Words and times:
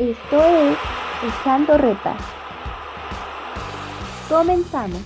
Esto 0.00 0.42
es 0.42 0.78
Echando 1.28 1.76
Reta. 1.76 2.16
Comenzamos. 4.30 5.02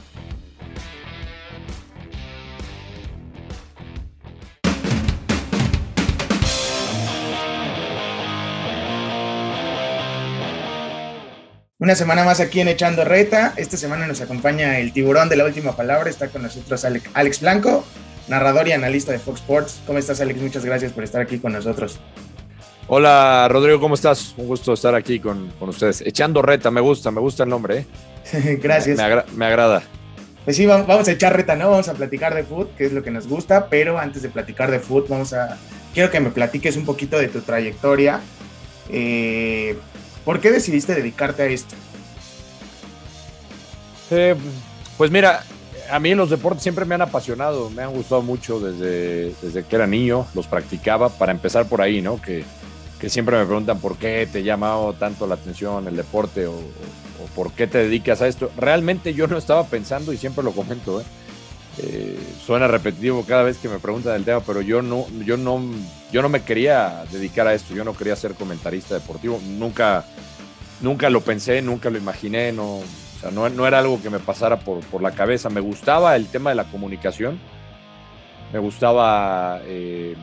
Una 11.79 11.97
semana 11.97 12.23
más 12.23 12.39
aquí 12.39 12.61
en 12.61 12.69
Echando 12.69 13.05
Reta. 13.05 13.53
Esta 13.57 13.77
semana 13.77 14.07
nos 14.07 14.21
acompaña 14.21 14.79
el 14.79 14.93
tiburón 14.93 15.29
de 15.29 15.35
la 15.35 15.45
última 15.45 15.75
palabra. 15.75 16.09
Está 16.09 16.29
con 16.29 16.45
nosotros 16.45 16.85
Alex 16.85 17.41
Blanco, 17.41 17.85
narrador 18.29 18.69
y 18.69 18.73
analista 18.73 19.11
de 19.11 19.19
Fox 19.19 19.41
Sports. 19.41 19.81
¿Cómo 19.89 19.99
estás, 19.99 20.21
Alex? 20.21 20.41
Muchas 20.41 20.65
gracias 20.65 20.93
por 20.93 21.03
estar 21.03 21.21
aquí 21.21 21.41
con 21.41 21.53
nosotros. 21.53 21.99
Hola, 22.87 23.49
Rodrigo, 23.49 23.81
¿cómo 23.81 23.95
estás? 23.95 24.35
Un 24.37 24.47
gusto 24.47 24.75
estar 24.75 24.95
aquí 24.95 25.19
con, 25.19 25.51
ustedes. 25.61 26.03
Echando 26.03 26.43
Reta, 26.43 26.71
me 26.71 26.83
gusta, 26.83 27.11
me 27.11 27.21
gusta 27.21 27.45
el 27.45 27.49
nombre. 27.49 27.87
¿eh? 28.33 28.59
gracias. 28.63 28.99
Me, 29.33 29.47
agrada. 29.47 29.83
Pues 30.45 30.57
sí, 30.57 30.67
vamos 30.67 31.09
a 31.09 31.11
echar 31.11 31.35
reta, 31.35 31.57
¿no? 31.57 31.71
Vamos 31.71 31.89
a 31.89 31.95
platicar 31.95 32.35
de 32.35 32.45
foot, 32.45 32.77
que 32.77 32.85
es 32.85 32.93
lo 32.93 33.03
que 33.03 33.11
nos 33.11 33.27
gusta, 33.27 33.69
pero 33.71 33.99
antes 33.99 34.21
de 34.21 34.29
platicar 34.29 34.71
de 34.71 34.81
foot, 34.81 35.09
vamos 35.09 35.33
a. 35.33 35.57
Quiero 35.95 36.11
que 36.11 36.21
me 36.21 36.29
platiques 36.29 36.77
un 36.77 36.85
poquito 36.85 37.19
de 37.19 37.29
tu 37.29 37.41
trayectoria. 37.41 38.21
Eh, 38.91 39.79
¿Por 40.27 40.41
qué 40.41 40.51
decidiste 40.51 40.95
dedicarte 40.95 41.43
a 41.43 41.47
esto? 41.47 41.75
Eh, 44.11 44.35
pues 44.99 45.11
mira, 45.11 45.43
a 45.91 45.99
mí 45.99 46.15
los 46.15 46.29
deportes 46.29 46.63
siempre 46.63 46.85
me 46.85 46.95
han 46.97 47.03
apasionado, 47.03 47.71
me 47.71 47.83
han 47.83 47.93
gustado 47.93 48.21
mucho 48.21 48.61
desde, 48.61 49.33
desde 49.41 49.65
que 49.65 49.75
era 49.75 49.87
niño, 49.87 50.27
los 50.35 50.47
practicaba, 50.47 51.09
para 51.09 51.33
empezar 51.33 51.67
por 51.67 51.81
ahí, 51.81 52.03
¿no? 52.03 52.21
Que, 52.21 52.45
siempre 53.09 53.37
me 53.39 53.45
preguntan 53.45 53.79
por 53.81 53.97
qué 53.97 54.29
te 54.31 54.39
ha 54.39 54.43
llamado 54.43 54.93
tanto 54.95 55.27
la 55.27 55.35
atención 55.35 55.87
el 55.89 55.97
deporte 55.97 56.47
o, 56.47 56.55
por 57.35 57.53
qué 57.53 57.67
te 57.67 57.79
dedicas 57.79 58.21
a 58.23 58.29
esto. 58.29 58.51
Realmente 58.57 59.15
yo 59.15 59.27
no 59.27 59.39
estaba 59.39 59.65
pensando 59.65 60.13
y 60.13 60.17
siempre 60.17 60.45
lo 60.45 60.53
comento, 60.53 61.01
¿eh? 61.01 61.05
Eh, 61.79 62.17
suena 62.45 62.69
repetitivo 62.69 63.25
cada 63.27 63.43
vez 63.43 63.59
que 63.59 63.69
me 63.69 63.81
preguntan 63.81 64.15
el 64.15 64.25
tema, 64.25 64.41
pero 64.41 64.61
yo 64.61 64.81
no, 64.81 65.07
yo 65.25 65.37
no, 65.37 65.61
yo 66.13 66.23
no 66.23 66.29
me 66.29 66.43
quería 66.43 67.05
dedicar 67.11 67.49
a 67.49 67.55
esto, 67.55 67.75
yo 67.75 67.83
no 67.83 67.97
quería 67.97 68.15
ser 68.15 68.35
comentarista 68.35 68.95
deportivo, 68.95 69.41
nunca, 69.45 70.05
nunca 70.81 71.11
lo 71.11 71.21
pensé, 71.23 71.63
nunca 71.63 71.91
lo 71.91 71.99
imaginé, 71.99 72.53
no, 72.53 72.81
no, 73.33 73.67
era 73.67 73.79
algo 73.81 74.01
que 74.01 74.11
me 74.11 74.21
pasara 74.21 74.61
por, 74.61 75.03
la 75.03 75.13
cabeza. 75.13 75.49
Me 75.51 75.61
gustaba 75.61 76.15
el 76.17 76.29
tema 76.29 76.51
de 76.51 76.57
la 76.57 76.65
comunicación, 76.65 77.41
me 78.53 78.59
gustaba 78.59 79.61
eh, 79.65 80.15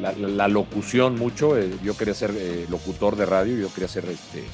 la, 0.00 0.48
locución 0.48 1.18
mucho. 1.18 1.58
Eh, 1.58 1.70
yo 1.82 1.96
quería 1.96 2.14
ser 2.14 2.32
eh, 2.36 2.66
locutor 2.70 3.16
de 3.16 3.26
radio, 3.26 3.56
yo 3.56 3.72
quería 3.72 3.88
ser 3.88 4.04
este, 4.06 4.44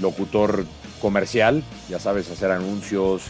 locutor 0.00 0.64
comercial, 1.00 1.62
ya 1.88 1.98
sabes, 1.98 2.30
hacer 2.30 2.50
anuncios 2.50 3.24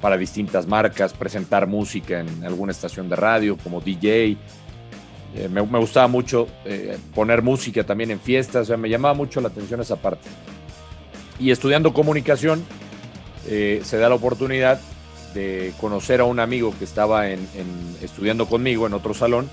para 0.00 0.16
distintas 0.16 0.66
marcas, 0.66 1.12
presentar 1.12 1.66
música 1.66 2.20
en 2.20 2.44
alguna 2.44 2.72
estación 2.72 3.08
de 3.08 3.16
radio 3.16 3.56
como 3.56 3.80
DJ. 3.80 4.36
Me, 5.50 5.60
gustaba 5.60 6.08
mucho 6.08 6.46
poner 7.14 7.42
música 7.42 7.84
también 7.84 8.10
en 8.10 8.20
fiestas, 8.20 8.62
o 8.62 8.64
sea, 8.66 8.76
me 8.76 8.90
llamaba 8.90 9.14
mucho 9.14 9.40
la 9.40 9.48
atención 9.48 9.80
esa 9.80 9.96
parte 9.96 10.28
y 11.42 11.50
estudiando 11.50 11.92
comunicación 11.92 12.64
eh, 13.48 13.80
se 13.84 13.98
da 13.98 14.08
la 14.08 14.14
oportunidad 14.14 14.80
de 15.34 15.72
conocer 15.80 16.20
a 16.20 16.24
un 16.24 16.38
amigo 16.38 16.72
que 16.78 16.84
estaba 16.84 17.28
en, 17.30 17.40
estudiando 18.00 18.46
conmigo 18.46 18.86
en 18.86 18.94
otro 18.94 19.14
salón. 19.14 19.50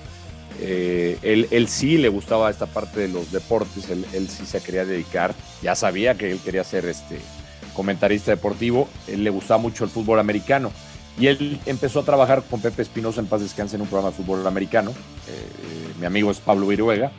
Eh, 0.61 1.17
él, 1.51 1.67
sí 1.67 1.97
le 1.97 2.09
gustaba 2.09 2.49
esta 2.49 2.65
parte 2.65 3.01
de 3.01 3.07
los 3.07 3.31
deportes, 3.31 3.89
él, 3.89 4.27
sí 4.27 4.45
se 4.45 4.61
quería 4.61 4.85
dedicar, 4.85 5.33
ya 5.61 5.75
sabía 5.75 6.15
que 6.15 6.31
él 6.31 6.39
quería 6.43 6.63
ser 6.63 6.85
este 6.85 7.19
comentarista 7.73 8.31
deportivo, 8.31 8.89
él 9.07 9.23
le 9.23 9.29
gustaba 9.29 9.61
mucho 9.61 9.85
el 9.85 9.89
fútbol 9.89 10.19
americano 10.19 10.71
y 11.17 11.27
él 11.27 11.59
empezó 11.65 12.01
a 12.01 12.03
trabajar 12.03 12.43
con 12.49 12.61
Pepe 12.61 12.81
Espinosa 12.81 13.21
en 13.21 13.27
paz 13.27 13.41
descanse 13.41 13.75
en 13.75 13.81
un 13.81 13.87
programa 13.87 14.11
de 14.11 14.17
fútbol 14.17 14.45
americano. 14.47 14.91
Eh, 14.91 15.93
mi 15.99 16.05
amigo 16.05 16.31
es 16.31 16.39
Pablo 16.39 16.67
Viruega 16.67 17.11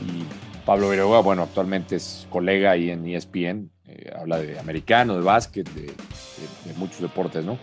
y 0.00 0.24
Pablo 0.64 0.90
Viruega, 0.90 1.20
bueno, 1.20 1.42
actualmente 1.42 1.96
es 1.96 2.26
colega 2.30 2.72
ahí 2.72 2.90
en 2.90 3.06
ESPN, 3.06 3.70
eh, 3.86 4.12
habla 4.16 4.38
de 4.38 4.58
americano, 4.58 5.16
de 5.16 5.22
básquet, 5.22 5.68
de, 5.70 5.92
muchos 6.76 7.00
deportes, 7.00 7.44
¿no? 7.44 7.58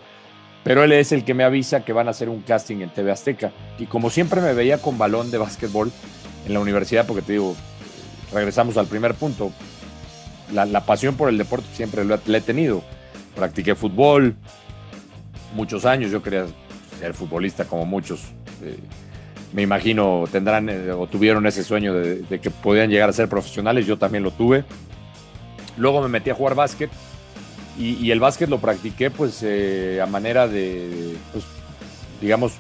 Pero 0.64 0.84
él 0.84 0.92
es 0.92 1.12
el 1.12 1.24
que 1.24 1.34
me 1.34 1.44
avisa 1.44 1.86
que 1.86 1.94
van 1.94 2.08
a 2.08 2.12
hacer 2.12 2.30
un 2.30 2.42
casting 2.42 2.78
en 2.81 2.90
TV 2.90 3.12
Azteca. 3.12 3.52
Y 3.78 3.86
como 3.86 4.09
siempre 4.09 4.42
me 4.42 4.53
veía 4.53 4.80
con 4.80 4.97
balón 4.97 5.31
de 5.31 5.38
básquetbol 5.38 5.92
en 6.46 6.53
la 6.53 6.59
universidad, 6.59 7.08
porque 7.08 7.22
te 7.22 7.34
digo, 7.34 7.56
regresamos 8.34 8.78
al 8.78 8.88
primer 8.88 9.16
punto, 9.16 9.52
la, 10.53 10.86
pasión 10.86 11.16
por 11.16 11.30
el 11.30 11.38
deporte 11.38 11.68
siempre 11.74 12.03
lo 12.03 12.16
he 12.16 12.42
tenido. 12.42 12.84
Practiqué 13.36 13.75
fútbol 13.75 14.36
muchos 15.56 15.86
años, 15.86 16.12
yo 16.12 16.22
quería 16.22 16.46
ser 17.00 17.14
futbolista 17.14 17.66
como 17.66 17.86
muchos. 17.86 18.22
Eh, 18.62 18.78
me 19.53 19.62
imagino 19.62 20.25
tendrán 20.31 20.69
eh, 20.69 20.92
o 20.92 21.08
tuvieron 21.08 21.48
ese 21.48 21.64
sueño 21.64 21.94
de, 21.94 22.22
de, 22.22 22.40
que 22.40 22.52
podían 22.52 22.90
llegar 22.90 23.09
a 23.09 23.14
ser 23.14 23.30
profesionales, 23.30 23.86
yo 23.86 23.98
también 23.98 24.24
lo 24.24 24.31
tuve. 24.31 24.66
Luego 25.78 26.02
me 26.02 26.09
metí 26.09 26.30
a 26.30 26.36
jugar 26.36 26.56
básquet 26.56 26.92
y, 27.80 28.12
el 28.12 28.20
básquet 28.20 28.50
lo 28.50 28.60
practiqué 28.60 29.10
pues 29.10 29.40
eh, 29.42 30.02
a 30.04 30.06
manera 30.06 30.50
de, 30.50 31.16
pues, 31.32 31.46
digamos, 32.20 32.52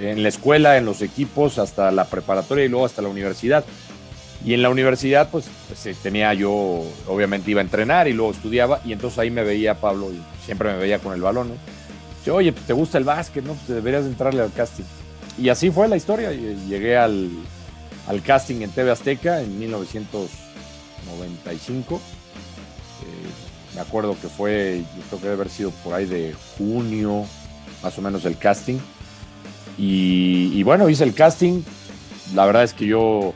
en 0.00 0.22
la 0.22 0.30
escuela, 0.30 0.78
en 0.78 0.86
los 0.86 1.02
equipos, 1.02 1.58
hasta 1.58 1.90
la 1.90 2.06
preparatoria 2.06 2.64
y 2.64 2.68
luego 2.68 2.86
hasta 2.86 3.02
la 3.02 3.08
universidad. 3.08 3.62
Y 4.42 4.54
en 4.54 4.62
la 4.62 4.70
universidad 4.70 5.28
pues, 5.30 5.50
pues 5.68 5.84
eh, 5.84 5.94
tenía 6.02 6.32
yo, 6.32 6.82
obviamente 7.06 7.50
iba 7.50 7.60
a 7.60 7.64
entrenar 7.64 8.08
y 8.08 8.14
luego 8.14 8.32
estudiaba 8.32 8.80
y 8.86 8.94
entonces 8.94 9.18
ahí 9.18 9.30
me 9.30 9.44
veía 9.44 9.74
Pablo 9.74 10.10
y 10.10 10.18
siempre 10.46 10.72
me 10.72 10.78
veía 10.78 10.98
con 10.98 11.12
el 11.12 11.20
balón. 11.20 11.50
¿no? 11.50 11.56
Oye, 12.34 12.54
pues, 12.54 12.64
¿te 12.64 12.72
gusta 12.72 12.96
el 12.96 13.04
básquet? 13.04 13.44
¿no? 13.44 13.52
Pues 13.52 13.68
deberías 13.68 14.06
entrarle 14.06 14.40
al 14.40 14.52
casting. 14.52 14.84
Y 15.38 15.50
así 15.50 15.70
fue 15.70 15.88
la 15.88 15.96
historia. 15.96 16.32
Llegué 16.32 16.96
al, 16.96 17.28
al 18.08 18.22
casting 18.22 18.62
en 18.62 18.70
TV 18.70 18.90
Azteca 18.90 19.42
en 19.42 19.58
1995 19.58 22.00
me 23.74 23.80
acuerdo 23.80 24.16
que 24.20 24.28
fue, 24.28 24.82
yo 24.96 25.02
creo 25.08 25.20
que 25.20 25.26
debe 25.28 25.34
haber 25.34 25.48
sido 25.48 25.70
por 25.82 25.94
ahí 25.94 26.04
de 26.04 26.34
junio, 26.58 27.24
más 27.82 27.96
o 27.98 28.02
menos 28.02 28.24
el 28.24 28.36
casting. 28.36 28.78
Y, 29.78 30.62
bueno, 30.62 30.88
hice 30.88 31.04
el 31.04 31.14
casting. 31.14 31.62
La 32.34 32.44
verdad 32.44 32.62
es 32.62 32.74
que 32.74 32.86
yo 32.86 33.32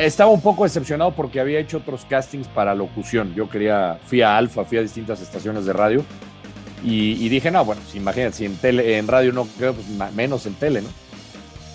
estaba 0.00 0.30
un 0.30 0.40
poco 0.40 0.64
decepcionado 0.64 1.12
porque 1.14 1.40
había 1.40 1.60
hecho 1.60 1.78
otros 1.78 2.04
castings 2.04 2.48
para 2.48 2.74
locución. 2.74 3.34
Yo 3.34 3.48
quería, 3.48 3.98
fui 4.06 4.22
a 4.22 4.36
Alfa, 4.36 4.64
fui 4.64 4.78
a 4.78 4.82
distintas 4.82 5.20
estaciones 5.20 5.64
de 5.64 5.72
radio. 5.72 6.04
Y, 6.82 7.28
dije, 7.28 7.50
no, 7.50 7.64
bueno, 7.64 7.82
pues 7.82 7.96
imagínate, 7.96 8.36
si 8.36 8.44
en, 8.44 8.56
tele, 8.56 8.98
en 8.98 9.08
radio 9.08 9.32
no 9.32 9.46
creo, 9.58 9.74
pues 9.74 9.86
menos 10.14 10.46
en 10.46 10.54
tele, 10.54 10.82
¿no? 10.82 10.88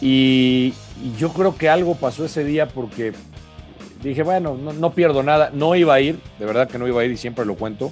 y 0.01 0.73
yo 1.17 1.31
creo 1.31 1.55
que 1.55 1.69
algo 1.69 1.95
pasó 1.95 2.25
ese 2.25 2.43
día 2.43 2.67
porque 2.67 3.13
dije, 4.09 4.23
bueno, 4.23 4.55
no, 4.55 4.93
pierdo 4.93 5.23
nada. 5.23 5.49
No 5.53 5.75
iba 5.75 5.93
a 5.93 6.01
ir, 6.01 6.19
de 6.39 6.45
verdad 6.45 6.67
que 6.67 6.77
no 6.77 6.87
iba 6.87 7.01
a 7.01 7.05
ir 7.05 7.11
y 7.11 7.17
siempre 7.17 7.45
lo 7.45 7.55
cuento. 7.55 7.91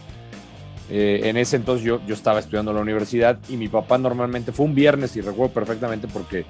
Eh, 0.89 1.21
en 1.23 1.37
ese 1.37 1.55
entonces 1.55 1.85
yo, 1.85 2.01
yo 2.05 2.13
estaba 2.13 2.39
estudiando 2.39 2.71
en 2.71 2.75
la 2.75 2.81
universidad 2.81 3.39
y 3.47 3.55
mi 3.55 3.69
papá 3.69 3.97
normalmente, 3.97 4.51
fue 4.51 4.65
un 4.65 4.75
viernes 4.75 5.15
y 5.15 5.21
recuerdo 5.21 5.53
perfectamente 5.53 6.07
porque 6.09 6.39
eh, 6.39 6.45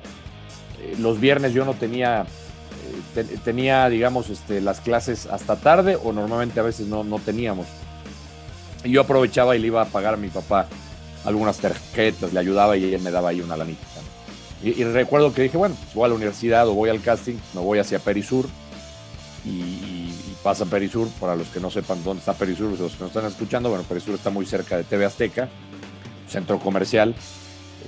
los 1.00 1.20
viernes 1.20 1.54
yo 1.54 1.64
no 1.64 1.76
tenía, 1.76 2.26
eh, 3.16 3.38
tenía, 3.44 3.88
digamos, 3.88 4.32
este, 4.32 4.62
las 4.62 4.82
clases 4.82 5.28
hasta 5.28 5.58
tarde 5.58 5.96
o 6.02 6.12
normalmente 6.12 6.60
a 6.60 6.64
veces 6.64 6.88
no, 6.88 7.04
no 7.04 7.20
teníamos. 7.20 7.68
Y 8.84 8.92
yo 8.92 9.02
aprovechaba 9.02 9.56
y 9.56 9.60
le 9.60 9.68
iba 9.68 9.84
a 9.84 9.86
pagar 9.86 10.16
a 10.16 10.18
mi 10.18 10.30
papá 10.30 10.68
algunas 11.24 11.60
tarjetas, 11.60 12.34
le 12.34 12.40
ayudaba 12.40 12.76
y 12.78 12.94
él 12.96 13.02
me 13.02 13.12
daba 13.12 13.30
ahí 13.30 13.42
una 13.42 13.56
lanita. 13.56 13.86
Y, 14.64 14.84
recuerdo 14.84 15.34
que 15.34 15.42
dije, 15.44 15.58
bueno, 15.58 15.76
pues 15.76 15.96
voy 15.96 16.06
a 16.06 16.08
la 16.10 16.14
universidad 16.14 16.68
o 16.68 16.74
voy 16.74 16.90
al 16.90 17.02
casting, 17.02 17.36
me 17.54 17.62
voy 17.62 17.80
hacia 17.80 17.98
Perisur 17.98 18.48
y, 19.46 20.10
pasa 20.44 20.66
Perisur, 20.66 21.08
para 21.20 21.36
los 21.36 21.48
que 21.50 21.60
no 21.60 21.70
sepan 21.70 22.04
dónde 22.04 22.20
está 22.20 22.34
Perisur, 22.34 22.78
los 22.80 22.94
que 22.94 23.02
no 23.02 23.08
están 23.08 23.26
escuchando, 23.26 23.70
bueno, 23.70 23.84
Perisur 23.84 24.16
está 24.16 24.32
muy 24.32 24.46
cerca 24.46 24.78
de 24.78 24.84
TV 24.84 25.06
Azteca, 25.06 25.50
centro 26.28 26.58
comercial, 26.60 27.16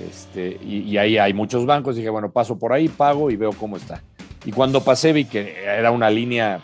este, 0.00 0.58
y, 0.64 0.96
ahí 0.96 1.18
hay 1.18 1.32
muchos 1.32 1.66
bancos, 1.66 1.96
dije, 1.96 2.10
bueno, 2.10 2.30
paso 2.30 2.56
por 2.58 2.72
ahí, 2.72 2.88
pago 2.88 3.30
y 3.30 3.36
veo 3.36 3.52
cómo 3.52 3.76
está. 3.76 4.02
Y 4.44 4.52
cuando 4.52 4.82
pasé 4.82 5.12
vi 5.12 5.24
que 5.24 5.64
era 5.64 5.90
una 5.90 6.10
línea, 6.10 6.60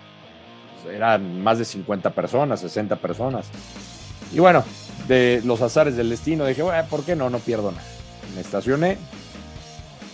eran 0.93 1.43
más 1.43 1.59
de 1.59 1.65
50 1.65 2.11
personas, 2.11 2.61
60 2.61 2.97
personas. 2.97 3.47
Y 4.33 4.39
bueno, 4.39 4.65
de 5.09 5.41
los 5.45 5.63
azares 5.63 5.97
del 5.97 6.11
destino, 6.11 6.45
dije, 6.45 6.63
bueno, 6.63 6.85
¿por 6.89 7.05
qué 7.05 7.17
no? 7.17 7.31
No 7.31 7.39
pierdo 7.39 7.71
nada. 7.71 7.85
Me 8.35 8.41
estacioné, 8.41 8.99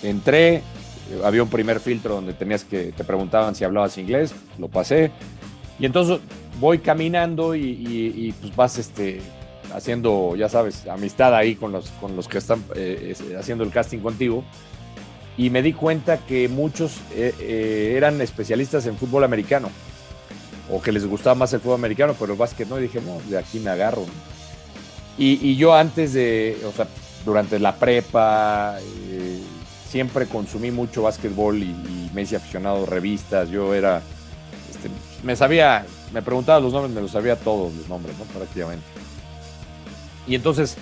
entré, 0.02 0.62
había 1.24 1.42
un 1.42 1.48
primer 1.48 1.80
filtro 1.80 2.14
donde 2.14 2.32
tenías 2.32 2.64
que, 2.64 2.92
te 2.92 3.04
preguntaban 3.04 3.54
si 3.54 3.64
hablabas 3.64 3.98
inglés, 3.98 4.34
lo 4.58 4.68
pasé. 4.68 5.10
Y 5.78 5.86
entonces 5.86 6.20
voy 6.60 6.78
caminando 6.78 7.54
y, 7.54 8.34
pues 8.40 8.56
vas 8.56 8.78
este, 8.78 9.20
haciendo, 9.74 10.34
ya 10.36 10.48
sabes, 10.48 10.86
amistad 10.86 11.34
ahí 11.34 11.54
con 11.54 11.72
los, 11.72 11.90
con 12.00 12.16
los 12.16 12.28
que 12.28 12.38
están 12.38 12.62
eh, 12.74 13.14
haciendo 13.38 13.64
el 13.64 13.70
casting 13.70 13.98
contigo. 13.98 14.44
Y 15.38 15.50
me 15.50 15.62
di 15.62 15.74
cuenta 15.74 16.18
que 16.18 16.48
muchos 16.48 16.98
eh, 17.14 17.34
eh, 17.40 17.94
eran 17.96 18.20
especialistas 18.22 18.86
en 18.86 18.96
fútbol 18.96 19.24
americano. 19.24 19.68
o 20.70 20.80
que 20.80 20.90
les 20.90 21.06
gustaba 21.06 21.34
más 21.34 21.52
el 21.52 21.60
fútbol 21.60 21.76
americano, 21.76 22.14
pero 22.18 22.32
el 22.32 22.38
básquet 22.38 22.68
no, 22.68 22.78
y 22.78 22.82
dije, 22.82 23.00
no, 23.00 23.20
de 23.28 23.38
aquí 23.38 23.60
me 23.60 23.70
agarro. 23.70 24.04
Y, 25.18 25.56
yo 25.56 25.74
antes 25.74 26.12
de, 26.12 26.58
o 26.66 26.72
sea, 26.72 26.86
durante 27.24 27.58
la 27.58 27.76
prepa, 27.76 28.78
eh, 28.80 29.15
siempre 29.88 30.26
consumí 30.26 30.70
mucho 30.70 31.02
básquetbol 31.02 31.62
y, 31.62 32.10
me 32.14 32.22
hice 32.22 32.36
aficionado 32.36 32.84
a 32.84 32.86
revistas, 32.86 33.50
yo 33.50 33.74
era, 33.74 34.00
este, 34.70 34.88
me 35.22 35.36
sabía, 35.36 35.84
me 36.14 36.22
preguntaba 36.22 36.60
los 36.60 36.72
nombres, 36.72 36.94
me 36.94 37.02
los 37.02 37.10
sabía 37.10 37.36
todos 37.36 37.74
los 37.74 37.88
nombres, 37.88 38.16
¿no? 38.16 38.24
Prácticamente. 38.24 38.86
Y 40.26 40.34
entonces, 40.34 40.78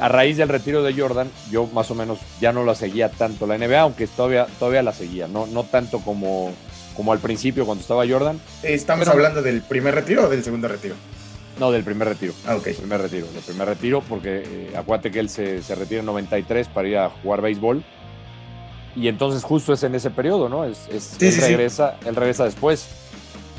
a 0.00 0.08
raíz 0.08 0.36
del 0.36 0.48
retiro 0.48 0.84
de 0.84 0.94
Jordan, 0.94 1.28
yo 1.50 1.66
más 1.66 1.90
o 1.90 1.96
menos 1.96 2.18
ya 2.40 2.52
no 2.52 2.64
la 2.64 2.76
seguía 2.76 3.10
tanto 3.10 3.48
la 3.48 3.58
NBA, 3.58 3.80
aunque 3.80 4.06
todavía, 4.06 4.46
todavía 4.60 4.84
la 4.84 4.92
seguía, 4.92 5.26
no, 5.26 5.46
no 5.46 5.64
tanto 5.64 5.98
como, 6.00 6.52
como 6.96 7.12
al 7.12 7.18
principio 7.18 7.66
cuando 7.66 7.82
estaba 7.82 8.06
Jordan. 8.06 8.40
¿Estamos 8.62 9.08
hablando 9.08 9.42
del 9.42 9.62
primer 9.62 9.94
retiro 9.94 10.26
o 10.26 10.28
del 10.28 10.44
segundo 10.44 10.68
retiro? 10.68 10.94
No, 11.58 11.70
del 11.70 11.84
primer 11.84 12.08
retiro. 12.08 12.32
Ah, 12.46 12.56
ok. 12.56 12.68
primer 12.76 13.00
retiro, 13.00 13.26
del 13.28 13.42
primer 13.42 13.68
retiro, 13.68 14.02
porque 14.08 14.42
eh, 14.44 14.76
acuérdate 14.76 15.10
que 15.10 15.20
él 15.20 15.28
se, 15.28 15.62
se, 15.62 15.74
retira 15.74 16.00
en 16.00 16.06
93 16.06 16.68
para 16.68 16.88
ir 16.88 16.98
a 16.98 17.10
jugar 17.10 17.42
béisbol. 17.42 17.84
Y 18.96 19.08
entonces 19.08 19.42
justo 19.42 19.72
es 19.72 19.82
en 19.82 19.94
ese 19.94 20.10
periodo, 20.10 20.48
¿no? 20.48 20.64
Es, 20.64 20.88
es 20.88 21.20
él, 21.20 21.36
regresa, 21.40 21.96
él 22.06 22.14
regresa 22.14 22.44
después. 22.44 22.86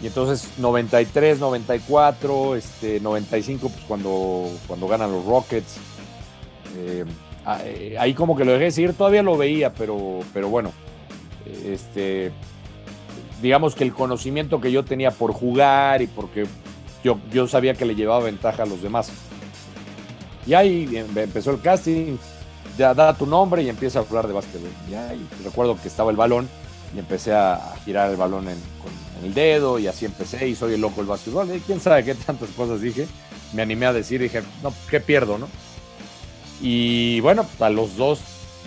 Y 0.01 0.07
entonces 0.07 0.49
93, 0.57 1.39
94, 1.39 2.55
este, 2.55 2.99
95, 2.99 3.69
pues 3.69 3.83
cuando, 3.87 4.49
cuando 4.67 4.87
ganan 4.87 5.11
los 5.11 5.25
Rockets. 5.25 5.77
Eh, 6.77 7.05
eh, 7.63 7.95
ahí 7.99 8.13
como 8.13 8.35
que 8.35 8.45
lo 8.45 8.53
dejé 8.53 8.65
decir, 8.65 8.93
todavía 8.93 9.23
lo 9.23 9.37
veía, 9.37 9.73
pero, 9.73 10.19
pero 10.33 10.49
bueno, 10.49 10.71
este, 11.65 12.31
digamos 13.41 13.75
que 13.75 13.83
el 13.83 13.93
conocimiento 13.93 14.59
que 14.59 14.71
yo 14.71 14.83
tenía 14.83 15.11
por 15.11 15.31
jugar 15.31 16.01
y 16.01 16.07
porque 16.07 16.45
yo, 17.03 17.19
yo 17.31 17.47
sabía 17.47 17.75
que 17.75 17.85
le 17.85 17.95
llevaba 17.95 18.25
ventaja 18.25 18.63
a 18.63 18.65
los 18.65 18.81
demás. 18.81 19.11
Y 20.47 20.53
ahí 20.53 20.89
em, 20.95 21.17
empezó 21.17 21.51
el 21.51 21.61
casting, 21.61 22.17
ya 22.77 22.93
da 22.93 23.13
tu 23.13 23.25
nombre 23.25 23.63
y 23.63 23.69
empieza 23.69 23.99
a 23.99 24.01
hablar 24.03 24.27
de 24.27 24.33
básquetbol. 24.33 24.71
Y 24.89 25.43
recuerdo 25.43 25.77
que 25.81 25.87
estaba 25.87 26.11
el 26.11 26.17
balón 26.17 26.49
y 26.95 26.99
empecé 26.99 27.33
a 27.33 27.75
girar 27.83 28.11
el 28.11 28.17
balón 28.17 28.47
en, 28.47 28.57
con, 28.81 28.91
el 29.23 29.33
dedo 29.33 29.79
y 29.79 29.87
así 29.87 30.05
empecé 30.05 30.47
y 30.47 30.55
soy 30.55 30.73
el 30.73 30.81
loco 30.81 30.97
del 30.97 31.07
básquetbol. 31.07 31.55
Y 31.55 31.59
quién 31.59 31.79
sabe 31.79 32.03
qué 32.03 32.15
tantas 32.15 32.49
cosas 32.49 32.81
dije. 32.81 33.07
Me 33.53 33.61
animé 33.61 33.85
a 33.85 33.93
decir, 33.93 34.21
dije, 34.21 34.41
no, 34.61 34.73
¿qué 34.89 34.99
pierdo, 34.99 35.37
no? 35.37 35.47
Y 36.61 37.19
bueno, 37.21 37.45
a 37.59 37.69
los 37.69 37.95
dos, 37.95 38.19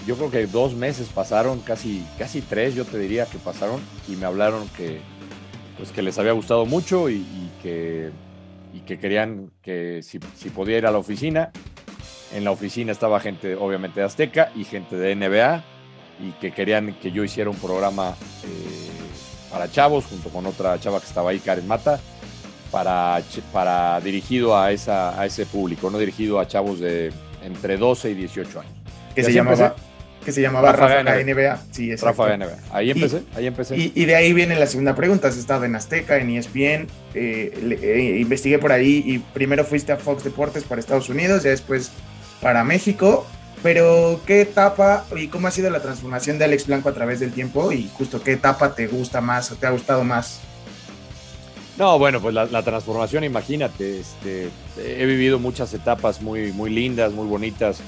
yo 0.06 0.16
creo 0.16 0.30
que 0.30 0.46
dos 0.46 0.74
meses 0.74 1.08
pasaron, 1.08 1.60
casi, 1.60 2.04
casi 2.18 2.40
tres, 2.40 2.74
yo 2.74 2.84
te 2.84 2.98
diría 2.98 3.26
que 3.26 3.38
pasaron, 3.38 3.80
y 4.08 4.16
me 4.16 4.26
hablaron 4.26 4.68
que, 4.76 5.00
pues 5.76 5.90
que 5.90 6.02
les 6.02 6.18
había 6.18 6.32
gustado 6.32 6.66
mucho 6.66 7.08
y, 7.08 7.24
que, 7.62 8.10
y 8.72 8.80
que 8.80 8.98
querían 8.98 9.50
que 9.62 10.00
si, 10.02 10.20
si, 10.36 10.50
podía 10.50 10.78
ir 10.78 10.86
a 10.86 10.90
la 10.90 10.98
oficina. 10.98 11.50
En 12.34 12.44
la 12.44 12.50
oficina 12.50 12.92
estaba 12.92 13.20
gente, 13.20 13.54
obviamente, 13.54 14.00
de 14.00 14.06
Azteca 14.06 14.52
y 14.54 14.64
gente 14.64 14.96
de 14.96 15.14
NBA, 15.14 15.64
y 16.20 16.32
que 16.32 16.52
querían 16.52 16.94
que 16.94 17.10
yo 17.10 17.24
hiciera 17.24 17.48
un 17.48 17.56
programa 17.56 18.14
eh, 18.44 18.88
para 19.50 19.70
chavos, 19.70 20.04
junto 20.06 20.28
con 20.28 20.46
otra 20.46 20.78
chava 20.78 21.00
que 21.00 21.06
estaba 21.06 21.30
ahí, 21.30 21.38
Karen 21.38 21.66
Mata, 21.66 22.00
para, 22.70 23.22
para 23.52 24.00
dirigido 24.00 24.58
a, 24.58 24.72
esa, 24.72 25.18
a 25.18 25.26
ese 25.26 25.46
público, 25.46 25.90
no 25.90 25.98
dirigido 25.98 26.38
a 26.38 26.46
chavos 26.46 26.80
de 26.80 27.12
entre 27.42 27.76
12 27.76 28.10
y 28.10 28.14
18 28.14 28.60
años. 28.60 28.72
Que 29.14 29.24
se 29.24 29.32
llamaba, 29.32 29.74
que 30.24 30.32
se 30.32 30.42
llamaba 30.42 30.72
Rafa, 30.72 31.02
NBA. 31.02 31.58
Sí, 31.70 31.94
Rafa 31.96 32.36
NBA. 32.36 32.58
Ahí 32.70 32.90
empecé, 32.90 33.18
y, 33.18 33.38
ahí 33.38 33.46
empecé. 33.46 33.76
Y, 33.76 34.04
de 34.04 34.14
ahí 34.14 34.32
viene 34.32 34.56
la 34.56 34.66
segunda 34.66 34.94
pregunta. 34.94 35.28
Has 35.28 35.38
estado 35.38 35.64
en 35.64 35.74
Azteca, 35.74 36.18
en 36.18 36.30
ESPN, 36.30 36.86
eh, 37.14 37.78
eh, 37.82 38.18
investigué 38.20 38.58
por 38.58 38.72
ahí 38.72 39.02
y 39.06 39.18
primero 39.18 39.64
fuiste 39.64 39.92
a 39.92 39.96
Fox 39.96 40.24
Deportes 40.24 40.64
para 40.64 40.80
Estados 40.80 41.08
Unidos, 41.08 41.44
ya 41.44 41.50
después 41.50 41.90
para 42.40 42.64
México. 42.64 43.26
Pero, 43.62 44.20
¿qué 44.24 44.42
etapa 44.42 45.04
y 45.16 45.28
cómo 45.28 45.48
ha 45.48 45.50
sido 45.50 45.68
la 45.70 45.80
transformación 45.80 46.38
de 46.38 46.44
Alex 46.44 46.66
Blanco 46.66 46.88
a 46.88 46.94
través 46.94 47.18
del 47.18 47.32
tiempo? 47.32 47.72
Y 47.72 47.90
justo, 47.92 48.22
¿qué 48.22 48.32
etapa 48.32 48.74
te 48.74 48.86
gusta 48.86 49.20
más 49.20 49.50
o 49.50 49.56
te 49.56 49.66
ha 49.66 49.70
gustado 49.70 50.04
más? 50.04 50.40
No, 51.76 51.98
bueno, 51.98 52.20
pues 52.20 52.34
la, 52.34 52.62
transformación, 52.62 53.22
imagínate, 53.22 54.00
este, 54.00 54.48
he 54.76 55.06
vivido 55.06 55.38
muchas 55.38 55.72
etapas 55.74 56.20
muy, 56.20 56.52
muy 56.52 56.70
lindas, 56.70 57.12
muy 57.12 57.26
bonitas, 57.28 57.80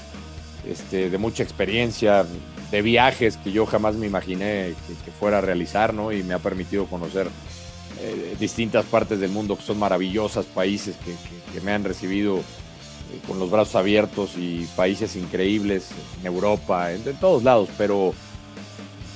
este, 0.65 1.09
de 1.09 1.17
mucha 1.17 1.43
experiencia, 1.43 2.25
de 2.71 2.81
viajes 2.81 3.35
que 3.35 3.51
yo 3.51 3.65
jamás 3.65 3.95
me 3.95 4.07
imaginé 4.07 4.73
que, 5.03 5.11
fuera 5.11 5.39
a 5.39 5.41
realizar, 5.41 5.93
¿no? 5.93 6.13
Y 6.13 6.23
me 6.23 6.33
ha 6.33 6.39
permitido 6.39 6.85
conocer 6.85 7.27
eh, 7.99 8.35
distintas 8.39 8.85
partes 8.85 9.19
del 9.19 9.29
mundo 9.29 9.57
que 9.57 9.63
son 9.63 9.77
maravillosas, 9.77 10.45
países 10.45 10.95
que, 11.03 11.59
me 11.59 11.73
han 11.73 11.83
recibido 11.83 12.39
con 13.27 13.39
los 13.39 13.49
brazos 13.49 13.75
abiertos 13.75 14.37
y 14.37 14.67
países 14.75 15.15
increíbles 15.15 15.89
en 16.19 16.27
Europa, 16.27 16.91
en 16.91 17.03
todos 17.19 17.43
lados, 17.43 17.69
pero 17.77 18.13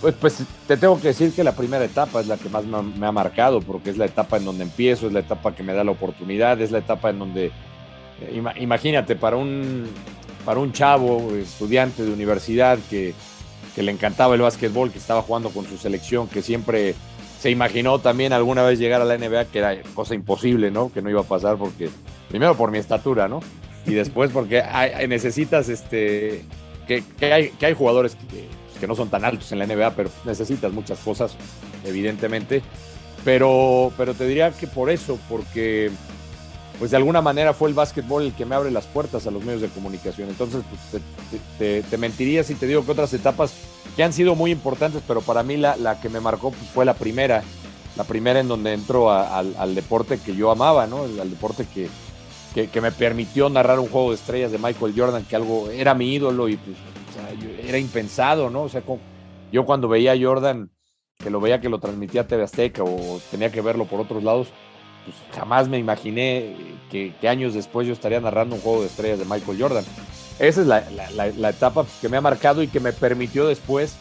pues, 0.02 0.16
pues 0.20 0.44
te 0.68 0.78
tengo 0.78 1.00
que 1.00 1.08
decir 1.10 1.34
que 1.34 1.44
la 1.44 1.54
primera 1.54 1.84
etapa 1.84 2.22
es 2.22 2.28
la 2.28 2.38
que 2.38 2.50
más 2.50 2.66
me 2.66 3.08
ha, 3.08 3.12
marcado, 3.12 3.62
porque 3.62 3.90
es 3.90 3.98
la 3.98 4.06
etapa 4.06 4.38
en 4.38 4.46
donde 4.46 4.64
empiezo, 4.64 5.08
es 5.08 5.14
la 5.14 5.22
etapa 5.22 5.56
que 5.56 5.64
me 5.64 5.74
da 5.74 5.84
la 5.84 5.92
oportunidad, 5.92 6.62
es 6.62 6.72
la 6.72 6.80
etapa 6.80 7.10
en 7.10 7.20
donde, 7.20 7.52
eh, 8.22 8.44
imagínate, 8.60 9.16
para 9.16 9.38
un, 9.38 9.88
para 10.46 10.60
un 10.60 10.74
chavo, 10.74 11.32
estudiante 11.36 12.04
de 12.04 12.12
universidad 12.12 12.78
que, 12.90 13.14
que 13.74 13.84
le 13.84 13.92
encantaba 13.92 14.36
el 14.36 14.42
básquetbol, 14.42 14.92
que 14.92 15.00
estaba 15.00 15.22
jugando 15.22 15.50
con 15.50 15.66
su 15.66 15.78
selección, 15.78 16.28
que 16.28 16.42
siempre 16.42 16.94
se 17.40 17.50
imaginó 17.50 18.00
también 18.00 18.34
alguna 18.34 18.64
vez 18.64 18.80
llegar 18.80 19.02
a 19.02 19.06
la 19.06 19.18
NBA, 19.18 19.46
que 19.46 19.60
era 19.60 19.82
cosa 19.94 20.14
imposible, 20.14 20.72
¿no? 20.72 20.92
Que 20.92 21.02
no 21.02 21.10
iba 21.10 21.22
a 21.22 21.26
pasar 21.26 21.58
porque, 21.58 21.90
primero 22.30 22.56
por 22.56 22.70
mi 22.72 22.78
estatura, 22.78 23.28
¿no? 23.28 23.40
Y 23.86 23.94
después 23.94 24.32
porque 24.32 24.64
necesitas, 25.08 25.70
este, 25.70 26.44
que, 26.88 27.04
que, 27.20 27.34
hay, 27.34 27.50
que 27.50 27.68
hay 27.68 27.74
jugadores 27.74 28.16
que 28.16 28.48
que 28.80 28.88
no 28.88 28.96
son 28.96 29.10
tan 29.10 29.26
altos 29.26 29.52
en 29.52 29.60
la 29.60 29.68
NBA, 29.68 29.92
pero 29.92 30.10
necesitas 30.26 30.72
muchas 30.72 31.00
cosas, 31.00 31.36
evidentemente. 31.84 32.62
Pero, 33.24 33.92
pero 33.98 34.14
te 34.14 34.28
diría 34.28 34.52
que 34.52 34.68
por 34.68 34.90
eso, 34.90 35.18
porque 35.30 35.92
pues 36.78 36.92
de 36.92 36.98
alguna 36.98 37.22
manera 37.22 37.54
fue 37.54 37.70
el 37.70 37.76
básquetbol 37.76 38.24
el 38.24 38.34
que 38.34 38.46
me 38.46 38.54
abre 38.54 38.70
las 38.70 38.86
puertas 38.86 39.26
a 39.26 39.32
los 39.32 39.44
medios 39.44 39.62
de 39.62 39.70
comunicación. 39.70 40.30
Entonces, 40.30 40.62
pues, 40.90 41.84
te, 41.90 41.98
mentiría 41.98 42.44
si 42.44 42.54
te 42.56 42.68
digo 42.68 42.86
que 42.86 42.92
otras 42.92 43.14
etapas 43.14 43.54
que 43.96 44.04
han 44.04 44.14
sido 44.14 44.36
muy 44.36 44.52
importantes, 44.52 45.02
pero 45.08 45.22
para 45.22 45.42
mí 45.42 45.58
la, 45.58 45.78
la 45.78 46.02
que 46.02 46.10
me 46.10 46.20
marcó 46.20 46.52
pues, 46.52 46.70
fue 46.70 46.86
la 46.86 46.94
primera, 46.94 47.44
la 47.96 48.04
primera 48.04 48.42
en 48.42 48.50
donde 48.50 48.74
entró 48.74 49.10
al, 49.10 49.74
deporte 49.74 50.20
que 50.20 50.36
yo 50.36 50.52
amaba, 50.52 50.86
¿no? 50.86 51.04
Al 51.04 51.30
deporte 51.30 51.66
que, 51.74 51.88
que, 52.64 52.82
me 52.82 52.92
permitió 52.92 53.50
narrar 53.50 53.80
un 53.80 53.90
juego 53.90 54.12
de 54.12 54.16
estrellas 54.16 54.52
de 54.52 54.58
Michael 54.58 54.94
Jordan, 54.96 55.26
que 55.26 55.36
algo 55.36 55.70
era 55.70 55.94
mi 55.94 56.14
ídolo 56.14 56.48
y 56.48 56.56
pues 56.56 56.78
era 57.68 57.78
impensado, 57.78 58.50
¿no? 58.50 58.64
O 58.64 58.70
sea, 58.70 58.82
yo 59.52 59.66
cuando 59.66 59.90
veía 59.90 60.14
a 60.14 60.18
Jordan, 60.20 60.70
que 61.18 61.30
lo 61.30 61.42
veía 61.42 61.60
que 61.60 61.68
lo 61.68 61.80
transmitía 61.80 62.28
TV 62.28 62.44
Azteca 62.44 62.84
o 62.84 63.20
tenía 63.30 63.52
que 63.52 63.60
verlo 63.60 63.86
por 63.86 64.00
otros 64.00 64.24
lados, 64.24 64.48
pues 65.04 65.18
jamás 65.38 65.68
me 65.68 65.78
imaginé 65.78 66.56
que, 66.90 67.14
años 67.28 67.54
después 67.54 67.88
yo 67.88 67.94
estaría 67.94 68.22
narrando 68.22 68.56
un 68.56 68.62
juego 68.62 68.82
de 68.82 68.88
estrellas 68.88 69.20
de 69.20 69.26
Michael 69.26 69.62
Jordan. 69.62 69.86
Esa 70.40 70.62
es 70.62 70.68
la, 70.68 71.50
etapa 71.50 71.86
que 72.00 72.08
me 72.08 72.16
ha 72.16 72.22
marcado 72.22 72.64
y 72.64 72.68
que 72.68 72.80
me 72.80 72.94
permitió 72.94 73.48
después, 73.48 73.98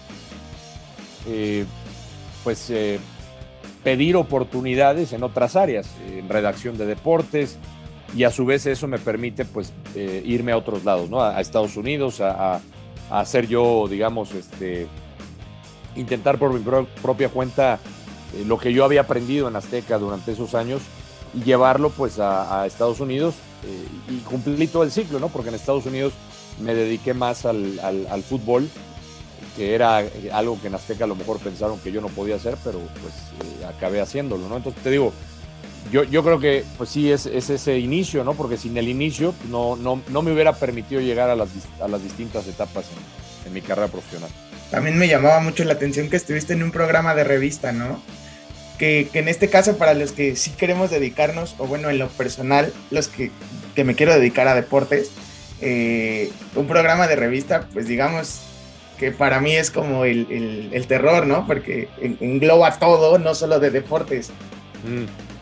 eh, 1.26 1.64
pues, 2.44 2.70
eh, 2.70 3.00
pedir 3.82 4.14
oportunidades 4.14 5.12
en 5.12 5.24
otras 5.24 5.56
áreas, 5.56 5.88
en 6.08 6.28
redacción 6.28 6.78
de 6.78 6.86
deportes, 6.86 7.58
y 8.16 8.24
a 8.24 8.30
su 8.30 8.44
vez 8.44 8.66
eso 8.66 8.86
me 8.86 8.98
permite, 8.98 9.44
pues, 9.44 9.72
eh, 9.94 10.22
irme 10.24 10.52
a 10.52 10.56
otros 10.56 10.84
lados, 10.84 11.10
¿no? 11.10 11.22
A, 11.22 11.40
Estados 11.40 11.76
Unidos, 11.76 12.20
a, 12.20 12.60
hacer 13.10 13.46
yo, 13.46 13.86
digamos, 13.88 14.32
este, 14.32 14.88
intentar 15.96 16.38
por 16.38 16.52
mi 16.52 16.64
propia 17.02 17.28
cuenta 17.28 17.78
eh, 18.34 18.44
lo 18.46 18.58
que 18.58 18.72
yo 18.72 18.84
había 18.84 19.02
aprendido 19.02 19.48
en 19.48 19.56
Azteca 19.56 19.98
durante 19.98 20.32
esos 20.32 20.54
años 20.54 20.82
y 21.34 21.42
llevarlo 21.42 21.90
pues 21.90 22.18
a, 22.18 22.66
Estados 22.66 23.00
Unidos 23.00 23.34
eh, 23.64 24.12
y 24.12 24.18
cumplí 24.18 24.66
todo 24.66 24.82
el 24.82 24.90
ciclo, 24.90 25.18
¿no? 25.18 25.28
Porque 25.28 25.48
en 25.48 25.56
Estados 25.56 25.86
Unidos 25.86 26.12
me 26.60 26.74
dediqué 26.74 27.14
más 27.14 27.44
al, 27.44 27.78
al, 27.80 28.22
fútbol, 28.22 28.68
que 29.56 29.74
era 29.74 30.02
eh, 30.02 30.30
algo 30.32 30.60
que 30.60 30.68
en 30.68 30.74
Azteca 30.74 31.04
a 31.04 31.08
lo 31.08 31.16
mejor 31.16 31.38
pensaron 31.38 31.78
que 31.80 31.92
yo 31.92 32.00
no 32.00 32.08
podía 32.08 32.36
hacer, 32.36 32.56
pero 32.62 32.78
pues 33.02 33.14
acabé 33.66 34.00
haciéndolo, 34.00 34.48
¿no? 34.48 34.56
Entonces 34.56 34.82
te 34.82 34.90
digo, 34.90 35.12
yo, 35.94 36.02
yo 36.02 36.24
creo 36.24 36.40
que 36.40 36.64
pues 36.76 36.90
sí 36.90 37.12
es, 37.12 37.24
es, 37.24 37.50
ese 37.50 37.78
inicio, 37.78 38.24
¿no? 38.24 38.34
Porque 38.34 38.56
sin 38.56 38.76
el 38.76 38.88
inicio 38.88 39.30
pues, 39.30 39.48
no, 39.48 39.76
no, 39.76 40.02
no 40.08 40.22
me 40.22 40.32
hubiera 40.32 40.52
permitido 40.52 41.00
llegar 41.00 41.30
a 41.30 41.36
las, 41.36 41.50
a 41.80 41.86
las 41.86 42.02
distintas 42.02 42.48
etapas 42.48 42.86
en, 43.46 43.52
mi 43.54 43.60
carrera 43.60 43.86
profesional. 43.86 44.28
También 44.72 44.98
me 44.98 45.06
llamaba 45.06 45.38
mucho 45.38 45.62
la 45.62 45.74
atención 45.74 46.10
que 46.10 46.16
estuviste 46.16 46.54
en 46.54 46.64
un 46.64 46.72
programa 46.72 47.14
de 47.14 47.22
revista, 47.22 47.70
¿no? 47.70 48.02
Que, 48.76 49.08
que, 49.12 49.20
en 49.20 49.28
este 49.28 49.48
caso 49.48 49.76
para 49.76 49.94
los 49.94 50.10
que 50.10 50.34
sí 50.34 50.50
queremos 50.50 50.90
dedicarnos, 50.90 51.54
o 51.58 51.68
bueno, 51.68 51.90
en 51.90 52.00
lo 52.00 52.08
personal, 52.08 52.72
los 52.90 53.06
que, 53.06 53.30
que 53.76 53.84
me 53.84 53.94
quiero 53.94 54.14
dedicar 54.14 54.48
a 54.48 54.56
deportes, 54.56 55.12
eh, 55.60 56.32
un 56.56 56.66
programa 56.66 57.06
de 57.06 57.14
revista, 57.14 57.68
pues 57.72 57.86
digamos 57.86 58.40
que 58.98 59.12
para 59.12 59.40
mí 59.40 59.54
es 59.54 59.70
como 59.70 60.04
el, 60.04 60.26
el, 60.28 60.70
el 60.72 60.86
terror, 60.88 61.24
¿no? 61.24 61.46
Porque 61.46 61.88
engloba 62.00 62.80
todo, 62.80 63.16
no 63.20 63.36
solo 63.36 63.60
de 63.60 63.70
deportes. 63.70 64.30
Mm. 64.82 65.33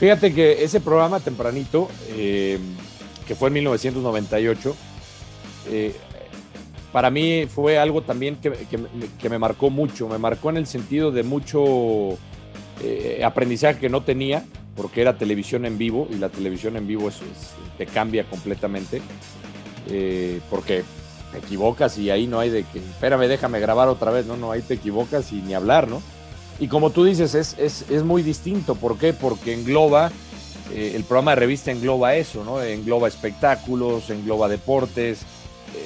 Fíjate 0.00 0.32
que 0.32 0.64
ese 0.64 0.80
programa 0.80 1.20
tempranito, 1.20 1.90
eh, 2.16 2.58
que 3.28 3.34
fue 3.34 3.48
en 3.48 3.54
1998, 3.54 4.74
eh, 5.68 5.94
para 6.90 7.10
mí 7.10 7.44
fue 7.46 7.78
algo 7.78 8.00
también 8.00 8.36
que, 8.36 8.50
que, 9.20 9.28
me 9.28 9.38
marcó 9.38 9.68
mucho, 9.68 10.08
me 10.08 10.16
marcó 10.16 10.48
en 10.48 10.56
el 10.56 10.66
sentido 10.66 11.10
de 11.10 11.22
mucho 11.22 12.16
eh, 12.82 13.20
aprendizaje 13.22 13.78
que 13.78 13.90
no 13.90 14.02
tenía, 14.02 14.42
porque 14.74 15.02
era 15.02 15.18
televisión 15.18 15.66
en 15.66 15.76
vivo 15.76 16.08
y 16.10 16.14
la 16.14 16.30
televisión 16.30 16.78
en 16.78 16.86
vivo 16.86 17.10
es, 17.10 17.20
te 17.76 17.84
cambia 17.84 18.24
completamente, 18.24 19.02
porque 20.48 20.82
te 21.30 21.38
equivocas 21.38 21.98
y 21.98 22.08
ahí 22.08 22.26
no 22.26 22.40
hay 22.40 22.48
de 22.48 22.62
que, 22.62 22.78
espérame, 22.78 23.28
déjame 23.28 23.60
grabar 23.60 23.88
otra 23.88 24.10
vez, 24.10 24.24
no, 24.24 24.38
no, 24.38 24.50
ahí 24.50 24.62
te 24.62 24.74
equivocas 24.74 25.30
y 25.32 25.42
ni 25.42 25.52
hablar, 25.52 25.88
¿no? 25.88 26.00
Y 26.60 26.68
como 26.68 26.90
tú 26.90 27.04
dices, 27.04 27.34
es, 27.34 27.56
es, 27.58 28.04
muy 28.04 28.22
distinto. 28.22 28.74
¿Por 28.74 28.98
qué? 28.98 29.12
Porque 29.12 29.54
engloba, 29.54 30.12
eh, 30.72 30.92
el 30.94 31.04
programa 31.04 31.32
de 31.32 31.36
revista 31.36 31.70
engloba 31.70 32.14
eso, 32.14 32.44
¿no? 32.44 32.62
Engloba 32.62 33.08
espectáculos, 33.08 34.10
engloba 34.10 34.48
deportes, 34.48 35.22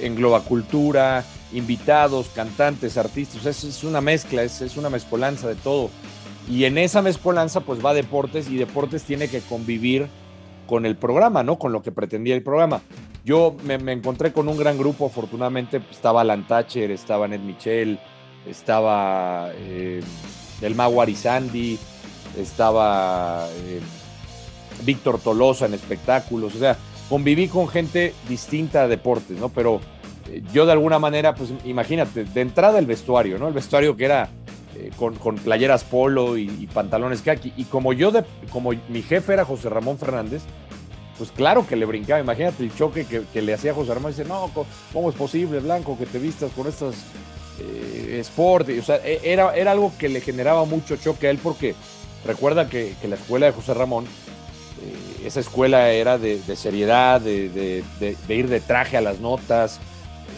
engloba 0.02 0.40
cultura, 0.40 1.24
invitados, 1.52 2.28
cantantes, 2.34 2.98
artistas. 2.98 3.46
Es, 3.46 3.62
es 3.62 3.84
una 3.84 4.00
mezcla, 4.00 4.42
es, 4.42 4.60
es 4.60 4.76
una 4.76 4.90
mezcolanza 4.90 5.48
de 5.48 5.54
todo. 5.54 5.90
Y 6.48 6.64
en 6.64 6.76
esa 6.76 7.02
mezcolanza, 7.02 7.60
pues 7.60 7.84
va 7.84 7.94
deportes 7.94 8.50
y 8.50 8.56
deportes 8.56 9.04
tiene 9.04 9.28
que 9.28 9.40
convivir 9.40 10.08
con 10.66 10.86
el 10.86 10.96
programa, 10.96 11.42
¿no? 11.42 11.58
Con 11.58 11.72
lo 11.72 11.82
que 11.82 11.92
pretendía 11.92 12.34
el 12.34 12.42
programa. 12.42 12.82
Yo 13.24 13.56
me, 13.64 13.74
encontré 13.92 14.32
con 14.32 14.48
un 14.48 14.58
gran 14.58 14.76
grupo, 14.76 15.06
afortunadamente, 15.06 15.80
estaba 15.90 16.20
Alan 16.20 16.46
Thatcher, 16.46 16.90
estaba 16.90 17.26
Ned 17.26 17.40
Michel, 17.40 17.98
estaba 18.46 19.50
eh, 19.54 20.02
el 20.66 20.74
Mago 20.74 21.02
Arizandi, 21.02 21.78
estaba 22.38 23.48
eh, 23.66 23.80
Víctor 24.84 25.18
Tolosa 25.18 25.66
en 25.66 25.74
espectáculos, 25.74 26.54
o 26.54 26.58
sea, 26.58 26.76
conviví 27.08 27.48
con 27.48 27.68
gente 27.68 28.14
distinta 28.28 28.82
a 28.82 28.88
deportes, 28.88 29.38
¿no? 29.38 29.48
Pero 29.48 29.80
eh, 30.30 30.42
yo 30.52 30.66
de 30.66 30.72
alguna 30.72 30.98
manera, 30.98 31.34
pues 31.34 31.50
imagínate, 31.64 32.24
de 32.24 32.40
entrada 32.40 32.78
el 32.78 32.86
vestuario, 32.86 33.38
¿no? 33.38 33.48
El 33.48 33.54
vestuario 33.54 33.96
que 33.96 34.04
era 34.04 34.28
eh, 34.76 34.90
con, 34.96 35.14
playeras 35.36 35.84
polo 35.84 36.36
y, 36.36 36.68
pantalones 36.72 37.22
kaki. 37.22 37.52
Y 37.56 37.64
como 37.64 37.92
yo, 37.92 38.10
de, 38.10 38.24
como 38.50 38.72
mi 38.88 39.02
jefe 39.02 39.34
era 39.34 39.44
José 39.44 39.68
Ramón 39.68 39.98
Fernández, 39.98 40.42
pues 41.16 41.30
claro 41.30 41.66
que 41.66 41.76
le 41.76 41.86
brincaba. 41.86 42.20
Imagínate 42.20 42.64
el 42.64 42.74
choque 42.74 43.06
que, 43.06 43.42
le 43.42 43.54
hacía 43.54 43.74
José 43.74 43.94
Ramón. 43.94 44.10
Dice, 44.10 44.24
no, 44.24 44.50
¿cómo 44.92 45.10
es 45.10 45.14
posible, 45.14 45.60
Blanco, 45.60 45.96
que 45.96 46.06
te 46.06 46.18
vistas 46.18 46.50
con 46.52 46.66
estas 46.66 46.96
eh, 47.60 48.18
sport, 48.20 48.68
o 48.80 48.82
sea, 48.82 48.96
e, 48.96 49.20
era, 49.22 49.54
era 49.54 49.70
algo 49.70 49.92
que 49.98 50.08
le 50.08 50.20
generaba 50.20 50.64
mucho 50.64 50.96
choque 50.96 51.28
a 51.28 51.30
él 51.30 51.38
porque 51.42 51.74
recuerda 52.24 52.68
que, 52.68 52.94
la 53.08 53.14
escuela 53.14 53.46
de 53.46 53.52
José 53.52 53.74
Ramón, 53.74 54.06
eh, 54.06 55.26
esa 55.26 55.40
escuela 55.40 55.90
era 55.90 56.18
de, 56.18 56.40
seriedad, 56.56 57.20
de, 57.20 57.84
ir 58.28 58.48
de 58.48 58.60
traje 58.60 58.96
a 58.96 59.00
las 59.00 59.20
notas, 59.20 59.78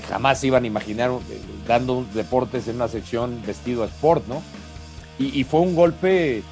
jamás 0.09 0.45
iban 0.45 0.65
a 0.65 0.67
imaginar 0.67 1.11
eh, 1.11 1.41
dando 1.67 2.05
deportes 2.13 2.69
en 2.69 2.77
una 2.77 2.89
sección 2.89 3.41
vestido 3.47 3.83
a 3.83 3.87
sport, 3.87 4.27
¿no? 4.27 4.43
Y, 5.19 5.45
fue 5.45 5.61
un 5.61 5.75
golpe 5.75 6.43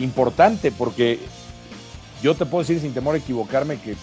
importante 0.00 0.72
porque 0.72 1.20
yo 2.20 2.34
te 2.34 2.44
puedo 2.44 2.62
decir 2.62 2.80
sin 2.80 2.92
temor 2.92 3.14
a 3.14 3.18
equivocarme 3.18 3.78
que, 3.78 3.94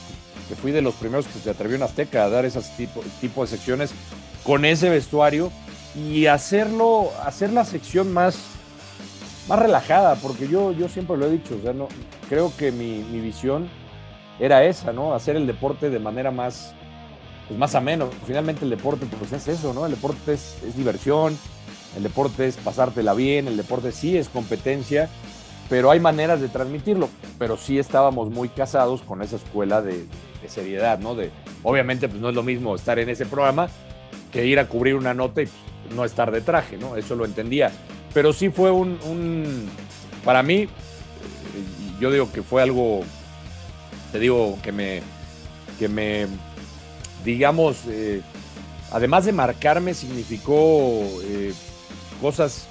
fui 0.61 0.71
de 0.71 0.81
los 0.81 0.93
primeros 0.95 1.27
que 1.27 1.39
se 1.39 1.49
atrevió 1.49 1.75
en 1.75 1.83
Azteca 1.83 2.23
a 2.23 2.29
dar 2.29 2.45
ese 2.45 2.61
tipo, 2.77 3.03
tipo 3.19 3.41
de 3.41 3.49
secciones 3.49 3.91
con 4.45 4.63
ese 4.63 4.89
vestuario 4.89 5.51
y 5.97 6.27
hacerlo, 6.27 7.09
hacer 7.25 7.51
la 7.51 7.65
sección 7.65 8.13
más, 8.13 8.37
más 9.47 9.59
relajada, 9.59 10.15
porque 10.15 10.47
yo, 10.47 10.71
yo 10.71 10.87
siempre 10.89 11.17
lo 11.17 11.25
he 11.25 11.31
dicho, 11.31 11.55
o 11.57 11.61
sea, 11.61 11.73
no, 11.73 11.87
creo 12.29 12.51
que 12.55 12.71
mi, 12.71 13.01
visión 13.19 13.67
era 14.39 14.63
esa, 14.63 14.93
¿no? 14.93 15.15
Hacer 15.15 15.35
el 15.35 15.47
deporte 15.47 15.89
de 15.89 15.97
manera 15.97 16.29
más, 16.29 16.73
pues 17.47 17.59
más 17.59 17.73
ameno. 17.73 18.09
Finalmente 18.27 18.65
el 18.65 18.69
deporte 18.69 19.07
pues 19.17 19.31
es 19.33 19.47
eso, 19.47 19.73
¿no? 19.73 19.85
El 19.85 19.93
deporte 19.93 20.33
es, 20.33 20.59
diversión, 20.75 21.37
el 21.95 22.03
deporte 22.03 22.47
es 22.47 22.57
pasártela 22.57 23.15
bien, 23.15 23.47
el 23.47 23.57
deporte 23.57 23.91
sí 23.91 24.17
es 24.17 24.29
competencia, 24.29 25.09
pero 25.67 25.89
hay 25.89 25.99
maneras 25.99 26.39
de 26.39 26.49
transmitirlo. 26.49 27.09
Pero 27.39 27.57
sí 27.57 27.79
estábamos 27.79 28.29
muy 28.29 28.49
casados 28.49 29.01
con 29.01 29.23
esa 29.23 29.37
escuela 29.37 29.81
de, 29.81 30.05
de 30.41 30.49
seriedad, 30.49 30.99
¿no? 30.99 31.15
De, 31.15 31.31
obviamente 31.63 32.07
pues 32.07 32.21
no 32.21 32.29
es 32.29 32.35
lo 32.35 32.43
mismo 32.43 32.75
estar 32.75 32.99
en 32.99 33.09
ese 33.09 33.25
programa 33.25 33.69
que 34.31 34.45
ir 34.45 34.59
a 34.59 34.67
cubrir 34.67 34.95
una 34.95 35.15
nota 35.15 35.41
y 35.41 35.49
no 35.95 36.05
estar 36.05 36.31
de 36.31 36.41
traje, 36.41 36.77
¿no? 36.77 36.95
Eso 36.95 37.15
lo 37.15 37.25
entendía. 37.25 37.71
Pero 38.13 38.33
sí 38.33 38.49
fue 38.49 38.71
un, 38.71 39.69
para 40.23 40.43
mí, 40.43 40.63
eh, 40.63 40.67
yo 41.99 42.11
digo 42.11 42.31
que 42.31 42.41
fue 42.41 42.61
algo, 42.61 43.01
te 44.11 44.19
digo, 44.19 44.57
que 44.61 44.71
me, 44.71 45.01
que 45.77 45.87
me, 45.87 46.27
digamos, 47.23 47.77
eh, 47.87 48.21
además 48.91 49.25
de 49.25 49.33
marcarme, 49.33 49.93
significó 49.93 51.03
eh, 51.23 51.53
cosas 52.21 52.67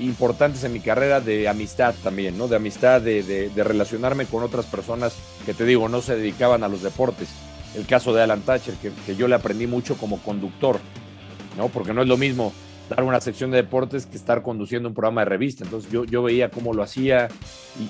importantes 0.00 0.64
en 0.64 0.72
mi 0.72 0.80
carrera 0.80 1.20
de 1.20 1.48
amistad 1.48 1.94
también, 2.02 2.38
¿no? 2.38 2.48
De 2.48 2.56
amistad, 2.56 3.00
de, 3.02 3.50
relacionarme 3.54 4.24
con 4.24 4.42
otras 4.42 4.64
personas 4.66 5.14
que 5.44 5.52
te 5.52 5.64
digo, 5.64 5.88
no 5.88 6.00
se 6.00 6.16
dedicaban 6.16 6.64
a 6.64 6.68
los 6.68 6.82
deportes. 6.82 7.28
El 7.74 7.86
caso 7.86 8.14
de 8.14 8.22
Alan 8.22 8.40
Thatcher, 8.40 8.74
que, 8.76 8.90
que 9.04 9.16
yo 9.16 9.28
le 9.28 9.34
aprendí 9.34 9.66
mucho 9.66 9.98
como 9.98 10.18
conductor. 10.22 10.80
¿No? 11.56 11.68
Porque 11.68 11.92
no 11.92 12.02
es 12.02 12.08
lo 12.08 12.16
mismo 12.16 12.52
dar 12.88 13.02
una 13.02 13.20
sección 13.20 13.50
de 13.50 13.58
deportes 13.58 14.06
que 14.06 14.16
estar 14.16 14.42
conduciendo 14.42 14.88
un 14.88 14.94
programa 14.94 15.22
de 15.22 15.26
revista. 15.26 15.64
Entonces 15.64 15.90
yo, 15.90 16.04
yo 16.04 16.22
veía 16.22 16.50
cómo 16.50 16.72
lo 16.72 16.82
hacía 16.82 17.28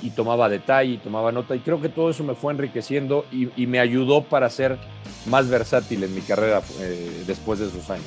y, 0.03 0.11
tomaba 0.11 0.49
detalle 0.49 0.95
y 0.95 0.99
tomaba 0.99 1.33
nota 1.33 1.55
y 1.55 1.61
creo 1.61 1.81
que 1.81 1.89
todo 1.89 2.11
eso 2.11 2.25
me 2.25 2.35
fue 2.35 2.53
enriqueciendo 2.53 3.27
y, 3.31 3.67
me 3.67 3.79
ayudó 3.79 4.23
para 4.23 4.49
ser 4.49 4.79
más 5.27 5.49
versátil 5.49 6.03
en 6.05 6.15
mi 6.15 6.21
carrera 6.21 6.63
eh, 6.81 7.25
después 7.27 7.59
de 7.59 7.67
esos 7.67 7.91
años. 7.91 8.07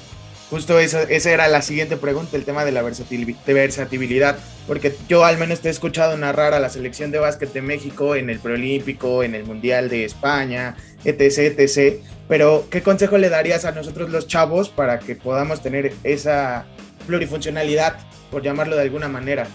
Justo 0.50 0.80
esa, 0.80 1.04
esa, 1.04 1.30
era 1.30 1.48
la 1.48 1.62
siguiente 1.62 1.96
pregunta, 1.96 2.36
el 2.36 2.44
tema 2.44 2.66
de 2.66 2.72
la 2.72 2.82
versatilidad, 2.82 4.40
porque 4.66 4.96
yo 5.08 5.24
al 5.24 5.38
menos 5.38 5.60
te 5.60 5.68
he 5.68 5.72
escuchado 5.72 6.18
narrar 6.18 6.56
a 6.56 6.60
la 6.60 6.70
selección 6.70 7.12
de 7.12 7.20
básquet 7.20 7.54
de 7.54 7.62
México 7.62 8.16
en 8.16 8.32
el 8.32 8.40
preolímpico, 8.40 9.22
en 9.22 9.36
el 9.36 9.44
Mundial 9.44 9.90
de 9.90 10.06
España, 10.06 10.76
etc., 11.04 11.60
etc., 11.60 12.02
pero, 12.30 12.68
¿qué 12.70 12.84
consejo 12.84 13.18
le 13.18 13.28
darías 13.28 13.66
a 13.66 13.72
nosotros 13.72 14.12
los 14.12 14.28
chavos 14.28 14.70
para 14.70 15.00
que 15.00 15.16
podamos 15.16 15.64
tener 15.64 15.96
esa 16.04 16.68
plurifuncionalidad, 17.08 17.98
por 18.30 18.44
llamarlo 18.44 18.76
de 18.76 18.84
alguna 18.84 19.08
manera? 19.08 19.48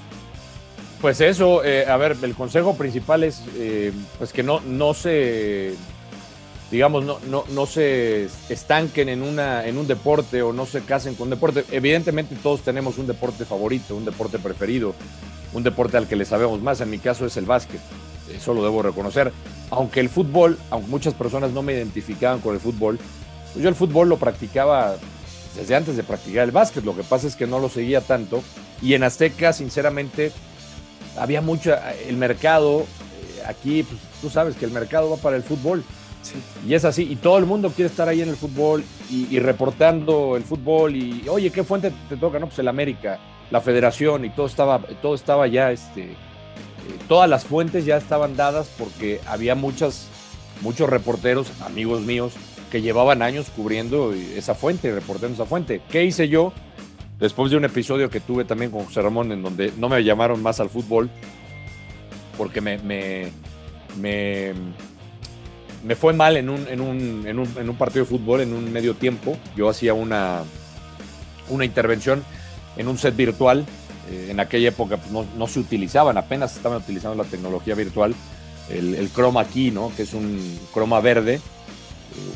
Pues 1.00 1.20
eso, 1.20 1.64
eh, 1.64 1.86
a 1.86 1.96
ver, 1.96 2.16
el 2.20 2.34
consejo 2.34 2.76
principal 2.76 3.22
es 3.22 3.42
eh, 3.56 3.92
pues 4.18 4.32
que 4.32 4.42
no, 4.42 4.60
no 4.60 4.92
se, 4.92 5.74
digamos, 6.72 7.04
no, 7.04 7.20
no, 7.28 7.44
no 7.50 7.66
se 7.66 8.28
estanquen 8.48 9.08
en, 9.08 9.22
una, 9.22 9.64
en 9.68 9.78
un 9.78 9.86
deporte 9.86 10.42
o 10.42 10.52
no 10.52 10.66
se 10.66 10.80
casen 10.80 11.14
con 11.14 11.26
un 11.26 11.30
deporte. 11.30 11.64
Evidentemente 11.70 12.34
todos 12.42 12.62
tenemos 12.62 12.98
un 12.98 13.06
deporte 13.06 13.44
favorito, 13.44 13.94
un 13.94 14.04
deporte 14.04 14.40
preferido, 14.40 14.96
un 15.52 15.62
deporte 15.62 15.96
al 15.96 16.08
que 16.08 16.16
le 16.16 16.24
sabemos 16.24 16.60
más. 16.60 16.80
En 16.80 16.90
mi 16.90 16.98
caso 16.98 17.24
es 17.24 17.36
el 17.36 17.44
básquet, 17.44 17.80
eso 18.34 18.52
lo 18.52 18.64
debo 18.64 18.82
reconocer 18.82 19.30
aunque 19.74 20.00
el 20.00 20.08
fútbol, 20.08 20.58
aunque 20.70 20.88
muchas 20.88 21.14
personas 21.14 21.52
no 21.52 21.62
me 21.62 21.74
identificaban 21.74 22.40
con 22.40 22.54
el 22.54 22.60
fútbol, 22.60 22.98
pues 23.52 23.62
yo 23.62 23.68
el 23.68 23.74
fútbol 23.74 24.08
lo 24.08 24.18
practicaba 24.18 24.96
desde 25.56 25.76
antes 25.76 25.96
de 25.96 26.02
practicar 26.02 26.44
el 26.44 26.50
básquet. 26.50 26.84
Lo 26.84 26.96
que 26.96 27.02
pasa 27.02 27.26
es 27.26 27.36
que 27.36 27.46
no 27.46 27.58
lo 27.58 27.68
seguía 27.68 28.00
tanto. 28.00 28.42
Y 28.82 28.94
en 28.94 29.04
Azteca, 29.04 29.52
sinceramente, 29.52 30.32
había 31.18 31.40
mucho, 31.40 31.74
el 32.06 32.16
mercado, 32.16 32.80
eh, 32.80 33.42
aquí, 33.46 33.82
pues, 33.82 34.00
tú 34.20 34.30
sabes 34.30 34.56
que 34.56 34.64
el 34.64 34.72
mercado 34.72 35.10
va 35.10 35.16
para 35.16 35.36
el 35.36 35.42
fútbol. 35.42 35.84
Y 36.66 36.74
es 36.74 36.84
así, 36.84 37.02
y 37.02 37.16
todo 37.16 37.36
el 37.38 37.44
mundo 37.44 37.70
quiere 37.70 37.90
estar 37.90 38.08
ahí 38.08 38.22
en 38.22 38.30
el 38.30 38.36
fútbol 38.36 38.82
y, 39.10 39.38
reportando 39.38 40.36
el 40.36 40.42
fútbol 40.42 40.96
y, 40.96 41.28
oye, 41.28 41.50
¿qué 41.50 41.62
fuente 41.62 41.92
te 42.08 42.16
toca? 42.16 42.38
No, 42.38 42.46
pues 42.46 42.58
el 42.58 42.68
América, 42.68 43.18
la 43.50 43.60
federación 43.60 44.24
y 44.24 44.30
todo 44.30 44.46
estaba, 44.46 44.80
todo 45.02 45.14
estaba 45.14 45.46
ya, 45.46 45.70
este, 45.70 46.16
todas 47.08 47.28
las 47.28 47.44
fuentes 47.44 47.84
ya 47.84 47.96
estaban 47.96 48.36
dadas 48.36 48.70
porque 48.78 49.20
había 49.26 49.54
muchas, 49.54 50.06
muchos 50.62 50.88
reporteros, 50.88 51.48
amigos 51.62 52.02
míos, 52.02 52.32
que 52.70 52.82
llevaban 52.82 53.22
años 53.22 53.46
cubriendo 53.54 54.12
esa 54.12 54.54
fuente, 54.54 54.92
reportando 54.92 55.34
esa 55.34 55.46
fuente. 55.46 55.80
¿Qué 55.90 56.04
hice 56.04 56.28
yo? 56.28 56.52
Después 57.20 57.50
de 57.50 57.56
un 57.56 57.64
episodio 57.64 58.10
que 58.10 58.20
tuve 58.20 58.44
también 58.44 58.70
con 58.70 58.84
José 58.84 59.00
Ramón, 59.00 59.30
en 59.30 59.42
donde 59.42 59.72
no 59.78 59.88
me 59.88 60.02
llamaron 60.02 60.42
más 60.42 60.58
al 60.60 60.68
fútbol, 60.68 61.08
porque 62.36 62.60
me, 62.60 62.78
me, 62.78 63.30
me, 64.00 64.54
fue 65.94 66.12
mal 66.12 66.36
en 66.36 66.48
un, 66.48 66.66
en, 66.66 66.80
un, 66.80 67.26
en, 67.26 67.38
un, 67.38 67.48
en 67.56 67.68
un 67.70 67.76
partido 67.76 68.04
de 68.04 68.10
fútbol, 68.10 68.40
en 68.40 68.52
un 68.52 68.72
medio 68.72 68.94
tiempo. 68.94 69.36
Yo 69.56 69.68
hacía 69.68 69.94
una, 69.94 70.42
una 71.48 71.64
intervención 71.64 72.24
en 72.76 72.88
un 72.88 72.98
set 72.98 73.14
virtual 73.14 73.64
eh, 74.10 74.28
en 74.30 74.40
aquella 74.40 74.68
época 74.68 74.96
pues, 74.96 75.26
no, 75.36 75.46
se 75.46 75.60
utilizaban, 75.60 76.16
apenas 76.18 76.56
estaban 76.56 76.78
utilizando 76.78 77.22
la 77.22 77.28
tecnología 77.28 77.74
virtual, 77.74 78.14
el, 78.68 78.94
el 78.94 79.10
chroma 79.10 79.44
key, 79.44 79.70
¿no? 79.70 79.92
que 79.96 80.02
es 80.02 80.14
un 80.14 80.58
croma 80.72 81.00
verde, 81.00 81.34
eh, 81.34 81.40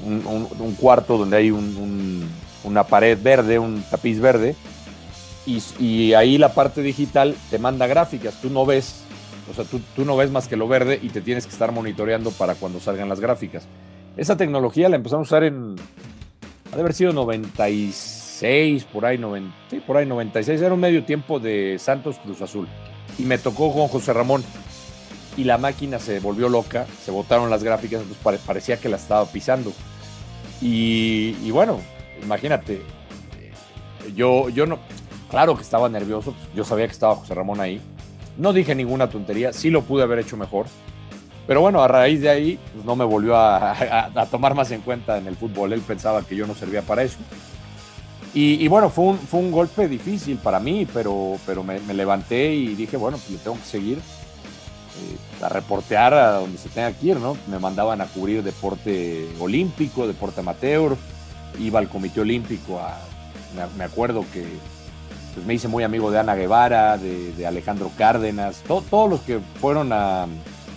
un, 0.05 0.75
cuarto 0.75 1.19
donde 1.19 1.37
hay 1.37 1.51
una 1.51 2.85
pared 2.85 3.19
verde, 3.21 3.59
un 3.59 3.83
tapiz 3.91 4.21
verde, 4.21 4.57
y, 5.47 6.13
ahí 6.13 6.37
la 6.37 6.53
parte 6.53 6.83
digital 6.83 7.35
te 7.51 7.59
manda 7.59 7.87
gráficas, 7.87 8.39
tú 8.43 8.51
no 8.51 8.67
ves 8.67 9.03
O 9.51 9.55
sea, 9.55 9.65
tú, 9.65 9.81
tú 9.97 10.05
no 10.05 10.15
ves 10.15 10.31
más 10.31 10.47
que 10.47 10.57
lo 10.57 10.69
verde 10.69 10.99
y 11.03 11.09
te 11.09 11.23
tienes 11.23 11.47
que 11.47 11.53
estar 11.53 11.73
monitoreando 11.73 12.31
para 12.33 12.55
cuando 12.55 12.81
salgan 12.81 13.09
las 13.09 13.19
gráficas. 13.19 13.67
Esa 14.19 14.37
tecnología 14.37 14.91
la 14.91 14.97
empezamos 14.97 15.27
a 15.27 15.29
usar 15.29 15.45
en, 15.45 15.77
ha 16.71 16.77
de 16.77 16.83
haber 16.83 16.93
sido 16.93 17.13
96, 17.13 18.28
por 18.93 19.05
ahí, 19.05 19.19
90, 19.19 19.55
sí, 19.71 19.81
por 19.81 19.97
ahí 19.97 20.07
96, 20.07 20.61
era 20.61 20.75
un 20.75 20.81
medio 20.81 21.05
tiempo 21.05 21.41
de 21.41 21.77
Santos 21.79 22.17
Cruz 22.19 22.41
Azul. 22.43 22.69
Y 23.19 23.23
me 23.23 23.39
tocó 23.39 23.73
con 23.73 23.89
José 23.89 24.13
Ramón 24.13 24.45
y 25.37 25.45
la 25.45 25.59
máquina 25.59 25.99
se 25.99 26.21
volvió 26.21 26.49
loca, 26.49 26.87
se 27.05 27.11
botaron 27.11 27.51
las 27.51 27.63
gráficas, 27.63 28.03
entonces 28.03 28.41
parecía 28.45 28.79
que 28.79 28.89
la 28.89 28.97
estaba 28.97 29.25
pisando. 29.27 29.73
Y, 30.61 31.51
bueno, 31.51 31.81
imagínate, 32.23 32.83
yo, 34.15 34.49
yo 34.49 34.67
no, 34.67 34.79
claro 35.31 35.57
que 35.57 35.63
estaba 35.63 35.89
nervioso, 35.89 36.33
pues, 36.33 36.55
yo 36.55 36.65
sabía 36.65 36.87
que 36.87 36.93
estaba 36.93 37.15
José 37.15 37.35
Ramón 37.35 37.61
ahí, 37.61 37.81
no 38.37 38.53
dije 38.53 38.75
ninguna 38.75 39.09
tontería, 39.09 39.53
sí 39.53 39.71
lo 39.71 39.83
pude 39.83 40.03
haber 40.03 40.19
hecho 40.19 40.37
mejor, 40.37 40.67
pero 41.47 41.61
bueno, 41.61 41.81
a 41.83 41.89
raíz 41.89 42.21
de 42.21 42.29
ahí 42.29 42.59
pues, 42.73 42.85
no 42.85 42.97
me 42.97 43.05
volvió 43.05 43.37
a, 43.37 44.27
tomar 44.31 44.55
más 44.55 44.71
en 44.73 44.81
cuenta 44.81 45.19
en 45.19 45.29
el 45.29 45.37
fútbol, 45.37 45.73
él 45.73 45.81
pensaba 45.81 46.23
que 46.23 46.35
yo 46.35 46.47
no 46.47 46.55
servía 46.55 46.83
para 46.83 47.05
eso. 47.05 47.19
Y, 48.35 48.63
y 48.63 48.69
bueno, 48.69 48.91
fue 48.91 49.05
un, 49.07 49.19
fue 49.19 49.41
un 49.41 49.51
golpe 49.51 49.89
difícil 49.89 50.37
para 50.39 50.61
mí, 50.61 50.87
pero, 50.93 51.39
pero 51.47 51.63
me, 51.65 51.81
levanté 51.95 52.55
y 52.55 52.75
dije, 52.75 52.97
bueno, 52.97 53.17
pues 53.19 53.31
le 53.31 53.39
tengo 53.39 53.57
que 53.57 53.65
seguir. 53.65 53.99
Eh, 53.99 55.45
a 55.45 55.49
reportear 55.49 56.13
a 56.13 56.33
donde 56.33 56.59
se 56.59 56.69
tenga 56.69 56.93
que 56.93 57.07
ir, 57.07 57.17
¿no? 57.19 57.37
Me 57.47 57.59
mandaban 57.59 58.01
a 58.01 58.07
cubrir 58.07 58.43
deporte 58.43 59.29
olímpico, 59.39 60.09
deporte 60.09 60.41
amateur, 60.41 60.97
iba 61.61 61.79
al 61.79 61.89
comité 61.89 62.21
olímpico 62.21 62.81
a, 62.81 62.99
me, 63.77 63.85
acuerdo 63.85 64.25
que 64.33 64.45
pues 65.35 65.47
me 65.47 65.55
hice 65.55 65.69
muy 65.69 65.85
amigo 65.85 66.11
de 66.11 66.19
Ana 66.19 66.35
Guevara, 66.35 66.99
de, 66.99 67.33
de 67.33 67.47
Alejandro 67.47 67.91
Cárdenas, 67.97 68.63
to, 68.67 68.83
todos 68.91 69.09
los 69.09 69.21
que 69.21 69.39
fueron 69.61 69.93
a, 69.93 70.27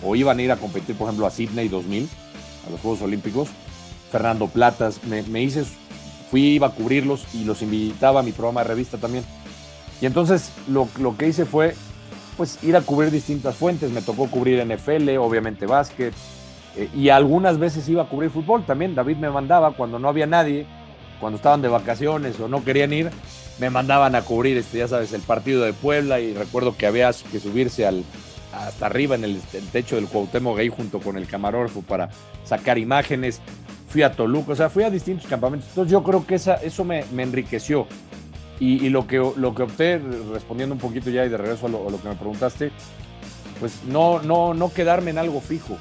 o 0.04 0.14
iban 0.16 0.38
a 0.38 0.42
ir 0.42 0.52
a 0.52 0.56
competir, 0.56 0.96
por 0.96 1.08
ejemplo, 1.08 1.26
a 1.26 1.30
Sydney 1.30 1.68
2000, 1.68 2.08
a 2.66 2.70
los 2.70 2.80
Juegos 2.80 3.02
Olímpicos, 3.02 3.48
Fernando 4.10 4.46
Platas, 4.46 5.02
me, 5.04 5.22
me 5.22 5.42
hice, 5.42 5.64
fui, 6.32 6.54
iba 6.54 6.68
a 6.68 6.70
cubrirlos 6.70 7.26
y 7.34 7.44
los 7.44 7.60
invitaba 7.60 8.20
a 8.20 8.22
mi 8.22 8.32
programa 8.32 8.62
de 8.62 8.68
revista 8.68 8.96
también. 8.96 9.22
Y 10.00 10.06
entonces 10.06 10.50
lo, 10.66 10.88
lo 10.98 11.16
que 11.16 11.28
hice 11.28 11.44
fue 11.44 11.74
pues 12.38 12.58
ir 12.64 12.74
a 12.74 12.80
cubrir 12.80 13.10
distintas 13.10 13.54
fuentes. 13.54 13.90
Me 13.90 14.00
tocó 14.00 14.28
cubrir 14.28 14.64
NFL, 14.66 15.10
obviamente 15.18 15.66
básquet, 15.66 16.14
eh, 16.76 16.88
y 16.94 17.10
algunas 17.10 17.58
veces 17.58 17.86
iba 17.90 18.04
a 18.04 18.08
cubrir 18.08 18.30
fútbol 18.30 18.64
también. 18.64 18.94
David 18.94 19.18
me 19.18 19.28
mandaba 19.28 19.74
cuando 19.74 19.98
no 19.98 20.08
había 20.08 20.26
nadie, 20.26 20.66
cuando 21.20 21.36
estaban 21.36 21.60
de 21.60 21.68
vacaciones 21.68 22.40
o 22.40 22.48
no 22.48 22.64
querían 22.64 22.94
ir, 22.94 23.10
me 23.60 23.68
mandaban 23.70 24.14
a 24.14 24.22
cubrir, 24.22 24.56
este, 24.56 24.78
ya 24.78 24.88
sabes, 24.88 25.12
el 25.12 25.20
partido 25.20 25.62
de 25.62 25.74
Puebla 25.74 26.20
y 26.20 26.32
recuerdo 26.32 26.76
que 26.76 26.86
había 26.86 27.12
que 27.30 27.40
subirse 27.40 27.86
al, 27.86 28.04
hasta 28.52 28.86
arriba 28.86 29.14
en 29.14 29.24
el, 29.24 29.40
techo 29.72 29.96
del 29.96 30.06
Cuauhtémoc 30.06 30.58
ahí 30.58 30.68
junto 30.68 31.00
con 31.00 31.16
el 31.16 31.26
camarógrafo 31.26 31.82
para 31.82 32.10
sacar 32.44 32.78
imágenes. 32.78 33.40
Fui 33.92 34.02
a 34.02 34.10
Toluca, 34.10 34.52
o 34.52 34.56
sea, 34.56 34.70
fui 34.70 34.84
a 34.84 34.90
distintos 34.90 35.26
campamentos. 35.26 35.68
Entonces 35.68 35.92
yo 35.92 36.02
creo 36.02 36.26
que 36.26 36.36
esa, 36.36 36.54
eso 36.54 36.82
me, 36.82 37.04
enriqueció. 37.18 37.86
Y, 38.58 38.88
lo, 38.90 39.08
que, 39.08 39.16
lo 39.16 39.54
que 39.56 39.64
opté, 39.64 39.98
respondiendo 40.32 40.76
un 40.76 40.80
poquito 40.80 41.10
ya 41.10 41.26
y 41.26 41.28
de 41.28 41.36
regreso 41.36 41.66
a 41.66 41.68
lo, 41.68 42.00
que 42.00 42.08
me 42.08 42.14
preguntaste, 42.14 42.70
pues 43.58 43.80
no, 43.88 44.22
no, 44.22 44.54
no 44.54 44.72
quedarme 44.72 45.10
en 45.10 45.18
algo 45.18 45.40
fijo. 45.40 45.76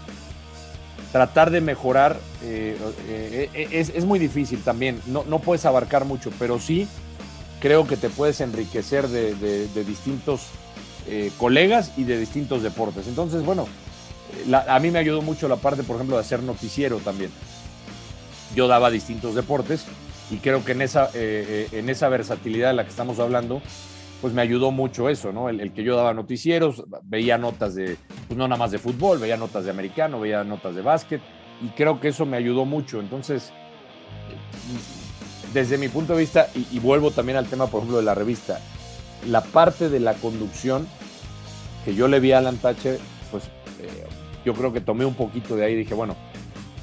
Tratar 1.12 1.52
de 1.52 1.62
mejorar 1.62 2.18
eh, 2.44 2.76
eh, 3.08 3.70
es, 3.72 3.90
es, 3.90 4.04
muy 4.04 4.18
difícil 4.18 4.62
también. 4.62 5.00
No, 5.06 5.24
no, 5.28 5.40
puedes 5.40 5.64
abarcar 5.66 6.06
mucho, 6.06 6.32
pero 6.40 6.60
sí 6.60 6.88
creo 7.62 7.88
que 7.88 7.96
te 7.96 8.10
puedes 8.10 8.42
enriquecer 8.42 9.08
de, 9.08 9.36
de, 9.36 9.84
distintos 9.86 10.48
eh, 11.08 11.32
colegas 11.38 11.94
y 11.96 12.04
de 12.04 12.20
distintos 12.20 12.64
deportes. 12.64 13.08
Entonces, 13.08 13.46
bueno, 13.46 13.68
a 14.68 14.80
mí 14.80 14.92
me 14.92 15.00
ayudó 15.00 15.22
mucho 15.22 15.48
la 15.48 15.58
parte, 15.58 15.84
por 15.84 15.96
ejemplo, 15.96 16.18
de 16.18 16.22
hacer 16.22 16.44
noticiero 16.44 16.98
también. 16.98 17.32
Yo 18.56 18.68
daba 18.68 18.90
distintos 18.90 19.36
deportes 19.36 19.86
y 20.30 20.38
creo 20.38 20.64
que 20.64 20.74
en 20.74 20.82
esa, 20.82 21.10
eh, 21.14 21.68
en 21.72 21.90
esa 21.90 22.10
versatilidad 22.10 22.70
de 22.70 22.76
la 22.76 22.84
que 22.84 22.90
estamos 22.90 23.20
hablando, 23.20 23.62
pues 24.22 24.34
me 24.34 24.42
ayudó 24.42 24.72
mucho 24.72 25.10
eso, 25.10 25.32
¿no? 25.32 25.50
El, 25.50 25.74
que 25.74 25.84
yo 25.84 25.96
daba 25.96 26.14
noticieros, 26.14 26.84
veía 27.04 27.38
notas 27.38 27.76
de, 27.76 27.98
pues 28.28 28.38
no 28.38 28.48
nada 28.48 28.60
más 28.60 28.72
de 28.72 28.78
fútbol, 28.78 29.20
veía 29.20 29.36
notas 29.36 29.66
de 29.66 29.72
americano, 29.72 30.20
veía 30.20 30.44
notas 30.44 30.76
de 30.76 30.82
básquet, 30.82 31.22
y 31.62 31.70
creo 31.70 32.00
que 32.00 32.10
eso 32.10 32.26
me 32.26 32.38
ayudó 32.38 32.66
mucho. 32.66 33.00
Entonces, 33.00 33.52
desde 35.54 35.78
mi 35.78 35.90
punto 35.90 36.14
de 36.14 36.20
vista, 36.20 36.48
y, 36.56 36.68
y 36.72 36.80
vuelvo 36.80 37.12
también 37.12 37.38
al 37.38 37.48
tema, 37.48 37.68
por 37.68 37.80
ejemplo, 37.80 37.98
de 37.98 38.04
la 38.04 38.16
revista, 38.16 38.60
la 39.28 39.42
parte 39.42 39.90
de 39.90 40.00
la 40.00 40.14
conducción 40.14 40.88
que 41.84 41.96
yo 41.96 42.08
le 42.08 42.20
vi 42.20 42.32
a 42.32 42.38
Alan 42.38 42.58
Thatcher, 42.58 43.00
pues 43.32 43.46
eh, 43.80 44.06
yo 44.46 44.54
creo 44.54 44.72
que 44.72 44.82
tomé 44.82 45.06
un 45.06 45.16
poquito 45.16 45.56
de 45.56 45.66
ahí 45.66 45.74
y 45.74 45.78
dije, 45.78 45.94
bueno, 45.94 46.16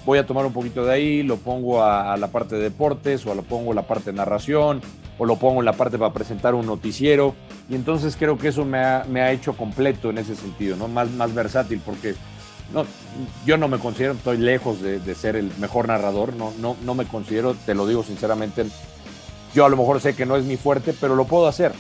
voy 0.09 0.19
a 0.19 0.25
tomar 0.25 0.47
un 0.47 0.55
poquito 0.55 0.87
de 0.87 0.95
ahí, 0.95 1.23
lo 1.23 1.37
pongo 1.37 1.83
a, 1.83 2.15
a, 2.15 2.17
la 2.17 2.29
parte 2.29 2.57
de 2.57 2.63
deportes 2.63 3.27
o 3.27 3.35
lo 3.35 3.43
pongo 3.43 3.73
en 3.73 3.77
la 3.77 3.83
parte 3.83 4.11
de 4.11 4.17
narración 4.17 4.81
o 5.19 5.27
lo 5.27 5.37
pongo 5.37 5.61
en 5.61 5.67
la 5.67 5.75
parte 5.75 5.99
para 5.99 6.15
presentar 6.15 6.55
un 6.55 6.65
noticiero 6.65 7.35
y 7.69 7.75
entonces 7.75 8.17
creo 8.17 8.39
que 8.39 8.49
eso 8.49 8.65
me 8.65 8.79
ha, 8.79 9.05
me 9.07 9.21
ha 9.21 9.33
hecho 9.33 9.53
completo 9.53 10.09
en 10.09 10.17
ese 10.17 10.35
sentido, 10.35 10.79
¿no? 10.79 10.89
Más, 10.89 11.11
más 11.11 11.35
versátil 11.35 11.83
porque 11.85 12.15
no, 12.73 12.87
yo 13.45 13.59
no 13.59 13.69
me 13.69 13.79
considero, 13.79 14.15
estoy 14.15 14.39
lejos 14.39 14.81
de, 14.81 14.99
de 14.99 15.15
ser 15.15 15.37
el 15.37 15.53
mejor 15.59 15.89
narrador, 15.89 16.33
no, 16.33 16.55
no, 16.59 16.75
no 16.87 16.95
me 16.95 17.05
considero, 17.05 17.55
te 17.67 17.75
lo 17.75 17.87
digo 17.87 18.03
sinceramente, 18.03 18.65
yo 19.55 19.67
a 19.67 19.69
lo 19.69 19.77
mejor 19.77 20.01
sé 20.01 20.17
que 20.17 20.25
no 20.25 20.37
es 20.37 20.45
mi 20.47 20.57
fuerte, 20.57 20.95
pero 20.99 21.17
lo 21.17 21.27
puedo 21.27 21.47
hacer, 21.47 21.73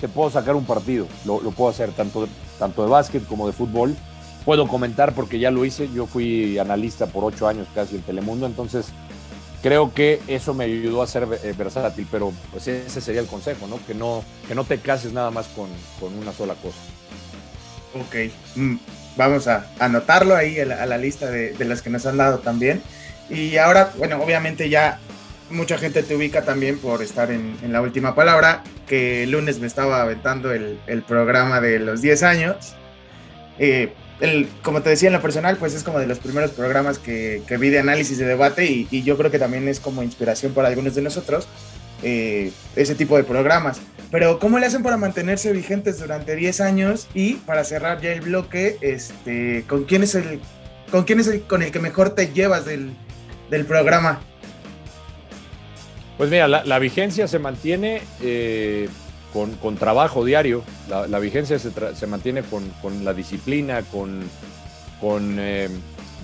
te 0.00 0.08
puedo 0.08 0.30
sacar 0.30 0.56
un 0.56 0.64
partido, 0.64 1.06
lo, 1.26 1.42
lo 1.42 1.50
puedo 1.50 1.68
hacer 1.68 1.90
tanto 1.92 2.28
tanto 2.58 2.82
de 2.82 2.88
básquet 2.88 3.26
como 3.26 3.46
de 3.46 3.52
fútbol, 3.52 3.94
puedo 4.48 4.66
comentar 4.66 5.12
porque 5.12 5.38
ya 5.38 5.50
lo 5.50 5.66
hice, 5.66 5.90
yo 5.92 6.06
fui 6.06 6.58
analista 6.58 7.04
por 7.04 7.22
ocho 7.22 7.48
años 7.48 7.68
casi 7.74 7.96
en 7.96 8.00
Telemundo, 8.00 8.46
entonces 8.46 8.86
creo 9.62 9.92
que 9.92 10.22
eso 10.26 10.54
me 10.54 10.64
ayudó 10.64 11.02
a 11.02 11.06
ser 11.06 11.28
eh, 11.44 11.52
versátil, 11.54 12.08
pero 12.10 12.32
pues 12.50 12.66
ese 12.66 13.02
sería 13.02 13.20
el 13.20 13.26
consejo, 13.26 13.66
¿no? 13.66 13.78
Que 13.86 13.92
no, 13.92 14.24
que 14.48 14.54
no 14.54 14.64
te 14.64 14.78
cases 14.78 15.12
nada 15.12 15.30
más 15.30 15.48
con, 15.48 15.68
con 16.00 16.14
una 16.14 16.32
sola 16.32 16.54
cosa. 16.54 16.78
Ok, 17.92 18.32
mm, 18.56 18.76
vamos 19.18 19.48
a 19.48 19.66
anotarlo 19.78 20.34
ahí 20.34 20.58
a 20.58 20.64
la, 20.64 20.96
lista 20.96 21.30
de, 21.30 21.54
las 21.66 21.82
que 21.82 21.90
nos 21.90 22.06
han 22.06 22.16
dado 22.16 22.38
también. 22.38 22.80
Y 23.28 23.58
ahora, 23.58 23.92
bueno, 23.98 24.18
obviamente 24.18 24.70
ya 24.70 24.98
mucha 25.50 25.76
gente 25.76 26.02
te 26.02 26.16
ubica 26.16 26.40
también 26.40 26.78
por 26.78 27.02
estar 27.02 27.30
en, 27.30 27.54
en 27.62 27.70
la 27.70 27.82
última 27.82 28.14
palabra, 28.14 28.64
que 28.86 29.24
el 29.24 29.32
lunes 29.32 29.58
me 29.58 29.66
estaba 29.66 30.00
aventando 30.00 30.52
el, 30.52 30.80
el 30.86 31.02
programa 31.02 31.60
de 31.60 31.80
los 31.80 32.00
10 32.00 32.22
años. 32.22 32.56
Eh, 33.58 33.92
el, 34.20 34.48
como 34.62 34.82
te 34.82 34.90
decía 34.90 35.08
en 35.08 35.12
lo 35.12 35.22
personal, 35.22 35.56
pues 35.56 35.74
es 35.74 35.84
como 35.84 35.98
de 35.98 36.06
los 36.06 36.18
primeros 36.18 36.50
programas 36.50 36.98
que, 36.98 37.42
que 37.46 37.56
vi 37.56 37.68
de 37.68 37.78
análisis 37.78 38.18
de 38.18 38.26
debate 38.26 38.66
y, 38.66 39.02
yo 39.02 39.16
creo 39.16 39.30
que 39.30 39.38
también 39.38 39.68
es 39.68 39.80
como 39.80 40.02
inspiración 40.02 40.52
para 40.52 40.68
algunos 40.68 40.94
de 40.94 41.02
nosotros 41.02 41.46
eh, 42.02 42.52
ese 42.76 42.94
tipo 42.94 43.16
de 43.16 43.24
programas. 43.24 43.80
Pero 44.10 44.38
¿cómo 44.38 44.58
le 44.58 44.66
hacen 44.66 44.82
para 44.82 44.96
mantenerse 44.96 45.52
vigentes 45.52 46.00
durante 46.00 46.34
10 46.34 46.60
años? 46.60 47.08
Y 47.14 47.34
para 47.34 47.62
cerrar 47.64 48.00
ya 48.00 48.12
el 48.12 48.22
bloque, 48.22 48.78
este, 48.80 49.64
¿con 49.68 49.84
quién 49.84 50.02
es 50.02 50.14
el, 50.14 50.40
con, 50.90 51.04
quién 51.04 51.20
es 51.20 51.26
el 51.28 51.42
con 51.42 51.62
el 51.62 51.70
que 51.70 51.78
mejor 51.78 52.14
te 52.14 52.32
llevas 52.32 52.64
del, 52.64 52.92
del 53.50 53.66
programa? 53.66 54.20
Pues 56.16 56.30
mira, 56.30 56.48
la, 56.48 56.64
la 56.64 56.78
vigencia 56.80 57.28
se 57.28 57.38
mantiene 57.38 58.02
eh, 58.20 58.88
con, 59.32 59.52
con, 59.56 59.76
trabajo 59.76 60.24
diario, 60.24 60.62
la, 60.88 61.18
vigencia 61.18 61.58
se, 61.58 61.70
se 61.94 62.06
mantiene 62.06 62.42
con, 62.42 62.68
con, 62.82 63.04
la 63.04 63.12
disciplina, 63.14 63.82
con, 63.82 64.22
con 65.00 65.36
eh, 65.38 65.68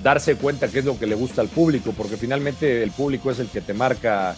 darse 0.02 0.36
cuenta 0.36 0.68
qué 0.68 0.80
es 0.80 0.84
lo 0.84 0.98
que 0.98 1.06
le 1.06 1.14
gusta 1.14 1.40
al 1.40 1.48
público, 1.48 1.92
porque 1.96 2.16
finalmente 2.16 2.82
el 2.82 2.90
público 2.90 3.30
es 3.30 3.38
el 3.38 3.48
que 3.48 3.60
te 3.60 3.74
marca 3.74 4.34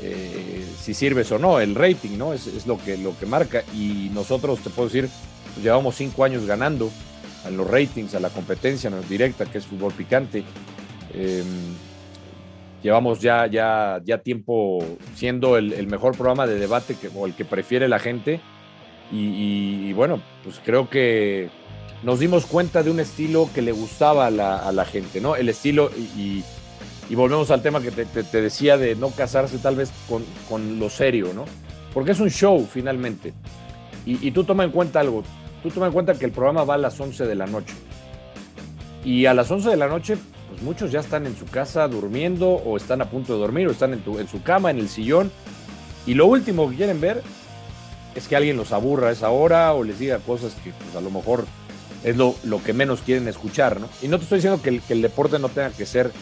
eh, 0.00 0.64
si 0.80 0.94
sirves 0.94 1.30
o 1.32 1.38
no, 1.38 1.60
el 1.60 1.74
rating, 1.74 2.16
¿no? 2.16 2.32
Es, 2.32 2.46
es, 2.46 2.66
lo, 2.66 2.78
que, 2.78 2.96
lo 2.96 3.18
que 3.18 3.26
marca. 3.26 3.64
Y 3.74 4.10
nosotros, 4.12 4.60
te 4.60 4.70
puedo 4.70 4.88
decir, 4.88 5.08
pues 5.54 5.64
llevamos 5.64 5.96
cinco 5.96 6.24
años 6.24 6.46
ganando 6.46 6.90
a 7.44 7.50
los 7.50 7.68
ratings, 7.68 8.14
a 8.14 8.20
la 8.20 8.30
competencia 8.30 8.90
directa, 9.08 9.46
que 9.46 9.58
es 9.58 9.66
fútbol 9.66 9.92
picante. 9.92 10.44
Eh, 11.14 11.42
llevamos 12.82 13.20
ya, 13.20 13.46
ya, 13.46 14.00
ya 14.04 14.18
tiempo 14.18 14.84
siendo 15.14 15.56
el, 15.56 15.72
el, 15.72 15.86
mejor 15.86 16.16
programa 16.16 16.46
de 16.46 16.58
debate 16.58 16.94
que, 16.94 17.10
o 17.14 17.26
el 17.26 17.34
que 17.34 17.44
prefiere 17.44 17.88
la 17.88 17.98
gente. 17.98 18.40
Y, 19.10 19.16
y, 19.16 19.88
y, 19.88 19.92
bueno, 19.92 20.20
pues 20.44 20.60
creo 20.64 20.90
que 20.90 21.48
nos 22.02 22.20
dimos 22.20 22.46
cuenta 22.46 22.82
de 22.82 22.90
un 22.90 23.00
estilo 23.00 23.48
que 23.54 23.62
le 23.62 23.72
gustaba 23.72 24.26
a 24.26 24.30
la, 24.30 24.56
a 24.58 24.72
la 24.72 24.84
gente, 24.84 25.20
¿no? 25.20 25.34
El 25.34 25.48
estilo 25.48 25.90
y, 25.96 26.44
y, 27.08 27.14
volvemos 27.14 27.50
al 27.50 27.62
tema 27.62 27.80
que 27.80 27.90
te, 27.90 28.04
te, 28.04 28.22
te, 28.22 28.42
decía 28.42 28.76
de 28.76 28.94
no 28.94 29.10
casarse 29.10 29.58
tal 29.58 29.76
vez 29.76 29.90
con, 30.08 30.24
con, 30.48 30.78
lo 30.78 30.90
serio, 30.90 31.32
¿no? 31.34 31.46
Porque 31.94 32.12
es 32.12 32.20
un 32.20 32.30
show 32.30 32.66
finalmente. 32.70 33.32
Y, 34.06 34.30
tú 34.30 34.44
toma 34.44 34.64
en 34.64 34.70
cuenta 34.70 35.00
algo, 35.00 35.22
tú 35.62 35.68
toma 35.68 35.86
en 35.86 35.92
cuenta 35.92 36.14
que 36.14 36.24
el 36.24 36.32
programa 36.32 36.64
va 36.64 36.74
a 36.74 36.78
las 36.78 36.98
11 36.98 37.26
de 37.26 37.34
la 37.34 37.46
noche. 37.46 37.74
Y 39.04 39.26
a 39.26 39.34
las 39.34 39.50
11 39.50 39.68
de 39.68 39.76
la 39.76 39.86
noche 39.86 40.16
pues 40.48 40.62
muchos 40.62 40.90
ya 40.90 41.00
están 41.00 41.26
en 41.26 41.36
su 41.36 41.46
casa 41.46 41.86
durmiendo 41.88 42.48
o 42.48 42.76
están 42.76 43.00
a 43.02 43.10
punto 43.10 43.34
de 43.34 43.38
dormir 43.38 43.68
o 43.68 43.70
están 43.70 43.92
en, 43.92 44.28
su 44.28 44.42
cama, 44.42 44.70
en 44.70 44.78
el 44.78 44.88
sillón. 44.88 45.30
Y 46.06 46.14
lo 46.14 46.26
último 46.26 46.68
que 46.70 46.76
quieren 46.76 47.00
ver 47.00 47.22
es 48.14 48.28
que 48.28 48.36
alguien 48.36 48.56
los 48.56 48.72
aburra 48.72 49.08
a 49.08 49.12
esa 49.12 49.30
hora 49.30 49.74
o 49.74 49.84
les 49.84 49.98
diga 49.98 50.18
cosas 50.18 50.54
que 50.64 50.72
pues, 50.72 50.96
a 50.96 51.00
lo 51.00 51.10
mejor 51.10 51.46
es 52.02 52.16
lo, 52.16 52.34
lo, 52.44 52.62
que 52.62 52.72
menos 52.72 53.00
quieren 53.00 53.28
escuchar, 53.28 53.80
¿no? 53.80 53.88
Y 54.02 54.08
no 54.08 54.18
te 54.18 54.24
estoy 54.24 54.38
diciendo 54.38 54.62
que 54.62 54.70
el, 54.70 54.82
que 54.82 54.94
el 54.94 55.02
deporte 55.02 55.38
no 55.38 55.48
tenga 55.48 55.70
que 55.70 55.84
ser 55.84 56.12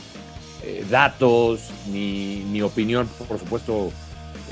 eh, 0.63 0.85
datos 0.91 1.71
ni, 1.93 2.45
ni, 2.51 2.63
opinión, 2.63 3.09
por 3.29 3.39
supuesto, 3.39 3.93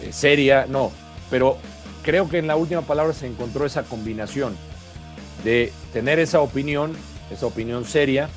eh, 0.02 0.12
seria, 0.12 0.66
no, 0.68 0.92
pero 1.30 1.56
creo 2.02 2.28
que 2.28 2.38
en 2.38 2.46
la 2.46 2.56
última 2.56 2.82
palabra 2.82 3.14
se 3.14 3.26
encontró 3.26 3.64
esa 3.64 3.82
combinación 3.82 4.54
de 5.42 5.72
tener 5.92 6.18
esa 6.18 6.40
opinión, 6.40 6.92
esa 7.30 7.46
opinión 7.46 7.84
seria, 7.84 8.28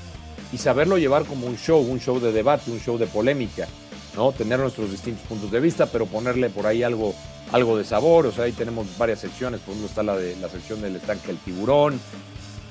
y 0.52 0.58
saberlo 0.58 0.98
llevar 0.98 1.26
como 1.26 1.48
un 1.48 1.58
show, 1.58 1.80
un 1.80 2.00
show 2.00 2.20
de 2.20 2.32
debate, 2.32 2.72
un 2.72 2.80
show 2.80 2.98
de 2.98 3.08
polémica, 3.08 3.68
¿no? 4.16 4.32
Tener 4.32 4.60
nuestros 4.60 4.92
distintos 4.92 5.26
puntos 5.28 5.52
de 5.52 5.60
vista, 5.60 5.88
pero 5.88 6.06
ponerle 6.06 6.50
por 6.50 6.66
ahí 6.66 6.84
algo, 6.84 7.14
algo 7.52 7.78
de 7.78 7.84
sabor, 7.84 8.26
o 8.26 8.32
sea, 8.32 8.46
ahí 8.46 8.52
tenemos 8.52 8.88
varias 8.98 9.20
secciones, 9.20 9.60
por 9.62 9.72
ejemplo 9.72 9.90
está 9.90 10.04
la 10.04 10.16
de 10.16 10.36
la 10.38 10.50
sección 10.50 10.82
del 10.82 10.96
estanque 10.96 11.28
del 11.28 11.38
tiburón, 11.38 12.00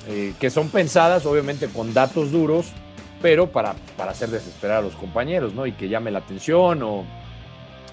eh, 0.07 0.33
que 0.39 0.49
son 0.49 0.69
pensadas 0.69 1.25
obviamente 1.25 1.67
con 1.67 1.93
datos 1.93 2.31
duros, 2.31 2.67
pero 3.21 3.51
para, 3.51 3.75
para 3.95 4.11
hacer 4.11 4.29
desesperar 4.29 4.77
a 4.77 4.81
los 4.81 4.95
compañeros, 4.95 5.53
¿no? 5.53 5.65
Y 5.65 5.73
que 5.73 5.89
llame 5.89 6.11
la 6.11 6.19
atención, 6.19 6.81
o 6.83 7.05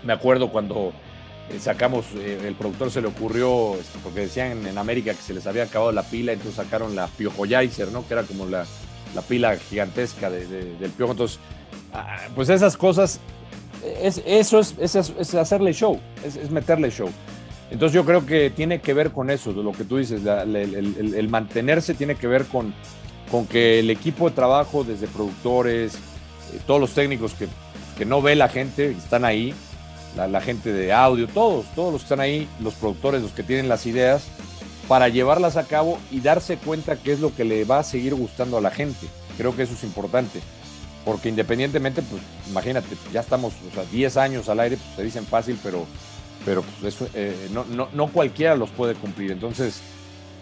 me 0.02 0.12
acuerdo 0.12 0.50
cuando 0.50 0.92
eh, 1.50 1.58
sacamos, 1.58 2.06
eh, 2.16 2.40
el 2.46 2.54
productor 2.54 2.90
se 2.90 3.00
le 3.00 3.08
ocurrió, 3.08 3.74
este, 3.74 3.98
porque 4.02 4.20
decían 4.20 4.66
en 4.66 4.78
América 4.78 5.12
que 5.12 5.22
se 5.22 5.34
les 5.34 5.46
había 5.46 5.64
acabado 5.64 5.92
la 5.92 6.02
pila, 6.02 6.32
entonces 6.32 6.56
sacaron 6.56 6.94
la 6.94 7.06
Piojoyaiser, 7.06 7.90
¿no? 7.92 8.06
Que 8.06 8.14
era 8.14 8.22
como 8.22 8.46
la, 8.46 8.66
la 9.14 9.22
pila 9.22 9.56
gigantesca 9.56 10.30
de, 10.30 10.46
de, 10.46 10.76
del 10.76 10.90
Piojo. 10.90 11.12
Entonces, 11.12 11.38
ah, 11.92 12.16
pues 12.34 12.48
esas 12.48 12.76
cosas, 12.76 13.20
es, 14.02 14.22
eso 14.26 14.58
es, 14.58 14.74
es, 14.78 15.34
hacerle 15.34 15.72
show, 15.72 16.00
es, 16.24 16.50
meterle 16.50 16.90
show. 16.90 17.10
Entonces 17.70 17.94
yo 17.94 18.04
creo 18.04 18.26
que 18.26 18.50
tiene 18.50 18.80
que 18.80 18.94
ver 18.94 19.10
con 19.10 19.30
eso, 19.30 19.52
de 19.52 19.62
lo 19.62 19.72
que 19.72 19.84
tú 19.84 19.96
dices, 19.96 20.22
el, 20.24 21.28
mantenerse 21.28 21.94
tiene 21.94 22.14
que 22.14 22.26
ver 22.26 22.44
con, 22.44 22.74
con 23.30 23.46
que 23.46 23.80
el 23.80 23.90
equipo 23.90 24.28
de 24.28 24.34
trabajo, 24.34 24.84
desde 24.84 25.06
productores, 25.06 25.94
eh, 25.94 26.60
todos 26.66 26.80
los 26.80 26.92
técnicos 26.92 27.34
que, 27.34 27.48
que 27.96 28.04
no 28.04 28.22
ve 28.22 28.36
la 28.36 28.48
gente, 28.48 28.90
están 28.90 29.24
ahí, 29.24 29.54
la, 30.14 30.28
la, 30.28 30.40
gente 30.40 30.72
de 30.72 30.92
audio, 30.92 31.26
todos, 31.26 31.66
todos 31.74 31.92
los 31.92 32.02
que 32.02 32.06
están 32.06 32.20
ahí, 32.20 32.48
los 32.60 32.74
productores, 32.74 33.22
los 33.22 33.32
que 33.32 33.42
tienen 33.42 33.68
las 33.68 33.86
ideas, 33.86 34.28
para 34.88 35.08
llevarlas 35.08 35.56
a 35.56 35.66
cabo 35.66 35.98
y 36.10 36.20
darse 36.20 36.56
cuenta 36.56 36.96
qué 36.96 37.12
es 37.12 37.20
lo 37.20 37.34
que 37.34 37.44
le 37.44 37.64
va 37.64 37.78
a 37.78 37.84
seguir 37.84 38.14
gustando 38.14 38.58
a 38.58 38.60
la 38.60 38.70
gente. 38.70 39.06
Creo 39.36 39.56
que 39.56 39.62
eso 39.62 39.74
es 39.74 39.84
importante, 39.84 40.40
porque 41.04 41.28
independientemente, 41.28 42.02
pues 42.02 42.22
imagínate, 42.48 42.96
ya 43.12 43.20
estamos, 43.20 43.54
o 43.70 43.74
sea, 43.74 43.84
10 43.84 44.16
años 44.16 44.48
al 44.48 44.60
aire, 44.60 44.76
pues 44.76 44.96
se 44.96 45.02
dicen 45.02 45.26
fácil, 45.26 45.58
pero, 45.62 45.86
pero 46.44 46.62
pues, 46.62 46.94
eso, 46.94 47.08
eh, 47.14 47.48
no, 47.52 47.64
no, 47.64 47.88
no, 47.92 48.08
cualquiera 48.08 48.56
los 48.56 48.70
puede 48.70 48.94
cumplir. 48.94 49.32
Entonces, 49.32 49.80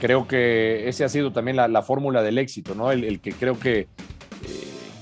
creo 0.00 0.26
que 0.26 0.88
ese 0.88 1.05
ha 1.05 1.09
sido 1.09 1.33
también 1.33 1.57
la, 1.57 1.68
la 1.68 1.83
fórmula 1.83 2.22
del 2.22 2.38
éxito, 2.38 2.74
¿no? 2.74 2.90
El, 2.90 3.05
el 3.05 3.20
que 3.20 3.33
creo 3.33 3.59
que 3.59 3.81
eh, 3.81 3.88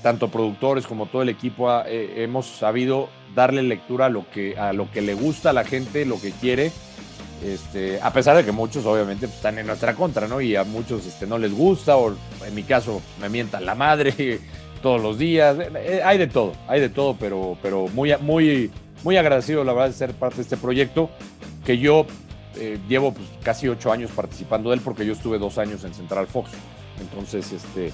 tanto 0.03 0.29
productores 0.29 0.85
como 0.85 1.07
todo 1.07 1.23
el 1.23 1.29
equipo 1.29 1.69
ha, 1.69 1.87
eh, 1.87 2.23
hemos 2.23 2.45
sabido 2.47 3.09
darle 3.35 3.63
lectura 3.63 4.07
a 4.07 4.09
lo, 4.09 4.29
que, 4.29 4.57
a 4.57 4.73
lo 4.73 4.91
que 4.91 5.01
le 5.01 5.13
gusta 5.13 5.51
a 5.51 5.53
la 5.53 5.63
gente, 5.63 6.05
lo 6.05 6.19
que 6.19 6.31
quiere 6.31 6.71
este, 7.43 7.99
a 7.99 8.13
pesar 8.13 8.37
de 8.37 8.45
que 8.45 8.51
muchos 8.51 8.85
obviamente 8.85 9.27
pues, 9.27 9.37
están 9.37 9.57
en 9.57 9.67
nuestra 9.67 9.95
contra, 9.95 10.27
¿no? 10.27 10.41
Y 10.41 10.55
a 10.55 10.63
muchos 10.63 11.05
este, 11.05 11.25
no 11.25 11.37
les 11.37 11.51
gusta, 11.51 11.97
o 11.97 12.13
en 12.45 12.55
mi 12.55 12.63
caso 12.63 13.01
me 13.19 13.29
mientan 13.29 13.65
la 13.65 13.75
madre 13.75 14.39
todos 14.81 15.01
los 15.01 15.17
días. 15.17 15.57
Eh, 15.57 15.71
eh, 15.75 16.01
hay 16.03 16.17
de 16.17 16.27
todo, 16.27 16.53
hay 16.67 16.79
de 16.79 16.89
todo, 16.89 17.15
pero, 17.19 17.57
pero 17.61 17.87
muy, 17.87 18.15
muy, 18.17 18.71
muy 19.03 19.17
agradecido, 19.17 19.63
la 19.63 19.73
verdad, 19.73 19.87
de 19.87 19.93
ser 19.93 20.13
parte 20.13 20.37
de 20.37 20.41
este 20.43 20.57
proyecto 20.57 21.09
que 21.65 21.77
yo 21.77 22.05
eh, 22.57 22.79
llevo 22.87 23.13
pues, 23.13 23.27
casi 23.43 23.67
ocho 23.67 23.91
años 23.91 24.11
participando 24.11 24.69
de 24.69 24.75
él 24.75 24.81
porque 24.83 25.05
yo 25.05 25.13
estuve 25.13 25.39
dos 25.39 25.57
años 25.57 25.83
en 25.83 25.93
Central 25.93 26.27
Fox. 26.27 26.51
Entonces, 26.99 27.51
este, 27.51 27.91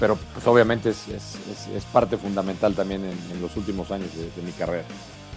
pero 0.00 0.18
pues, 0.34 0.44
obviamente 0.48 0.90
es, 0.90 1.06
es, 1.08 1.84
parte 1.92 2.16
fundamental 2.16 2.74
también 2.74 3.04
en, 3.04 3.16
en 3.32 3.40
los 3.40 3.56
últimos 3.56 3.92
años 3.92 4.08
de, 4.16 4.24
de 4.24 4.42
mi 4.44 4.50
carrera. 4.52 4.84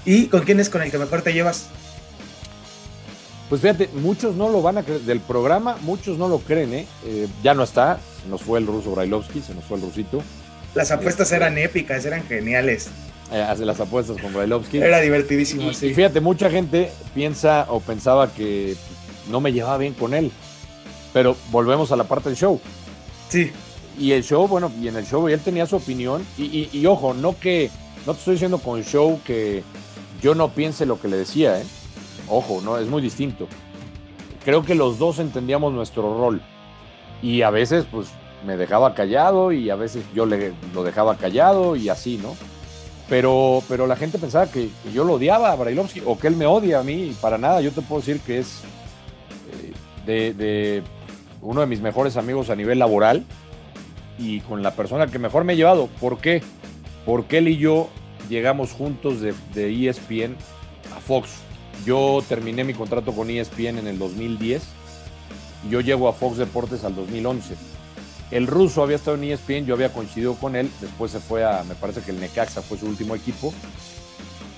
¿Y 0.06 0.28
con 0.28 0.42
quién 0.42 0.60
es 0.60 0.70
con 0.70 0.82
el 0.82 0.90
que 0.90 0.98
mejor 0.98 1.22
te 1.22 1.34
llevas? 1.34 1.70
Pues 3.50 3.62
fíjate, 3.62 3.90
muchos 3.96 4.36
no 4.36 4.50
lo 4.50 4.62
van 4.62 4.78
a 4.78 4.84
creer, 4.84 5.02
del 5.02 5.20
programa, 5.20 5.76
muchos 5.82 6.20
no 6.20 6.28
lo 6.28 6.38
creen, 6.38 6.72
¿eh? 6.74 6.88
eh 7.04 7.28
ya 7.42 7.56
no 7.56 7.64
está, 7.64 8.00
se 8.22 8.30
nos 8.30 8.44
fue 8.44 8.60
el 8.60 8.68
ruso 8.68 8.92
Brailovsky, 8.92 9.42
se 9.42 9.56
nos 9.56 9.66
fue 9.66 9.78
el 9.78 9.84
rusito. 9.84 10.22
Las 10.76 10.92
apuestas 10.92 11.32
eh, 11.32 11.38
eran 11.38 11.58
épicas, 11.58 12.06
eran 12.06 12.24
geniales. 12.28 12.90
Eh, 13.32 13.42
hace 13.42 13.66
las 13.66 13.80
apuestas 13.80 14.22
con 14.22 14.34
Brailovsky. 14.34 14.78
Era 14.78 15.00
divertidísimo, 15.00 15.72
y, 15.72 15.74
sí. 15.74 15.88
Y 15.88 15.94
fíjate, 15.96 16.22
mucha 16.22 16.52
gente 16.52 16.92
piensa 17.16 17.66
o 17.70 17.80
pensaba 17.80 18.32
que 18.32 18.76
no 19.32 19.42
me 19.42 19.52
llevaba 19.52 19.80
bien 19.80 19.96
con 19.96 20.14
él, 20.14 20.32
pero 21.12 21.36
volvemos 21.50 21.92
a 21.92 21.96
la 21.96 22.04
parte 22.04 22.30
del 22.30 22.38
show. 22.38 22.62
Sí. 23.30 23.52
Y 23.98 24.12
el 24.12 24.24
show, 24.24 24.48
bueno, 24.48 24.72
y 24.80 24.90
en 24.90 24.96
el 24.96 25.08
show 25.08 25.28
él 25.28 25.40
tenía 25.40 25.66
su 25.66 25.76
opinión, 25.76 26.24
y, 26.38 26.44
y, 26.44 26.70
y 26.72 26.86
ojo, 26.86 27.16
no 27.16 27.38
que, 27.40 27.72
no 28.06 28.14
te 28.14 28.20
estoy 28.20 28.34
diciendo 28.36 28.60
con 28.60 28.84
show 28.84 29.20
que 29.26 29.64
yo 30.22 30.36
no 30.36 30.54
piense 30.54 30.86
lo 30.86 31.02
que 31.02 31.08
le 31.08 31.18
decía, 31.18 31.60
¿eh? 31.60 31.66
Ojo, 32.30 32.62
no 32.64 32.78
es 32.78 32.88
muy 32.88 33.02
distinto. 33.02 33.48
Creo 34.46 34.64
que 34.64 34.76
los 34.76 35.00
dos 35.00 35.20
entendíamos 35.20 35.74
nuestro 35.74 36.18
rol 36.18 36.42
y 37.22 37.42
a 37.42 37.50
veces 37.50 37.86
pues 37.92 38.08
me 38.46 38.56
dejaba 38.56 38.94
callado 38.94 39.52
y 39.52 39.70
a 39.70 39.76
veces 39.76 40.06
yo 40.14 40.26
le, 40.26 40.54
lo 40.74 40.84
dejaba 40.84 41.18
callado 41.18 41.76
y 41.76 41.90
así, 41.90 42.18
¿no? 42.18 42.36
Pero, 43.10 43.64
pero 43.68 43.88
la 43.88 43.96
gente 43.96 44.20
pensaba 44.20 44.48
que, 44.48 44.70
yo 44.94 45.04
lo 45.04 45.14
odiaba 45.14 45.52
a 45.52 45.56
Brailovsky 45.56 46.04
o 46.06 46.18
que 46.18 46.28
él 46.28 46.36
me 46.36 46.46
odia 46.46 46.80
a 46.80 46.84
mí 46.84 47.16
para 47.20 47.38
nada. 47.38 47.60
Yo 47.60 47.72
te 47.72 47.82
puedo 47.82 48.02
decir 48.02 48.20
que 48.22 48.38
es 48.38 48.62
eh, 50.08 50.34
de, 50.38 50.84
uno 51.42 51.62
de 51.62 51.68
mis 51.68 51.82
mejores 51.82 52.18
amigos 52.18 52.52
a 52.52 52.56
nivel 52.56 52.80
laboral 52.80 53.26
y 54.20 54.42
con 54.42 54.62
la 54.62 54.76
persona 54.76 55.08
que 55.08 55.18
mejor 55.18 55.44
me 55.44 55.54
he 55.54 55.56
llevado. 55.56 55.88
¿Por 56.00 56.20
qué? 56.20 56.44
Porque 57.06 57.40
él 57.40 57.48
y 57.48 57.58
yo 57.58 57.90
llegamos 58.30 58.74
juntos 58.74 59.22
de, 59.22 59.34
de 59.56 59.90
ESPN 59.90 60.36
a 60.96 61.00
Fox 61.00 61.49
yo 61.86 62.24
terminé 62.28 62.64
mi 62.64 62.74
contrato 62.74 63.14
con 63.14 63.30
ESPN 63.30 63.80
en 63.80 63.88
el 63.88 63.98
2010 63.98 64.64
y 65.66 65.70
yo 65.70 65.82
llego 65.82 66.08
a 66.08 66.14
Fox 66.14 66.38
Deportes 66.38 66.84
al 66.84 66.96
2011. 66.96 67.56
El 68.32 68.48
ruso 68.48 68.84
había 68.84 68.98
estado 68.98 69.18
en 69.18 69.24
ESPN, 69.24 69.66
yo 69.66 69.74
había 69.74 69.92
coincidido 69.92 70.36
con 70.36 70.56
él, 70.56 70.70
después 70.82 71.12
se 71.12 71.20
fue 71.20 71.44
a, 71.44 71.64
me 71.64 71.76
parece 71.76 72.02
que 72.02 72.12
el 72.12 72.20
Necaxa 72.20 72.62
fue 72.62 72.78
su 72.78 72.86
último 72.86 73.16
equipo, 73.16 73.54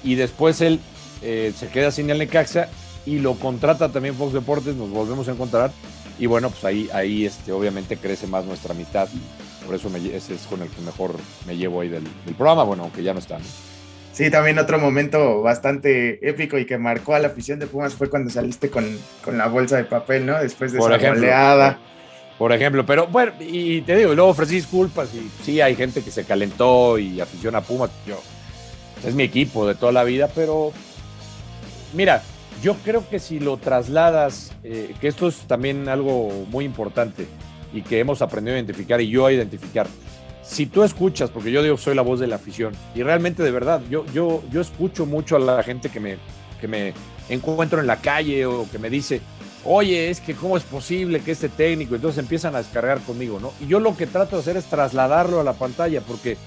y 0.04 0.16
después 0.16 0.60
él 0.62 0.80
eh, 1.22 1.54
se 1.58 1.70
queda 1.70 1.92
sin 1.92 2.10
el 2.10 2.18
Necaxa 2.18 2.68
y 3.06 3.20
lo 3.20 3.36
contrata 3.36 3.90
también 3.90 4.16
Fox 4.16 4.34
Deportes, 4.34 4.76
nos 4.76 4.90
volvemos 4.90 5.28
a 5.30 5.32
encontrar, 5.32 5.72
y 6.20 6.26
bueno, 6.26 6.50
pues 6.50 6.66
ahí, 6.66 6.90
ahí 6.94 7.26
este, 7.26 7.54
obviamente 7.54 7.96
crece 7.96 8.28
más 8.28 8.46
nuestra 8.46 8.74
amistad, 8.74 9.08
por 9.66 9.76
eso 9.76 9.90
ese 9.96 10.36
es 10.36 10.42
con 10.50 10.62
el 10.62 10.70
que 10.70 10.82
mejor 10.82 11.16
me 11.48 11.56
llevo 11.56 11.82
ahí 11.82 11.90
del, 11.90 12.04
programa, 12.38 12.64
bueno, 12.64 12.84
aunque 12.84 13.04
ya 13.04 13.14
no 13.14 13.20
está. 13.20 13.38
Sí, 14.14 14.30
también 14.30 14.60
otro 14.60 14.78
momento 14.78 15.42
bastante 15.42 16.28
épico 16.28 16.58
y 16.58 16.66
que 16.66 16.78
marcó 16.78 17.16
a 17.16 17.20
la 17.20 17.30
afición 17.30 17.60
de 17.60 17.68
Pumas 17.68 17.94
fue 17.94 18.10
cuando 18.10 18.30
saliste 18.30 18.70
con, 18.70 18.86
con 19.24 19.38
la 19.38 19.48
bolsa 19.48 19.78
de 19.78 19.86
papel, 19.86 20.26
¿no? 20.26 20.38
Después 20.38 20.74
de 20.74 20.80
por 20.80 20.92
esa 20.92 20.98
ejemplo, 20.98 21.22
goleada. 21.22 21.80
Por 22.38 22.52
ejemplo, 22.52 22.86
pero 22.86 23.08
bueno, 23.08 23.34
y 23.40 23.82
te 23.82 23.96
digo, 23.96 24.12
y 24.12 24.16
luego 24.16 24.32
ofrecí 24.32 24.56
disculpas 24.56 25.14
y 25.14 25.30
sí, 25.44 25.62
hay 25.62 25.76
gente 25.76 26.04
que 26.04 26.12
se 26.12 26.26
calentó 26.26 26.98
y 26.98 27.22
afición 27.22 27.56
a 27.56 27.62
Pumas. 27.62 27.90
Yo, 28.06 28.22
es 29.06 29.16
mi 29.16 29.24
equipo 29.24 29.68
de 29.68 29.76
toda 29.76 29.92
la 29.92 30.04
vida, 30.04 30.30
pero 30.34 30.72
mira, 31.94 32.22
yo 32.62 32.76
creo 32.84 33.08
que 33.10 33.20
si 33.20 33.40
lo 33.40 33.58
trasladas, 33.58 34.54
eh, 34.64 34.94
que 35.00 35.08
esto 35.08 35.28
es 35.28 35.38
también 35.48 35.88
algo 35.88 36.46
muy 36.50 36.66
importante 36.66 37.28
y 37.74 37.82
que 37.82 38.00
hemos 38.00 38.22
aprendido 38.22 38.56
a 38.56 38.60
identificar 38.60 39.00
y 39.02 39.10
yo 39.10 39.26
a 39.26 39.32
identificar 39.32 39.88
si 40.44 40.66
tú 40.66 40.84
escuchas, 40.84 41.30
porque 41.30 41.52
yo 41.52 41.64
digo 41.64 41.78
soy 41.78 41.96
la 41.96 42.02
voz 42.02 42.20
de 42.20 42.28
la 42.28 42.36
afición, 42.36 42.74
y 42.96 43.04
realmente 43.04 43.44
de 43.44 43.52
verdad, 43.52 43.82
yo, 43.90 44.06
yo, 44.14 44.44
yo 44.52 44.62
escucho 44.62 45.06
mucho 45.06 45.36
a 45.36 45.40
la 45.40 45.64
gente 45.64 45.90
que 45.90 46.00
me, 46.00 46.18
que 46.60 46.68
me 46.68 46.94
encuentro 47.30 47.80
en 47.80 47.88
la 47.88 47.98
calle 47.98 48.46
o 48.46 48.70
que 48.70 48.80
me 48.80 48.90
dice, 48.90 49.22
oye, 49.66 50.10
es 50.10 50.20
que 50.20 50.34
cómo 50.34 50.58
es 50.58 50.64
posible 50.64 51.22
que 51.22 51.32
este 51.32 51.50
técnico, 51.50 51.96
entonces 51.96 52.20
empiezan 52.20 52.56
a 52.56 52.60
descargar 52.60 53.00
conmigo, 53.02 53.40
¿no? 53.40 53.54
Y 53.60 53.68
yo 53.68 53.80
lo 53.80 53.96
que 53.96 54.08
trato 54.08 54.36
de 54.36 54.42
hacer 54.42 54.58
es 54.58 54.66
trasladarlo 54.66 55.40
a 55.40 55.44
la 55.44 55.54
pantalla, 55.54 56.02
porque 56.02 56.38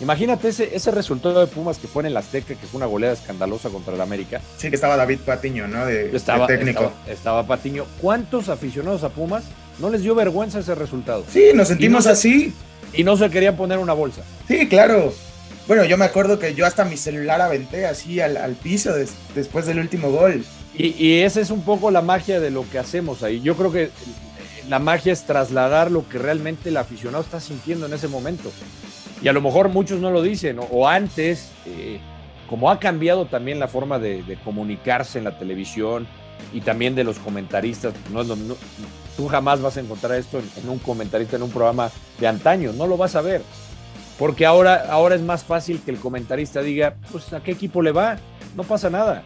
imagínate 0.00 0.48
ese, 0.48 0.74
ese 0.74 0.90
resultado 0.90 1.40
de 1.40 1.46
Pumas 1.46 1.78
que 1.78 1.88
fue 1.88 2.02
en 2.02 2.08
el 2.08 2.16
Azteca, 2.16 2.54
que 2.54 2.66
fue 2.66 2.78
una 2.78 2.86
goleada 2.86 3.14
escandalosa 3.14 3.70
contra 3.70 3.94
el 3.94 4.00
América. 4.00 4.40
Sí, 4.56 4.68
que 4.68 4.76
estaba 4.76 4.96
David 4.96 5.20
Patiño, 5.20 5.66
¿no? 5.68 5.86
De, 5.86 6.14
estaba, 6.14 6.46
de 6.46 6.56
técnico. 6.58 6.84
Estaba, 6.84 7.12
estaba, 7.12 7.46
Patiño. 7.46 7.86
¿Cuántos 8.00 8.48
aficionados 8.48 9.04
a 9.04 9.08
Pumas 9.08 9.44
no 9.78 9.90
les 9.90 10.02
dio 10.02 10.14
vergüenza 10.14 10.60
ese 10.60 10.74
resultado? 10.74 11.24
Sí, 11.30 11.50
nos 11.54 11.68
sentimos 11.68 12.06
no 12.06 12.12
así. 12.12 12.54
Y 12.92 13.04
no 13.04 13.16
se 13.16 13.30
querían 13.30 13.56
poner 13.56 13.78
una 13.78 13.92
bolsa. 13.92 14.22
Sí, 14.48 14.68
claro. 14.68 15.12
Bueno, 15.66 15.84
yo 15.84 15.96
me 15.96 16.04
acuerdo 16.04 16.38
que 16.38 16.54
yo 16.54 16.66
hasta 16.66 16.84
mi 16.84 16.96
celular 16.96 17.40
aventé 17.40 17.86
así 17.86 18.20
al, 18.20 18.36
al 18.36 18.54
piso 18.54 18.92
des, 18.92 19.12
después 19.34 19.66
del 19.66 19.78
último 19.78 20.10
gol. 20.10 20.44
Y, 20.76 20.94
y, 20.98 21.20
esa 21.22 21.40
es 21.40 21.50
un 21.50 21.62
poco 21.62 21.90
la 21.90 22.02
magia 22.02 22.40
de 22.40 22.50
lo 22.50 22.68
que 22.68 22.78
hacemos 22.78 23.22
ahí. 23.22 23.40
Yo 23.40 23.56
creo 23.56 23.70
que 23.70 23.90
la 24.68 24.78
magia 24.78 25.12
es 25.12 25.24
trasladar 25.24 25.90
lo 25.90 26.08
que 26.08 26.18
realmente 26.18 26.70
el 26.70 26.76
aficionado 26.76 27.22
está 27.22 27.40
sintiendo 27.40 27.86
en 27.86 27.92
ese 27.92 28.08
momento. 28.08 28.50
Y 29.22 29.28
a 29.28 29.32
lo 29.32 29.40
mejor 29.40 29.68
muchos 29.68 30.00
no 30.00 30.10
lo 30.10 30.22
dicen, 30.22 30.58
o, 30.58 30.62
o 30.62 30.88
antes, 30.88 31.50
eh, 31.66 32.00
como 32.48 32.70
ha 32.70 32.80
cambiado 32.80 33.26
también 33.26 33.60
la 33.60 33.68
forma 33.68 33.98
de, 33.98 34.22
de, 34.22 34.36
comunicarse 34.36 35.18
en 35.18 35.24
la 35.24 35.38
televisión, 35.38 36.08
y 36.52 36.60
también 36.60 36.94
de 36.94 37.04
los 37.04 37.18
comentaristas. 37.18 37.94
No, 38.12 38.24
tú 39.20 39.28
jamás 39.28 39.60
vas 39.60 39.76
a 39.76 39.80
encontrar 39.80 40.14
esto 40.14 40.38
en, 40.38 40.66
un 40.66 40.78
comentarista 40.78 41.36
en 41.36 41.42
un 41.42 41.50
programa 41.50 41.90
de 42.18 42.26
antaño, 42.26 42.72
no 42.72 42.86
lo 42.86 42.96
vas 42.96 43.16
a 43.16 43.20
ver. 43.20 43.42
Porque 44.18 44.46
ahora, 44.46 44.86
ahora 44.88 45.14
es 45.14 45.20
más 45.20 45.44
fácil 45.44 45.82
que 45.84 45.90
el 45.90 45.98
comentarista 45.98 46.62
diga, 46.62 46.94
pues 47.12 47.30
a 47.34 47.42
qué 47.42 47.50
equipo 47.50 47.82
le 47.82 47.92
va, 47.92 48.16
no 48.56 48.62
pasa 48.62 48.88
nada. 48.88 49.22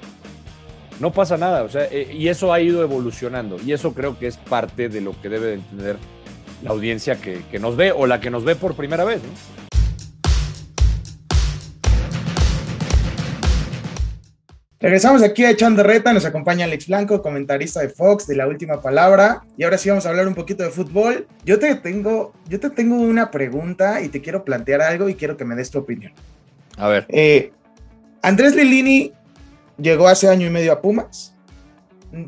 No 0.98 1.12
pasa 1.12 1.36
nada, 1.36 1.62
o 1.62 1.68
sea, 1.68 1.84
eh, 1.92 2.12
y 2.12 2.26
eso 2.26 2.52
ha 2.52 2.60
ido 2.60 2.82
evolucionando, 2.82 3.56
y 3.64 3.72
eso 3.72 3.94
creo 3.94 4.18
que 4.18 4.26
es 4.26 4.36
parte 4.36 4.88
de 4.88 5.00
lo 5.00 5.20
que 5.20 5.28
debe 5.28 5.46
de 5.46 5.54
entender 5.54 5.96
la 6.62 6.70
audiencia 6.70 7.20
que, 7.20 7.44
que 7.50 7.60
nos 7.60 7.76
ve 7.76 7.92
o 7.92 8.06
la 8.06 8.20
que 8.20 8.30
nos 8.30 8.44
ve 8.44 8.56
por 8.56 8.74
primera 8.74 9.04
vez. 9.04 9.20
¿no? 9.22 9.63
Regresamos 14.84 15.22
aquí 15.22 15.42
a 15.46 15.50
Echando 15.50 15.82
Reta, 15.82 16.12
nos 16.12 16.26
acompaña 16.26 16.66
Alex 16.66 16.88
Blanco, 16.88 17.22
comentarista 17.22 17.80
de 17.80 17.88
Fox, 17.88 18.26
de 18.26 18.36
La 18.36 18.46
Última 18.46 18.82
Palabra, 18.82 19.42
y 19.56 19.64
ahora 19.64 19.78
sí 19.78 19.88
vamos 19.88 20.04
a 20.04 20.10
hablar 20.10 20.28
un 20.28 20.34
poquito 20.34 20.62
de 20.62 20.68
fútbol. 20.68 21.26
Yo 21.42 21.58
te 21.58 21.74
tengo, 21.76 22.34
yo 22.50 22.60
te 22.60 22.68
tengo 22.68 22.96
una 22.96 23.30
pregunta 23.30 24.02
y 24.02 24.10
te 24.10 24.20
quiero 24.20 24.44
plantear 24.44 24.82
algo 24.82 25.08
y 25.08 25.14
quiero 25.14 25.38
que 25.38 25.46
me 25.46 25.54
des 25.54 25.70
tu 25.70 25.78
opinión. 25.78 26.12
A 26.76 26.88
ver. 26.88 27.06
Eh, 27.08 27.50
Andrés 28.20 28.54
Lilini 28.54 29.14
llegó 29.78 30.06
hace 30.06 30.28
año 30.28 30.46
y 30.46 30.50
medio 30.50 30.70
a 30.74 30.82
Pumas. 30.82 31.34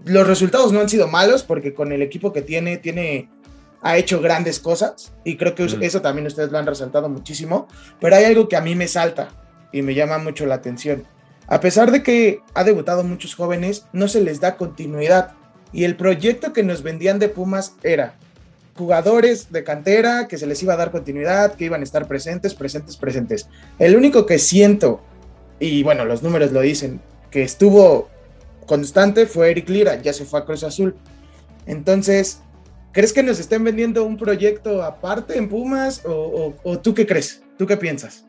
Los 0.07 0.27
resultados 0.27 0.73
no 0.73 0.81
han 0.81 0.89
sido 0.89 1.09
malos 1.09 1.43
porque 1.43 1.75
con 1.75 1.93
el 1.93 2.01
equipo 2.01 2.33
que 2.33 2.41
tiene, 2.41 2.79
tiene 2.79 3.29
ha 3.83 3.99
hecho 3.99 4.23
grandes 4.23 4.61
cosas 4.61 5.13
y 5.25 5.37
creo 5.37 5.55
que 5.55 5.67
eso 5.83 6.01
también 6.01 6.27
ustedes 6.27 6.51
lo 6.51 6.57
han 6.57 6.65
resaltado 6.65 7.11
muchísimo, 7.11 7.69
pero 8.01 8.17
hay 8.17 8.25
algo 8.25 8.49
que 8.49 8.57
a 8.57 8.63
mí 8.63 8.75
me 8.75 8.89
salta 8.89 9.29
y 9.73 9.83
me 9.83 9.95
llama 9.95 10.17
mucho 10.17 10.47
la 10.47 10.55
atención 10.55 11.05
a 11.47 11.61
pesar 11.61 11.93
de 11.93 12.03
que 12.03 12.41
ha 12.55 12.65
debutado 12.65 13.05
muchos 13.05 13.35
jóvenes, 13.35 13.87
no 13.93 14.09
se 14.09 14.21
les 14.21 14.41
da 14.41 14.57
continuidad. 14.57 15.33
Y 15.73 15.85
el 15.85 15.97
proyecto 15.97 16.53
que 16.53 16.63
nos 16.63 16.83
vendían 16.83 17.19
de 17.19 17.29
Pumas 17.29 17.75
era 17.83 18.15
jugadores 18.77 19.51
de 19.53 19.65
cantera, 19.65 20.29
que 20.29 20.39
se 20.39 20.47
les 20.47 20.63
iba 20.63 20.75
a 20.75 20.77
dar 20.77 20.91
continuidad, 20.91 21.55
que 21.55 21.65
iban 21.65 21.81
a 21.81 21.85
estar 21.85 22.07
presentes, 22.07 22.55
presentes, 22.55 22.97
presentes. 22.97 23.49
El 23.79 23.97
único 23.97 24.27
que 24.27 24.39
siento, 24.39 25.01
y 25.59 25.83
bueno, 25.83 26.05
los 26.05 26.23
números 26.23 26.53
lo 26.53 26.61
dicen, 26.61 27.01
que 27.31 27.43
estuvo 27.43 28.09
constante 28.67 29.27
fue 29.27 29.51
Eric 29.51 29.69
Lira, 29.69 30.01
ya 30.03 30.13
se 30.13 30.25
fue 30.25 30.41
a 30.41 30.45
Cruz 30.45 30.63
Azul. 30.65 30.97
Entonces, 31.67 32.41
¿crees 32.93 33.13
que 33.13 33.23
nos 33.23 33.39
estén 33.39 33.65
vendiendo 33.65 34.05
un 34.05 34.17
proyecto 34.17 34.83
aparte 34.83 35.39
en 35.39 35.49
Pumas 35.49 36.03
o, 36.05 36.79
tú 36.83 36.95
qué 36.95 37.07
crees? 37.07 37.43
¿Tú 37.59 37.67
qué 37.67 37.77
piensas? 37.77 38.27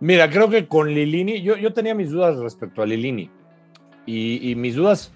Mira, 0.00 0.28
creo 0.28 0.50
que 0.50 0.66
con 0.66 0.92
Lilini, 0.92 1.42
yo, 1.42 1.56
yo 1.56 1.72
tenía 1.72 1.94
mis 1.94 2.10
dudas 2.10 2.36
respecto 2.38 2.82
a 2.82 2.86
Lilini. 2.86 3.30
Y, 4.04 4.54
mis 4.56 4.76
dudas 4.76 5.12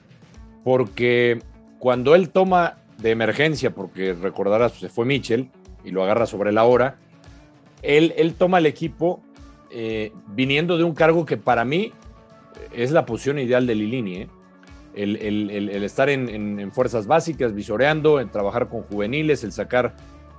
porque 0.64 1.38
cuando 1.78 2.16
él 2.16 2.30
toma 2.30 2.78
de 2.98 3.12
emergencia, 3.12 3.70
porque 3.70 4.14
recordarás, 4.14 4.72
se 4.72 4.88
fue 4.88 5.04
Mitchell 5.04 5.48
y 5.84 5.92
lo 5.92 6.02
agarra 6.02 6.26
sobre 6.26 6.50
la 6.50 6.64
hora, 6.64 6.98
él, 7.82 8.12
él 8.16 8.34
toma 8.34 8.58
el 8.58 8.66
equipo 8.66 9.22
eh, 9.70 10.12
viniendo 10.34 10.76
de 10.76 10.82
un 10.82 10.94
cargo 10.94 11.24
que 11.24 11.36
para 11.36 11.64
mí 11.64 11.92
es 12.72 12.90
la 12.90 13.06
posición 13.06 13.38
ideal 13.38 13.66
de 13.66 13.76
Lilini. 13.76 14.16
¿eh? 14.16 14.28
El, 14.94 15.84
estar 15.84 16.10
en, 16.10 16.58
en, 16.58 16.72
fuerzas 16.72 17.06
básicas, 17.06 17.54
visoreando, 17.54 18.18
en 18.18 18.28
trabajar 18.28 18.68
con 18.68 18.82
juveniles, 18.82 19.44
el 19.44 19.52
sacar 19.52 19.94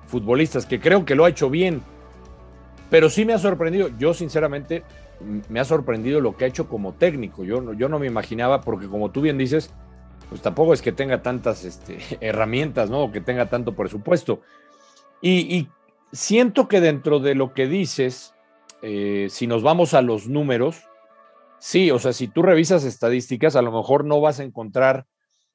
futbolistas, 0.08 0.66
que 0.66 0.82
creo 0.82 1.06
que 1.06 1.16
lo 1.16 1.24
ha 1.24 1.30
hecho 1.30 1.50
bien 1.50 1.82
pero 2.92 3.10
sí 3.10 3.24
me 3.24 3.32
ha 3.32 3.40
sorprendido, 3.40 3.90
yo 3.98 4.14
sinceramente 4.14 4.84
me 5.48 5.62
ha 5.62 5.66
sorprendido 5.66 6.20
lo 6.20 6.36
que 6.36 6.44
ha 6.44 6.50
hecho 6.50 6.68
como 6.68 6.94
técnico. 6.94 7.46
Yo, 7.46 7.74
yo 7.74 7.88
no 7.88 8.00
me 8.00 8.06
imaginaba, 8.06 8.60
porque 8.60 8.88
como 8.88 9.12
tú 9.12 9.22
bien 9.22 9.38
dices, 9.38 9.72
pues 10.28 10.42
tampoco 10.42 10.74
es 10.74 10.82
que 10.82 10.92
tenga 10.92 11.22
tantas 11.22 11.64
este, 11.64 12.00
herramientas, 12.20 12.90
¿no? 12.90 13.04
O 13.04 13.12
que 13.14 13.22
tenga 13.22 13.48
tanto 13.48 13.76
presupuesto. 13.76 14.42
Y, 15.22 15.70
siento 16.12 16.68
que 16.68 16.82
dentro 16.82 17.20
de 17.20 17.36
lo 17.36 17.54
que 17.54 17.68
dices, 17.68 18.34
eh, 18.82 19.28
si 19.30 19.48
nos 19.48 19.64
vamos 19.64 19.94
a 19.94 20.02
los 20.02 20.28
números, 20.28 20.82
sí, 21.60 21.92
o 21.92 22.00
sea, 22.00 22.12
si 22.12 22.28
tú 22.28 22.42
revisas 22.42 22.84
estadísticas, 22.84 23.56
a 23.56 23.62
lo 23.62 23.72
mejor 23.72 24.04
no 24.04 24.20
vas 24.20 24.42
a 24.42 24.44
encontrar 24.44 25.06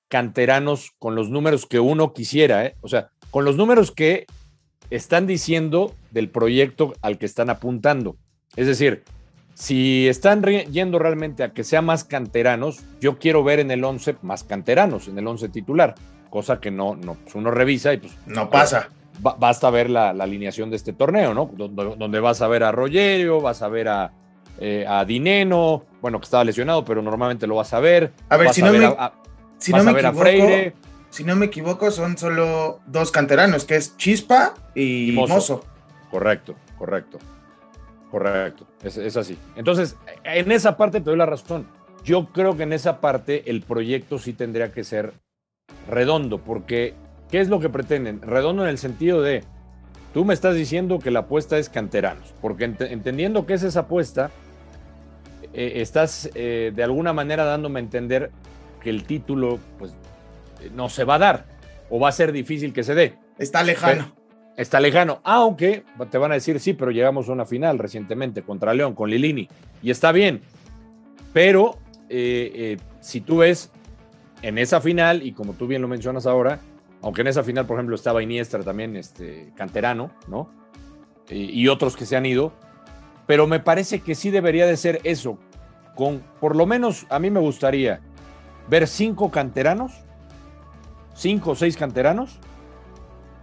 canteranos 0.08 0.92
con 0.98 1.14
los 1.14 1.28
números 1.28 1.66
que 1.66 1.80
uno 1.80 2.14
quisiera, 2.14 2.64
¿eh? 2.64 2.76
O 2.80 2.88
sea, 2.88 3.10
con 3.30 3.44
los 3.44 3.56
números 3.56 3.92
que 3.92 4.24
están 4.90 5.26
diciendo 5.26 5.94
del 6.10 6.30
proyecto 6.30 6.94
al 7.02 7.18
que 7.18 7.26
están 7.26 7.50
apuntando. 7.50 8.16
Es 8.56 8.66
decir, 8.66 9.04
si 9.54 10.08
están 10.08 10.42
yendo 10.42 10.98
realmente 10.98 11.42
a 11.42 11.52
que 11.52 11.64
sea 11.64 11.82
más 11.82 12.04
canteranos, 12.04 12.84
yo 13.00 13.18
quiero 13.18 13.42
ver 13.42 13.58
en 13.60 13.70
el 13.70 13.84
11 13.84 14.16
más 14.22 14.44
canteranos, 14.44 15.08
en 15.08 15.18
el 15.18 15.26
11 15.26 15.48
titular, 15.48 15.94
cosa 16.30 16.60
que 16.60 16.70
no, 16.70 16.94
no 16.94 17.14
pues 17.14 17.34
uno 17.34 17.50
revisa 17.50 17.92
y 17.92 17.98
pues... 17.98 18.12
No 18.26 18.50
pasa. 18.50 18.90
basta 19.20 19.70
ver 19.70 19.90
la, 19.90 20.10
alineación 20.10 20.70
de 20.70 20.76
este 20.76 20.92
torneo, 20.92 21.34
¿no? 21.34 21.50
Donde, 21.56 22.20
vas 22.20 22.42
a 22.42 22.48
ver 22.48 22.64
a 22.64 22.72
Rogerio, 22.72 23.40
vas 23.40 23.62
a 23.62 23.68
ver 23.68 23.88
a, 23.88 24.12
eh, 24.60 24.84
a 24.86 25.04
Dineno, 25.04 25.84
bueno, 26.02 26.20
que 26.20 26.24
estaba 26.24 26.44
lesionado, 26.44 26.84
pero 26.84 27.02
normalmente 27.02 27.46
lo 27.46 27.56
vas 27.56 27.72
a 27.72 27.80
ver. 27.80 28.12
A 28.28 28.36
ver, 28.36 28.52
si 28.52 28.62
no 28.62 28.72
me, 28.72 28.94
si 29.58 29.72
no 29.72 29.82
me 29.84 29.92
equivoco, 29.92 30.18
Freire 30.18 30.85
si 31.16 31.24
no 31.24 31.34
me 31.34 31.46
equivoco, 31.46 31.90
son 31.90 32.18
solo 32.18 32.80
dos 32.86 33.10
canteranos, 33.10 33.64
que 33.64 33.76
es 33.76 33.96
Chispa 33.96 34.52
y, 34.74 35.12
Mozo. 35.12 35.64
Correcto, 36.10 36.54
correcto. 36.76 37.18
Correcto, 38.10 38.66
es, 38.82 39.16
así. 39.16 39.38
Entonces, 39.56 39.96
en 40.24 40.52
esa 40.52 40.76
parte 40.76 41.00
te 41.00 41.06
doy 41.06 41.16
la 41.16 41.24
razón. 41.24 41.66
Yo 42.04 42.26
creo 42.34 42.58
que 42.58 42.64
en 42.64 42.74
esa 42.74 43.00
parte 43.00 43.50
el 43.50 43.62
proyecto 43.62 44.18
sí 44.18 44.34
tendría 44.34 44.72
que 44.72 44.84
ser 44.84 45.14
redondo, 45.88 46.36
porque 46.36 46.92
¿qué 47.30 47.40
es 47.40 47.48
lo 47.48 47.60
que 47.60 47.70
pretenden? 47.70 48.20
Redondo 48.20 48.64
en 48.64 48.68
el 48.68 48.76
sentido 48.76 49.22
de, 49.22 49.42
tú 50.12 50.26
me 50.26 50.34
estás 50.34 50.54
diciendo 50.54 50.98
que 50.98 51.10
la 51.10 51.20
apuesta 51.20 51.56
es 51.56 51.70
canteranos, 51.70 52.34
porque 52.42 52.64
entendiendo 52.64 53.46
que 53.46 53.54
es 53.54 53.62
esa 53.62 53.80
apuesta, 53.80 54.30
eh, 55.54 55.72
estás 55.76 56.28
eh, 56.34 56.72
de 56.76 56.84
alguna 56.84 57.14
manera 57.14 57.46
dándome 57.46 57.80
a 57.80 57.82
entender 57.84 58.30
que 58.82 58.90
el 58.90 59.04
título, 59.04 59.58
pues 59.78 59.94
no 60.72 60.88
se 60.88 61.04
va 61.04 61.16
a 61.16 61.18
dar 61.18 61.46
o 61.90 62.00
va 62.00 62.08
a 62.08 62.12
ser 62.12 62.32
difícil 62.32 62.72
que 62.72 62.82
se 62.82 62.94
dé. 62.94 63.14
Está 63.38 63.62
lejano. 63.62 64.14
está 64.56 64.80
lejano, 64.80 65.20
aunque 65.24 65.84
te 66.10 66.18
van 66.18 66.32
a 66.32 66.34
decir, 66.34 66.58
sí, 66.60 66.72
pero 66.72 66.90
llegamos 66.90 67.28
a 67.28 67.32
una 67.32 67.44
final 67.44 67.78
recientemente 67.78 68.42
contra 68.42 68.74
León, 68.74 68.94
con 68.94 69.10
Lilini, 69.10 69.48
y 69.82 69.90
está 69.90 70.12
bien. 70.12 70.40
Pero 71.32 71.78
eh, 72.08 72.52
eh, 72.54 72.76
si 73.00 73.20
tú 73.20 73.38
ves 73.38 73.70
en 74.42 74.58
esa 74.58 74.80
final, 74.80 75.22
y 75.22 75.32
como 75.32 75.52
tú 75.52 75.66
bien 75.66 75.82
lo 75.82 75.88
mencionas 75.88 76.26
ahora, 76.26 76.60
aunque 77.02 77.20
en 77.20 77.26
esa 77.28 77.42
final, 77.42 77.66
por 77.66 77.76
ejemplo, 77.76 77.94
estaba 77.94 78.22
Iniestra 78.22 78.62
también, 78.62 78.96
este, 78.96 79.52
canterano, 79.54 80.10
¿no? 80.28 80.50
y 81.28 81.66
otros 81.66 81.96
que 81.96 82.06
se 82.06 82.16
han 82.16 82.24
ido, 82.24 82.52
pero 83.26 83.48
me 83.48 83.58
parece 83.58 84.00
que 84.00 84.14
sí 84.14 84.30
debería 84.30 84.64
de 84.64 84.76
ser 84.76 85.00
eso, 85.02 85.38
con 85.96 86.22
por 86.40 86.54
lo 86.54 86.66
menos 86.66 87.06
a 87.10 87.18
mí 87.18 87.30
me 87.30 87.40
gustaría 87.40 88.00
ver 88.68 88.86
cinco 88.86 89.30
canteranos 89.30 90.05
cinco 91.16 91.52
o 91.52 91.54
seis 91.56 91.76
canteranos 91.76 92.38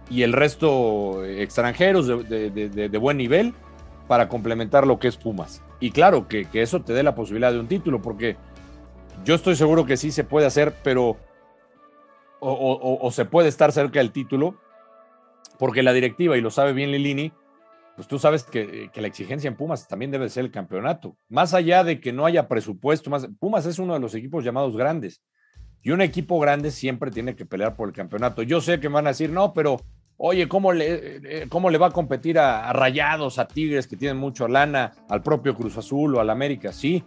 y 0.08 0.22
el 0.22 0.32
resto 0.32 1.24
extranjeros 1.24 2.06
de, 2.06 2.98
buen 3.00 3.16
nivel 3.16 3.54
para 4.06 4.28
complementar 4.28 4.86
lo 4.86 4.98
que 4.98 5.08
es 5.08 5.16
Pumas. 5.16 5.62
Y 5.80 5.90
claro, 5.90 6.28
que, 6.28 6.46
eso 6.52 6.82
te 6.82 6.92
dé 6.92 7.02
la 7.02 7.14
posibilidad 7.14 7.52
de 7.52 7.60
un 7.60 7.68
título, 7.68 8.00
porque 8.00 8.36
yo 9.24 9.34
estoy 9.34 9.56
seguro 9.56 9.86
que 9.86 9.96
sí 9.96 10.10
se 10.12 10.24
puede 10.24 10.46
hacer, 10.46 10.74
pero 10.82 11.16
o, 12.40 13.10
se 13.10 13.24
puede 13.24 13.48
estar 13.48 13.72
cerca 13.72 13.98
del 13.98 14.12
título, 14.12 14.56
porque 15.58 15.82
la 15.82 15.92
directiva, 15.92 16.36
y 16.36 16.42
lo 16.42 16.50
sabe 16.50 16.74
bien 16.74 16.92
Lilini, 16.92 17.32
pues 17.96 18.08
tú 18.08 18.18
sabes 18.18 18.44
que, 18.44 18.90
que, 18.92 19.00
la 19.00 19.06
exigencia 19.06 19.48
en 19.48 19.56
Pumas 19.56 19.86
también 19.88 20.10
debe 20.10 20.28
ser 20.28 20.44
el 20.44 20.50
campeonato. 20.50 21.16
Más 21.28 21.54
allá 21.54 21.84
de 21.84 22.00
que 22.00 22.12
no 22.12 22.26
haya 22.26 22.48
presupuesto, 22.48 23.08
más, 23.08 23.28
Pumas 23.38 23.64
es 23.66 23.78
uno 23.78 23.94
de 23.94 24.00
los 24.00 24.14
equipos 24.14 24.44
llamados 24.44 24.76
grandes. 24.76 25.22
Y 25.84 25.90
un 25.90 26.00
equipo 26.00 26.40
grande 26.40 26.70
siempre 26.70 27.10
tiene 27.10 27.36
que 27.36 27.44
pelear 27.44 27.76
por 27.76 27.88
el 27.90 27.94
campeonato. 27.94 28.42
Yo 28.42 28.62
sé 28.62 28.80
que 28.80 28.88
van 28.88 29.06
a 29.06 29.10
decir, 29.10 29.28
no, 29.28 29.52
pero 29.52 29.76
oye, 30.16 30.48
¿cómo 30.48 30.72
le, 30.72 31.42
eh, 31.42 31.46
cómo 31.50 31.68
le 31.68 31.76
va 31.76 31.88
a 31.88 31.90
competir 31.90 32.38
a, 32.38 32.72
Rayados, 32.72 33.38
a 33.38 33.46
Tigres 33.46 33.86
que 33.86 33.96
tienen 33.96 34.16
mucho 34.16 34.48
lana, 34.48 34.92
al 35.10 35.22
propio 35.22 35.54
Cruz 35.54 35.76
Azul 35.76 36.16
o 36.16 36.20
al 36.20 36.30
América? 36.30 36.72
Sí, 36.72 37.04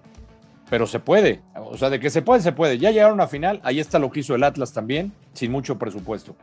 pero 0.69 0.85
se 0.85 0.99
puede. 0.99 1.41
O 1.55 1.75
sea, 1.75 1.89
de 1.89 1.99
que 1.99 2.11
se 2.11 2.21
puede, 2.21 2.41
se 2.41 2.51
puede. 2.51 2.77
Ya 2.77 2.91
llegaron 2.91 3.19
a 3.19 3.27
final, 3.27 3.59
ahí 3.63 3.79
está 3.79 3.97
lo 3.97 4.11
que 4.11 4.19
hizo 4.19 4.35
el 4.35 4.43
Atlas 4.43 4.73
también, 4.73 5.11
sin 5.33 5.51
mucho 5.51 5.79
presupuesto. 5.79 6.35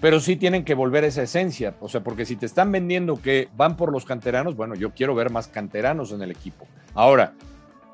Pero 0.00 0.18
sí 0.18 0.34
tienen 0.34 0.64
que 0.64 0.74
volver 0.74 1.04
a 1.04 1.06
esa 1.06 1.22
esencia. 1.22 1.76
O 1.78 1.88
sea, 1.88 2.02
porque 2.02 2.26
si 2.26 2.34
te 2.34 2.46
están 2.46 2.72
vendiendo 2.72 3.22
que 3.22 3.48
van 3.56 3.76
por 3.76 3.92
los 3.92 4.04
canteranos, 4.04 4.56
bueno, 4.56 4.74
yo 4.74 4.90
quiero 4.92 5.14
ver 5.14 5.30
más 5.30 5.46
canteranos 5.46 6.10
en 6.10 6.22
el 6.22 6.32
equipo. 6.32 6.66
Ahora, 6.94 7.34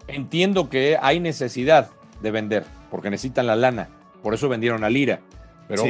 entiendo 0.09 0.71
que 0.71 0.97
hay 0.99 1.21
necesidad 1.21 1.91
de 2.21 2.31
vender 2.31 2.65
porque 2.91 3.11
necesitan 3.11 3.47
la 3.47 3.57
lana. 3.57 3.89
Por 4.23 4.35
eso 4.35 4.49
vendieron 4.49 4.85
a 4.85 4.91
Lira. 4.91 5.21
Pero, 5.69 5.85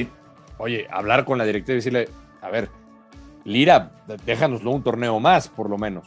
oye, 0.58 0.86
hablar 0.90 1.24
con 1.24 1.38
la 1.38 1.44
directiva 1.44 1.74
y 1.74 1.76
decirle, 1.76 2.08
a 2.42 2.50
ver, 2.50 2.68
Lira, 3.44 3.92
déjanoslo 4.24 4.70
un 4.70 4.82
torneo 4.82 5.20
más, 5.20 5.48
por 5.48 5.70
lo 5.70 5.78
menos. 5.78 6.06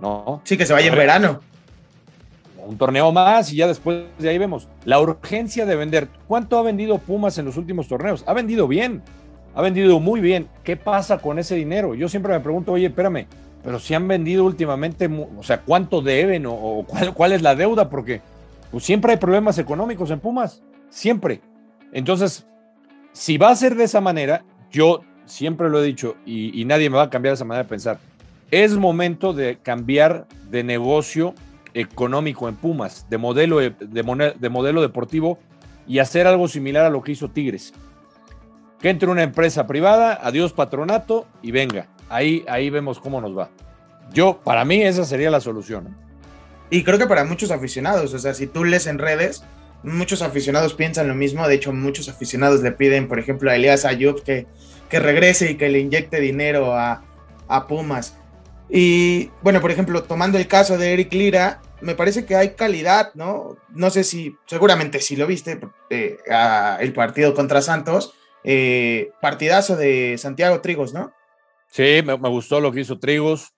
¿No? 0.00 0.40
Sí, 0.44 0.56
que 0.56 0.66
se 0.66 0.72
vaya 0.72 0.88
en 0.88 0.96
verano. 0.96 1.40
un 2.58 2.76
torneo 2.76 3.12
más 3.12 3.52
y 3.52 3.56
ya 3.56 3.66
después 3.66 4.04
de 4.18 4.28
ahí 4.28 4.38
vemos. 4.38 4.68
La 4.84 5.00
urgencia 5.00 5.64
de 5.64 5.76
vender. 5.76 6.08
¿Cuánto 6.26 6.58
ha 6.58 6.62
vendido 6.62 6.98
Pumas 6.98 7.38
en 7.38 7.44
los 7.44 7.56
últimos 7.56 7.88
torneos? 7.88 8.24
Ha 8.26 8.32
vendido 8.32 8.66
bien, 8.68 9.02
ha 9.54 9.62
vendido 9.62 10.00
muy 10.00 10.20
bien. 10.20 10.48
¿Qué 10.64 10.76
pasa 10.76 11.18
con 11.18 11.38
ese 11.38 11.54
dinero? 11.54 11.94
Yo 11.94 12.08
siempre 12.08 12.32
me 12.32 12.40
pregunto, 12.40 12.72
oye, 12.72 12.86
espérame, 12.86 13.26
pero 13.62 13.78
si 13.78 13.94
han 13.94 14.06
vendido 14.06 14.44
últimamente, 14.44 15.08
o 15.08 15.42
sea, 15.42 15.62
¿cuánto 15.62 16.02
deben 16.02 16.46
o, 16.46 16.84
cuál, 16.86 17.14
cuál, 17.14 17.32
es 17.32 17.42
la 17.42 17.54
deuda? 17.54 17.88
Porque 17.88 18.20
pues, 18.76 18.84
siempre 18.84 19.12
hay 19.12 19.16
problemas 19.16 19.56
económicos 19.56 20.10
en 20.10 20.20
Pumas, 20.20 20.62
siempre. 20.90 21.40
Entonces, 21.92 22.46
si 23.12 23.38
va 23.38 23.48
a 23.48 23.56
ser 23.56 23.74
de 23.74 23.84
esa 23.84 24.02
manera, 24.02 24.44
yo 24.70 25.00
siempre 25.24 25.70
lo 25.70 25.82
he 25.82 25.86
dicho 25.86 26.16
y, 26.26 26.62
nadie 26.66 26.90
me 26.90 26.98
va 26.98 27.04
a 27.04 27.08
cambiar 27.08 27.32
esa 27.32 27.46
manera 27.46 27.62
de 27.62 27.70
pensar. 27.70 28.00
Es 28.50 28.76
momento 28.76 29.32
de 29.32 29.56
cambiar 29.62 30.26
de 30.50 30.62
negocio 30.62 31.32
económico 31.72 32.50
en 32.50 32.56
Pumas, 32.56 33.06
de 33.08 33.16
modelo, 33.16 33.60
de, 33.60 33.70
de 33.70 34.48
modelo 34.50 34.82
deportivo 34.82 35.38
y 35.88 35.98
hacer 36.00 36.26
algo 36.26 36.46
similar 36.46 36.84
a 36.84 36.90
lo 36.90 37.00
que 37.00 37.12
hizo 37.12 37.30
Tigres. 37.30 37.72
Que 38.78 38.90
entre 38.90 39.08
una 39.08 39.22
empresa 39.22 39.66
privada, 39.66 40.20
adiós 40.22 40.52
patronato 40.52 41.26
y 41.40 41.50
venga. 41.50 41.86
Ahí, 42.10 42.44
ahí 42.46 42.68
vemos 42.68 43.00
cómo 43.00 43.22
nos 43.22 43.34
va. 43.34 43.48
Yo, 44.12 44.38
para 44.44 44.66
mí, 44.66 44.82
esa 44.82 45.06
sería 45.06 45.30
la 45.30 45.40
solución. 45.40 45.96
Y 46.70 46.82
creo 46.82 46.98
que 46.98 47.06
para 47.06 47.24
muchos 47.24 47.50
aficionados, 47.50 48.12
o 48.14 48.18
sea, 48.18 48.34
si 48.34 48.46
tú 48.46 48.64
lees 48.64 48.86
en 48.86 48.98
redes, 48.98 49.44
muchos 49.82 50.22
aficionados 50.22 50.74
piensan 50.74 51.08
lo 51.08 51.14
mismo. 51.14 51.46
De 51.46 51.54
hecho, 51.54 51.72
muchos 51.72 52.08
aficionados 52.08 52.62
le 52.62 52.72
piden, 52.72 53.08
por 53.08 53.18
ejemplo, 53.18 53.50
a 53.50 53.56
Elias 53.56 53.84
Ayub 53.84 54.22
que, 54.22 54.46
que 54.88 55.00
regrese 55.00 55.50
y 55.50 55.56
que 55.56 55.68
le 55.68 55.78
inyecte 55.78 56.20
dinero 56.20 56.74
a, 56.74 57.04
a 57.48 57.66
Pumas. 57.66 58.16
Y 58.68 59.30
bueno, 59.42 59.60
por 59.60 59.70
ejemplo, 59.70 60.02
tomando 60.02 60.38
el 60.38 60.48
caso 60.48 60.76
de 60.76 60.92
Eric 60.92 61.12
Lira, 61.12 61.60
me 61.80 61.94
parece 61.94 62.24
que 62.24 62.34
hay 62.34 62.50
calidad, 62.54 63.12
¿no? 63.14 63.56
No 63.68 63.90
sé 63.90 64.02
si, 64.02 64.36
seguramente 64.46 65.00
si 65.00 65.16
lo 65.16 65.26
viste, 65.26 65.60
eh, 65.90 66.18
el 66.80 66.92
partido 66.92 67.34
contra 67.34 67.62
Santos, 67.62 68.14
eh, 68.42 69.10
partidazo 69.20 69.76
de 69.76 70.16
Santiago 70.18 70.60
Trigos, 70.60 70.92
¿no? 70.92 71.12
Sí, 71.68 72.00
me, 72.04 72.14
gustó 72.14 72.60
lo 72.60 72.72
que 72.72 72.80
hizo 72.80 72.98
Trigos. 72.98 73.52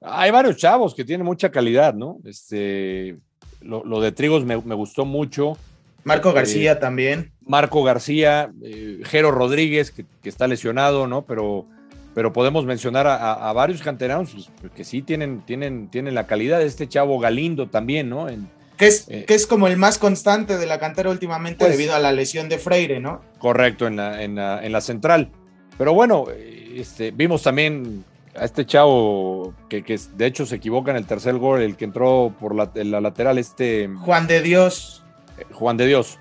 Hay 0.00 0.30
varios 0.30 0.56
chavos 0.56 0.94
que 0.94 1.04
tienen 1.04 1.24
mucha 1.24 1.50
calidad, 1.50 1.94
¿no? 1.94 2.18
Este, 2.24 3.18
lo, 3.60 3.84
lo 3.84 4.00
de 4.00 4.12
Trigos 4.12 4.44
me, 4.44 4.60
me, 4.62 4.74
gustó 4.74 5.04
mucho. 5.04 5.56
Marco 6.02 6.32
García 6.32 6.72
eh, 6.72 6.76
también. 6.76 7.32
Marco 7.40 7.82
García, 7.82 8.52
eh, 8.62 9.00
Jero 9.04 9.30
Rodríguez, 9.30 9.90
que, 9.90 10.04
que, 10.22 10.28
está 10.28 10.46
lesionado, 10.46 11.06
¿no? 11.06 11.22
Pero, 11.22 11.66
pero 12.14 12.32
podemos 12.32 12.66
mencionar 12.66 13.06
a, 13.06 13.16
a, 13.16 13.50
a 13.50 13.52
varios 13.54 13.82
canteranos 13.82 14.50
pues, 14.60 14.72
que 14.72 14.84
sí 14.84 15.00
tienen, 15.00 15.40
tienen, 15.46 15.88
tienen 15.88 16.14
la 16.14 16.26
calidad 16.26 16.58
de 16.58 16.66
este 16.66 16.88
chavo 16.88 17.18
Galindo 17.18 17.68
también, 17.68 18.10
¿no? 18.10 18.28
En, 18.28 18.48
que 18.76 18.88
es, 18.88 19.06
eh, 19.08 19.24
que 19.26 19.34
es 19.34 19.46
como 19.46 19.68
el 19.68 19.76
más 19.76 19.98
constante 19.98 20.58
de 20.58 20.66
la 20.66 20.78
cantera 20.78 21.10
últimamente 21.10 21.58
pues, 21.64 21.70
debido 21.70 21.94
a 21.94 21.98
la 22.00 22.12
lesión 22.12 22.48
de 22.48 22.58
Freire, 22.58 23.00
¿no? 23.00 23.22
Correcto, 23.38 23.86
en 23.86 23.96
la, 23.96 24.22
en 24.22 24.34
la, 24.34 24.64
en 24.64 24.72
la 24.72 24.80
central. 24.80 25.30
Pero 25.78 25.94
bueno, 25.94 26.26
este, 26.74 27.10
vimos 27.12 27.42
también 27.42 28.04
a 28.36 28.44
este 28.44 28.66
chavo 28.66 29.54
que, 29.68 29.82
que, 29.82 29.98
de 30.16 30.26
hecho 30.26 30.46
se 30.46 30.56
equivoca 30.56 30.90
en 30.90 30.96
el 30.96 31.06
tercer 31.06 31.36
gol, 31.36 31.62
el 31.62 31.76
que 31.76 31.84
entró 31.84 32.34
por 32.38 32.54
la, 32.54 32.70
la 32.74 33.00
lateral, 33.00 33.38
este... 33.38 33.88
Juan 34.00 34.26
de 34.26 34.42
Dios. 34.42 35.04
Eh, 35.38 35.44
Juan 35.52 35.76
de 35.76 35.86
Dios. 35.86 36.18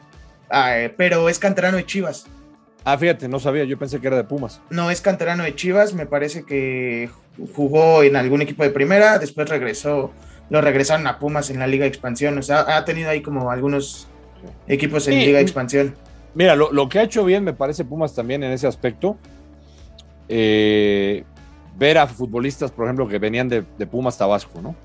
Ah, 0.50 0.78
eh, 0.80 0.90
pero 0.90 1.30
es 1.30 1.40
canterano 1.40 1.78
de 1.78 1.86
Chivas. 1.86 2.26
Ah, 2.86 2.98
fíjate, 2.98 3.28
no 3.28 3.40
sabía, 3.40 3.64
yo 3.64 3.80
pensé 3.80 4.00
que 4.00 4.08
era 4.08 4.18
de 4.18 4.26
Pumas. 4.26 4.62
No, 4.70 4.92
es 4.92 5.02
canterano 5.02 5.44
de 5.44 5.56
Chivas, 5.56 5.94
me 5.94 6.06
parece 6.06 6.44
que 6.44 7.10
jugó 7.56 8.04
en 8.04 8.16
algún 8.16 8.42
equipo 8.42 8.64
de 8.64 8.70
primera, 8.70 9.18
después 9.18 9.50
regresó, 9.50 10.12
lo 10.50 10.62
regresaron 10.62 11.08
a 11.08 11.18
Pumas 11.18 11.50
en 11.50 11.60
la 11.60 11.68
Liga 11.68 11.84
de 11.84 11.90
Expansión, 11.90 12.38
o 12.38 12.42
sea, 12.42 12.78
ha 12.78 12.86
tenido 12.86 13.10
ahí 13.10 13.22
como 13.22 13.50
algunos 13.50 14.08
equipos 14.68 15.08
en 15.08 15.14
sí. 15.14 15.26
Liga 15.26 15.38
de 15.38 15.44
Expansión. 15.44 15.96
Mira, 16.36 16.56
lo, 16.56 16.72
lo, 16.72 16.90
que 16.90 17.00
ha 17.00 17.04
hecho 17.04 17.24
bien 17.24 17.44
me 17.44 17.54
parece 17.54 17.86
Pumas 17.86 18.14
también 18.14 18.44
en 18.44 18.52
ese 18.52 18.68
aspecto. 18.68 19.18
Eh, 20.28 21.24
ver 21.78 21.98
a 21.98 22.08
futbolistas, 22.08 22.72
por 22.72 22.86
ejemplo, 22.86 23.08
que 23.08 23.20
venían 23.20 23.50
de, 23.50 23.64
de, 23.78 23.88
Pumas 23.88 24.18
Tabasco, 24.18 24.62
¿no? 24.62 24.76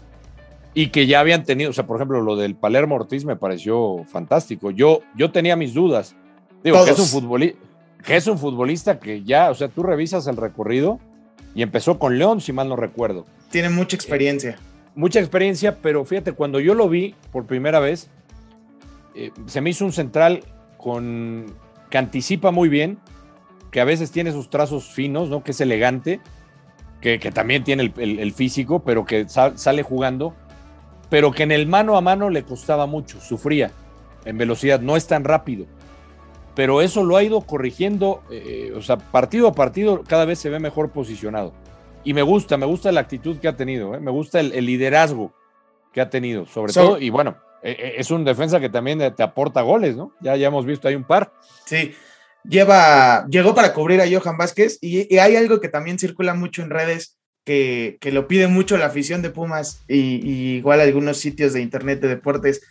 Y 0.75 0.89
que 0.89 1.07
ya 1.07 1.21
habían 1.21 1.45
tenido, 1.45 1.71
o 1.71 1.73
sea, 1.73 1.87
por 1.87 1.97
ejemplo, 1.97 2.21
lo 2.21 2.37
del 2.37 2.55
Palermo 2.55 2.97
Ortiz 2.97 3.25
me 3.25 3.37
pareció 3.37 4.05
fantástico. 4.05 4.71
Yo, 4.71 5.01
yo 5.17 5.31
tenía 5.31 5.57
mis 5.57 5.75
dudas. 5.75 6.15
Digo, 6.63 6.85
que 6.85 6.91
es, 6.91 6.99
un 6.99 7.07
futbolista, 7.07 7.59
que 8.05 8.17
es 8.17 8.27
un 8.27 8.39
futbolista 8.39 8.99
que 8.99 9.23
ya, 9.23 9.51
o 9.51 9.55
sea, 9.55 9.69
tú 9.69 9.83
revisas 9.83 10.27
el 10.27 10.37
recorrido 10.37 10.99
y 11.55 11.63
empezó 11.63 11.99
con 11.99 12.19
León, 12.19 12.41
si 12.41 12.53
mal 12.53 12.69
no 12.69 12.77
recuerdo. 12.77 13.27
Tiene 13.51 13.71
mucha 13.71 13.97
experiencia. 13.97 14.51
Eh, 14.51 14.57
mucha 14.95 15.21
experiencia, 15.21 15.79
pero 15.81 16.05
fíjate, 16.05 16.33
cuando 16.33 16.61
yo 16.61 16.75
lo 16.75 16.89
vi 16.89 17.15
por 17.33 17.47
primera 17.47 17.81
vez, 17.81 18.11
eh, 19.15 19.31
se 19.47 19.61
me 19.61 19.71
hizo 19.71 19.85
un 19.85 19.93
central 19.93 20.45
con 20.77 21.47
que 21.91 21.99
anticipa 21.99 22.51
muy 22.51 22.69
bien, 22.69 22.99
que 23.71 23.81
a 23.81 23.85
veces 23.85 24.11
tiene 24.11 24.33
sus 24.33 24.51
trazos 24.51 24.93
finos, 24.93 25.29
¿no? 25.29 25.43
Que 25.43 25.53
es 25.53 25.61
elegante, 25.61 26.21
que, 27.01 27.19
que 27.19 27.31
también 27.31 27.65
tiene 27.65 27.85
el, 27.85 27.93
el, 27.97 28.19
el, 28.19 28.33
físico, 28.33 28.81
pero 28.81 29.05
que 29.05 29.29
sal, 29.29 29.59
sale 29.59 29.83
jugando, 29.83 30.35
pero 31.09 31.33
que 31.33 31.45
en 31.45 31.53
el 31.53 31.67
mano 31.67 31.97
a 31.97 32.01
mano 32.01 32.31
le 32.31 32.43
costaba 32.43 32.87
mucho, 32.87 33.21
sufría 33.21 33.71
en 34.25 34.39
velocidad, 34.39 34.81
no 34.81 34.97
es 34.97 35.07
tan 35.07 35.25
rápido. 35.25 35.67
Pero 36.55 36.83
eso 36.83 37.05
lo 37.05 37.17
ha 37.17 37.23
ido 37.23 37.41
corrigiendo, 37.43 38.23
eh, 38.31 38.73
o 38.77 38.83
sea, 38.83 38.99
partido 38.99 39.47
a 39.47 39.53
partido 39.53 40.03
cada 40.07 40.25
vez 40.25 40.41
se 40.41 40.51
ve 40.51 40.59
mejor 40.59 40.91
posicionado. 40.91 41.53
Y 42.03 42.15
me 42.15 42.23
gusta, 42.23 42.57
me 42.57 42.67
gusta 42.67 42.91
la 42.91 43.01
actitud 43.01 43.39
que 43.39 43.49
ha 43.49 43.57
tenido, 43.57 43.95
¿eh? 43.95 44.01
me 44.01 44.11
gusta 44.11 44.41
el, 44.41 44.53
el, 44.53 44.67
liderazgo 44.67 45.33
que 45.93 46.01
ha 46.01 46.11
tenido, 46.11 46.47
sobre 46.47 46.73
so, 46.73 46.83
todo, 46.83 46.99
y 46.99 47.11
bueno, 47.11 47.37
eh, 47.63 47.95
es 47.97 48.11
un 48.11 48.25
defensa 48.25 48.61
que 48.61 48.69
también 48.69 49.15
te 49.15 49.23
aporta 49.23 49.63
goles, 49.63 49.97
¿no? 49.97 50.13
Ya, 50.21 50.37
ya 50.37 50.49
hemos 50.49 50.67
visto 50.67 50.89
ahí 50.89 50.95
un 50.95 51.05
par. 51.05 51.33
Sí, 51.65 51.95
lleva, 52.49 53.27
llegó 53.29 53.55
para 53.55 53.73
cubrir 53.73 54.01
a 54.01 54.07
Johan 54.11 54.37
Vázquez 54.37 54.79
y, 54.81 55.17
hay 55.19 55.37
algo 55.37 55.61
que 55.61 55.69
también 55.69 55.99
circula 55.99 56.35
mucho 56.35 56.63
en 56.63 56.71
redes 56.71 57.17
que, 57.45 57.99
que 58.01 58.13
lo 58.13 58.27
pide 58.29 58.49
mucho 58.49 58.77
la 58.77 58.87
afición 58.87 59.23
de 59.23 59.31
Pumas 59.31 59.83
y, 59.89 60.21
y, 60.29 60.57
igual 60.57 60.81
algunos 60.81 61.19
sitios 61.19 61.53
de 61.53 61.61
internet 61.61 62.01
de 62.01 62.09
deportes 62.09 62.63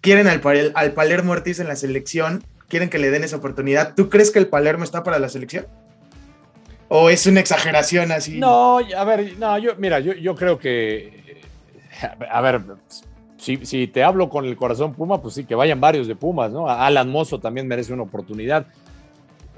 quieren 0.00 0.26
al, 0.26 0.40
al 0.74 0.92
Palermo 0.92 1.32
Ortiz 1.32 1.60
en 1.60 1.68
la 1.68 1.76
selección, 1.76 2.44
quieren 2.68 2.88
que 2.88 2.98
le 2.98 3.10
den 3.10 3.24
esa 3.24 3.36
oportunidad. 3.36 3.94
¿Tú 3.94 4.08
crees 4.08 4.30
que 4.30 4.38
el 4.38 4.48
Palermo 4.48 4.84
está 4.84 5.02
para 5.02 5.18
la 5.18 5.28
selección? 5.28 5.66
¿O 6.88 7.10
es 7.10 7.26
una 7.26 7.40
exageración 7.40 8.12
así? 8.12 8.38
No, 8.38 8.78
a 8.78 9.04
ver, 9.04 9.36
no, 9.38 9.58
yo, 9.58 9.72
mira, 9.76 9.98
yo, 9.98 10.12
yo 10.12 10.36
creo 10.36 10.58
que, 10.58 11.42
a 12.30 12.40
ver, 12.40 12.60
si, 13.38 13.66
si, 13.66 13.88
te 13.88 14.04
hablo 14.04 14.28
con 14.28 14.44
el 14.44 14.56
corazón 14.56 14.94
Puma, 14.94 15.20
pues 15.20 15.34
sí, 15.34 15.44
que 15.44 15.56
vayan 15.56 15.80
varios 15.80 16.06
de 16.06 16.14
Pumas, 16.14 16.52
¿no? 16.52 16.68
Alan 16.68 17.10
Mozo 17.10 17.40
también 17.40 17.66
merece 17.66 17.92
una 17.92 18.04
oportunidad. 18.04 18.66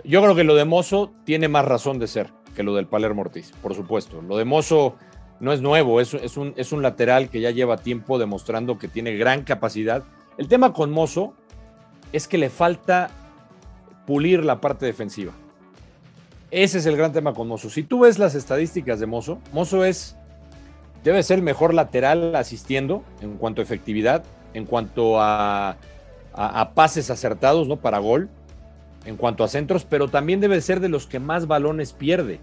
Yo 0.05 0.23
creo 0.23 0.35
que 0.35 0.45
lo 0.45 0.55
de 0.55 0.65
Mozo 0.65 1.13
tiene 1.25 1.49
más 1.49 1.65
razón 1.65 1.99
de 1.99 2.07
ser 2.07 2.31
que 2.55 2.63
lo 2.63 2.75
del 2.75 2.87
Palermo 2.87 3.23
Ortiz, 3.23 3.53
por 3.63 3.75
supuesto. 3.75 4.21
Lo 4.23 4.37
de 4.37 4.45
Mozo 4.45 4.97
no 5.41 5.53
es 5.53 5.61
nuevo, 5.61 6.01
es, 6.01 6.13
un, 6.37 6.83
lateral 6.83 7.31
que 7.31 7.41
ya 7.41 7.51
lleva 7.51 7.77
tiempo 7.77 8.19
demostrando 8.19 8.79
que 8.79 8.89
tiene 8.89 9.17
gran 9.17 9.45
capacidad. 9.45 10.03
El 10.37 10.49
tema 10.49 10.73
con 10.73 10.91
Mozo 10.91 11.35
es 12.13 12.27
que 12.27 12.39
le 12.39 12.51
falta 12.51 13.11
pulir 14.07 14.45
la 14.45 14.61
parte 14.61 14.87
defensiva. 14.87 15.33
Ese 16.51 16.79
es 16.79 16.87
el 16.87 16.97
gran 16.97 17.13
tema 17.13 17.35
con 17.35 17.47
Mozo. 17.47 17.71
Si 17.71 17.83
tú 17.83 18.01
ves 18.01 18.19
las 18.19 18.35
estadísticas 18.35 18.99
de 19.01 19.07
Mozo, 19.07 19.39
Mozo 19.53 19.85
es, 19.85 20.17
debe 21.05 21.23
ser 21.23 21.39
el 21.39 21.45
mejor 21.45 21.75
lateral 21.75 22.35
asistiendo 22.35 23.05
en 23.21 23.37
cuanto 23.37 23.61
a 23.61 23.65
efectividad, 23.65 24.25
en 24.55 24.65
cuanto 24.65 25.21
a, 25.21 25.77
a, 26.33 26.61
a 26.61 26.75
pases 26.75 27.11
acertados, 27.11 27.69
¿no? 27.69 27.77
Para 27.77 27.99
gol 27.99 28.31
en 29.05 29.17
cuanto 29.17 29.45
a 29.45 29.49
centros, 29.49 29.85
pero 29.85 30.09
también 30.09 30.41
debe 30.41 30.61
ser 30.61 30.81
de 30.81 30.89
los 30.89 31.07
que 31.07 31.19
más 31.19 31.47
balones 31.47 31.93
pierde 31.93 32.41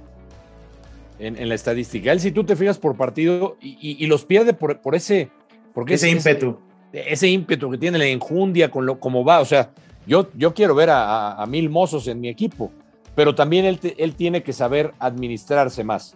en, 1.20 1.38
en 1.38 1.50
la 1.50 1.56
estadística. 1.56 2.12
Él, 2.12 2.20
si 2.20 2.32
tú 2.32 2.44
te 2.44 2.56
fijas 2.56 2.78
por 2.78 2.96
partido, 2.96 3.58
y, 3.62 3.78
y, 3.82 4.04
y 4.04 4.08
los 4.08 4.26
pierde 4.26 4.54
por, 4.54 4.82
por 4.82 4.96
ese... 4.96 5.30
Porque 5.74 5.96
ese 5.96 6.10
es, 6.10 6.16
ímpetu. 6.16 6.60
Ese, 6.94 7.14
ese, 7.14 7.28
ímpetu 7.28 7.70
que 7.70 7.78
tiene 7.78 7.98
la 7.98 8.06
enjundia 8.06 8.72
con 8.72 8.86
lo 8.86 9.00
como 9.00 9.26
va. 9.26 9.42
O 9.42 9.46
sea, 9.46 9.72
yo, 10.08 10.30
yo 10.36 10.54
quiero 10.54 10.74
ver 10.76 10.90
a, 10.90 11.04
a, 11.04 11.44
a 11.44 11.46
mil 11.46 11.70
mozos 11.70 12.08
en 12.08 12.22
mi 12.22 12.30
equipo, 12.30 12.72
pero 13.14 13.36
también 13.36 13.66
él, 13.66 13.80
él 13.98 14.16
tiene 14.16 14.42
que 14.42 14.54
saber 14.54 14.94
administrarse 15.00 15.84
más. 15.84 16.16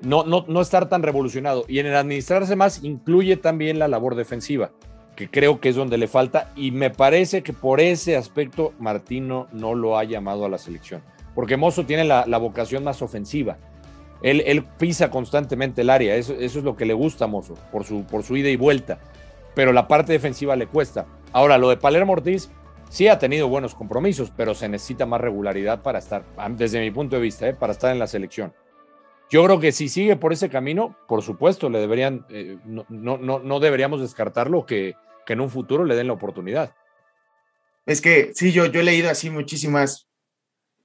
No, 0.00 0.24
no, 0.24 0.44
no 0.48 0.60
estar 0.60 0.88
tan 0.88 1.02
revolucionado. 1.02 1.64
Y 1.68 1.80
en 1.80 1.86
el 1.86 1.96
administrarse 1.96 2.56
más 2.56 2.82
incluye 2.82 3.36
también 3.36 3.78
la 3.78 3.88
labor 3.88 4.14
defensiva 4.14 4.70
que 5.16 5.28
creo 5.28 5.60
que 5.60 5.68
es 5.68 5.76
donde 5.76 5.98
le 5.98 6.08
falta 6.08 6.52
y 6.56 6.70
me 6.70 6.90
parece 6.90 7.42
que 7.42 7.52
por 7.52 7.80
ese 7.80 8.16
aspecto 8.16 8.72
Martino 8.78 9.48
no 9.52 9.74
lo 9.74 9.98
ha 9.98 10.04
llamado 10.04 10.44
a 10.44 10.48
la 10.48 10.58
selección, 10.58 11.02
porque 11.34 11.56
Mozo 11.56 11.84
tiene 11.84 12.04
la, 12.04 12.38
vocación 12.38 12.84
más 12.84 13.02
ofensiva. 13.02 13.58
Él, 14.22 14.42
él, 14.46 14.64
pisa 14.64 15.10
constantemente 15.10 15.82
el 15.82 15.90
área, 15.90 16.14
eso, 16.14 16.34
eso, 16.34 16.60
es 16.60 16.64
lo 16.64 16.76
que 16.76 16.86
le 16.86 16.94
gusta 16.94 17.24
a 17.24 17.28
Mozo, 17.28 17.54
por 17.72 17.84
su, 17.84 18.04
por 18.04 18.22
su 18.22 18.36
ida 18.36 18.48
y 18.48 18.56
vuelta, 18.56 18.98
pero 19.54 19.72
la 19.72 19.88
parte 19.88 20.12
defensiva 20.12 20.54
le 20.54 20.66
cuesta. 20.66 21.06
Ahora, 21.32 21.58
lo 21.58 21.68
de 21.68 21.76
Palermo 21.76 22.12
Ortiz 22.12 22.48
sí 22.88 23.08
ha 23.08 23.18
tenido 23.18 23.48
buenos 23.48 23.74
compromisos, 23.74 24.32
pero 24.36 24.54
se 24.54 24.68
necesita 24.68 25.06
más 25.06 25.20
regularidad 25.20 25.82
para 25.82 25.98
estar, 25.98 26.24
desde 26.50 26.80
mi 26.80 26.90
punto 26.90 27.16
de 27.16 27.22
vista, 27.22 27.48
¿eh? 27.48 27.54
para 27.54 27.72
estar 27.72 27.90
en 27.90 27.98
la 27.98 28.06
selección. 28.06 28.52
Yo 29.32 29.42
creo 29.46 29.58
que 29.58 29.72
si 29.72 29.88
sigue 29.88 30.16
por 30.16 30.34
ese 30.34 30.50
camino, 30.50 30.94
por 31.08 31.22
supuesto, 31.22 31.70
le 31.70 31.80
deberían, 31.80 32.26
eh, 32.28 32.58
no, 32.66 32.84
no, 32.90 33.38
no, 33.38 33.60
deberíamos 33.60 34.02
descartarlo 34.02 34.66
que, 34.66 34.94
que 35.24 35.32
en 35.32 35.40
un 35.40 35.48
futuro 35.48 35.86
le 35.86 35.96
den 35.96 36.08
la 36.08 36.12
oportunidad. 36.12 36.74
Es 37.86 38.02
que 38.02 38.32
sí, 38.34 38.52
yo, 38.52 38.66
yo 38.66 38.80
he 38.80 38.84
leído 38.84 39.08
así 39.08 39.30
muchísimas, 39.30 40.06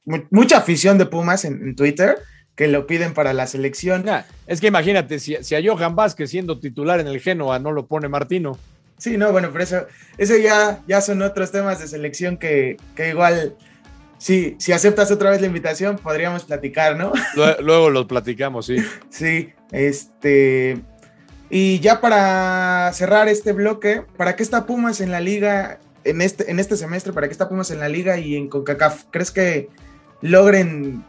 mucha 0.05 0.59
afición 0.59 0.97
de 0.97 1.07
Pumas 1.07 1.43
en, 1.43 1.75
Twitter 1.75 2.19
que 2.55 2.69
lo 2.69 2.87
piden 2.87 3.13
para 3.13 3.33
la 3.33 3.47
selección. 3.47 4.05
es 4.47 4.61
que 4.61 4.67
imagínate, 4.67 5.19
si, 5.19 5.35
si, 5.41 5.53
a 5.53 5.61
Johan 5.61 5.97
Vázquez 5.97 6.29
siendo 6.29 6.57
titular 6.57 7.01
en 7.01 7.07
el 7.07 7.19
Genoa 7.19 7.59
no 7.59 7.73
lo 7.73 7.85
pone 7.87 8.07
Martino. 8.07 8.57
Sí, 8.97 9.17
no, 9.17 9.33
bueno, 9.33 9.49
pero 9.51 9.65
eso, 9.65 9.85
eso 10.17 10.37
ya, 10.37 10.81
ya 10.87 11.01
son 11.01 11.21
otros 11.21 11.51
temas 11.51 11.79
de 11.79 11.87
selección 11.89 12.37
que, 12.37 12.77
que 12.95 13.09
igual 13.09 13.57
Sí, 14.17 14.55
si 14.59 14.71
aceptas 14.71 15.11
otra 15.11 15.29
vez 15.29 15.41
la 15.41 15.47
invitación, 15.47 15.97
podríamos 15.97 16.43
platicar, 16.43 16.97
¿no? 16.97 17.13
Luego, 17.59 17.89
los 17.89 18.05
platicamos, 18.05 18.65
sí. 18.65 18.77
Sí, 19.09 19.53
este. 19.71 20.81
Y 21.49 21.79
ya 21.79 22.01
para 22.01 22.91
cerrar 22.93 23.27
este 23.27 23.53
bloque, 23.53 24.03
¿para 24.17 24.35
qué 24.35 24.43
está 24.43 24.65
Pumas 24.65 25.01
en 25.01 25.11
la 25.11 25.19
liga 25.19 25.79
en 26.03 26.21
este, 26.21 26.49
en 26.51 26.59
este 26.59 26.75
semestre? 26.75 27.13
¿Para 27.13 27.27
qué 27.27 27.31
está 27.31 27.47
Pumas 27.47 27.71
en 27.71 27.79
la 27.79 27.89
liga 27.89 28.17
y 28.17 28.35
en 28.35 28.49
CONCACAF? 28.49 29.05
¿Crees 29.11 29.31
que 29.31 29.69
logren 30.21 31.05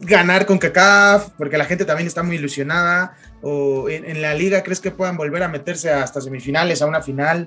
ganar 0.00 0.46
con 0.46 0.58
CACAF? 0.58 1.30
Porque 1.38 1.58
la 1.58 1.64
gente 1.64 1.84
también 1.84 2.08
está 2.08 2.22
muy 2.22 2.36
ilusionada. 2.36 3.16
¿O 3.40 3.88
en 3.88 4.20
la 4.20 4.34
liga 4.34 4.64
crees 4.64 4.80
que 4.80 4.90
puedan 4.90 5.16
volver 5.16 5.44
a 5.44 5.48
meterse 5.48 5.92
hasta 5.92 6.20
semifinales, 6.20 6.82
a 6.82 6.86
una 6.86 7.00
final? 7.00 7.46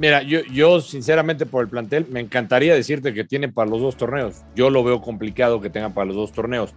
Mira, 0.00 0.22
yo, 0.22 0.40
yo 0.50 0.80
sinceramente 0.80 1.44
por 1.44 1.62
el 1.62 1.68
plantel 1.68 2.06
me 2.08 2.20
encantaría 2.20 2.72
decirte 2.72 3.12
que 3.12 3.22
tiene 3.22 3.50
para 3.50 3.68
los 3.68 3.82
dos 3.82 3.98
torneos. 3.98 4.42
Yo 4.56 4.70
lo 4.70 4.82
veo 4.82 5.02
complicado 5.02 5.60
que 5.60 5.68
tengan 5.68 5.92
para 5.92 6.06
los 6.06 6.16
dos 6.16 6.32
torneos. 6.32 6.74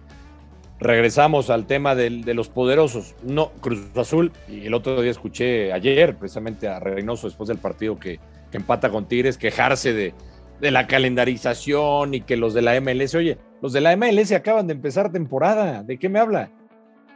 Regresamos 0.78 1.48
al 1.48 1.66
tema 1.66 1.94
de, 1.94 2.10
los 2.34 2.50
poderosos. 2.50 3.14
No, 3.22 3.50
Cruz 3.62 3.80
Azul, 3.96 4.30
y 4.46 4.66
el 4.66 4.74
otro 4.74 5.00
día 5.00 5.10
escuché 5.10 5.72
ayer 5.72 6.16
precisamente 6.16 6.68
a 6.68 6.78
Reynoso 6.80 7.26
después 7.26 7.48
del 7.48 7.56
partido 7.56 7.98
que, 7.98 8.20
empata 8.52 8.90
con 8.90 9.08
Tigres, 9.08 9.38
quejarse 9.38 9.94
de, 9.94 10.14
de 10.60 10.70
la 10.70 10.86
calendarización 10.86 12.12
y 12.12 12.20
que 12.20 12.36
los 12.36 12.52
de 12.52 12.60
la 12.60 12.78
MLS, 12.78 13.14
oye, 13.14 13.38
los 13.62 13.72
de 13.72 13.80
la 13.80 13.96
MLS 13.96 14.32
acaban 14.32 14.66
de 14.66 14.74
empezar 14.74 15.10
temporada, 15.10 15.82
¿de 15.82 15.98
qué 15.98 16.10
me 16.10 16.20
habla? 16.20 16.50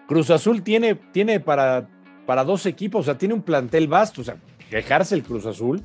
Cruz 0.08 0.30
Azul 0.30 0.62
tiene, 0.62 0.94
tiene 0.94 1.38
para, 1.38 1.86
para 2.26 2.44
dos 2.44 2.64
equipos, 2.64 3.02
o 3.02 3.04
sea, 3.04 3.18
tiene 3.18 3.34
un 3.34 3.42
plantel 3.42 3.86
vasto, 3.86 4.22
o 4.22 4.24
sea, 4.24 4.36
quejarse 4.70 5.14
el 5.14 5.22
Cruz 5.22 5.44
Azul 5.46 5.84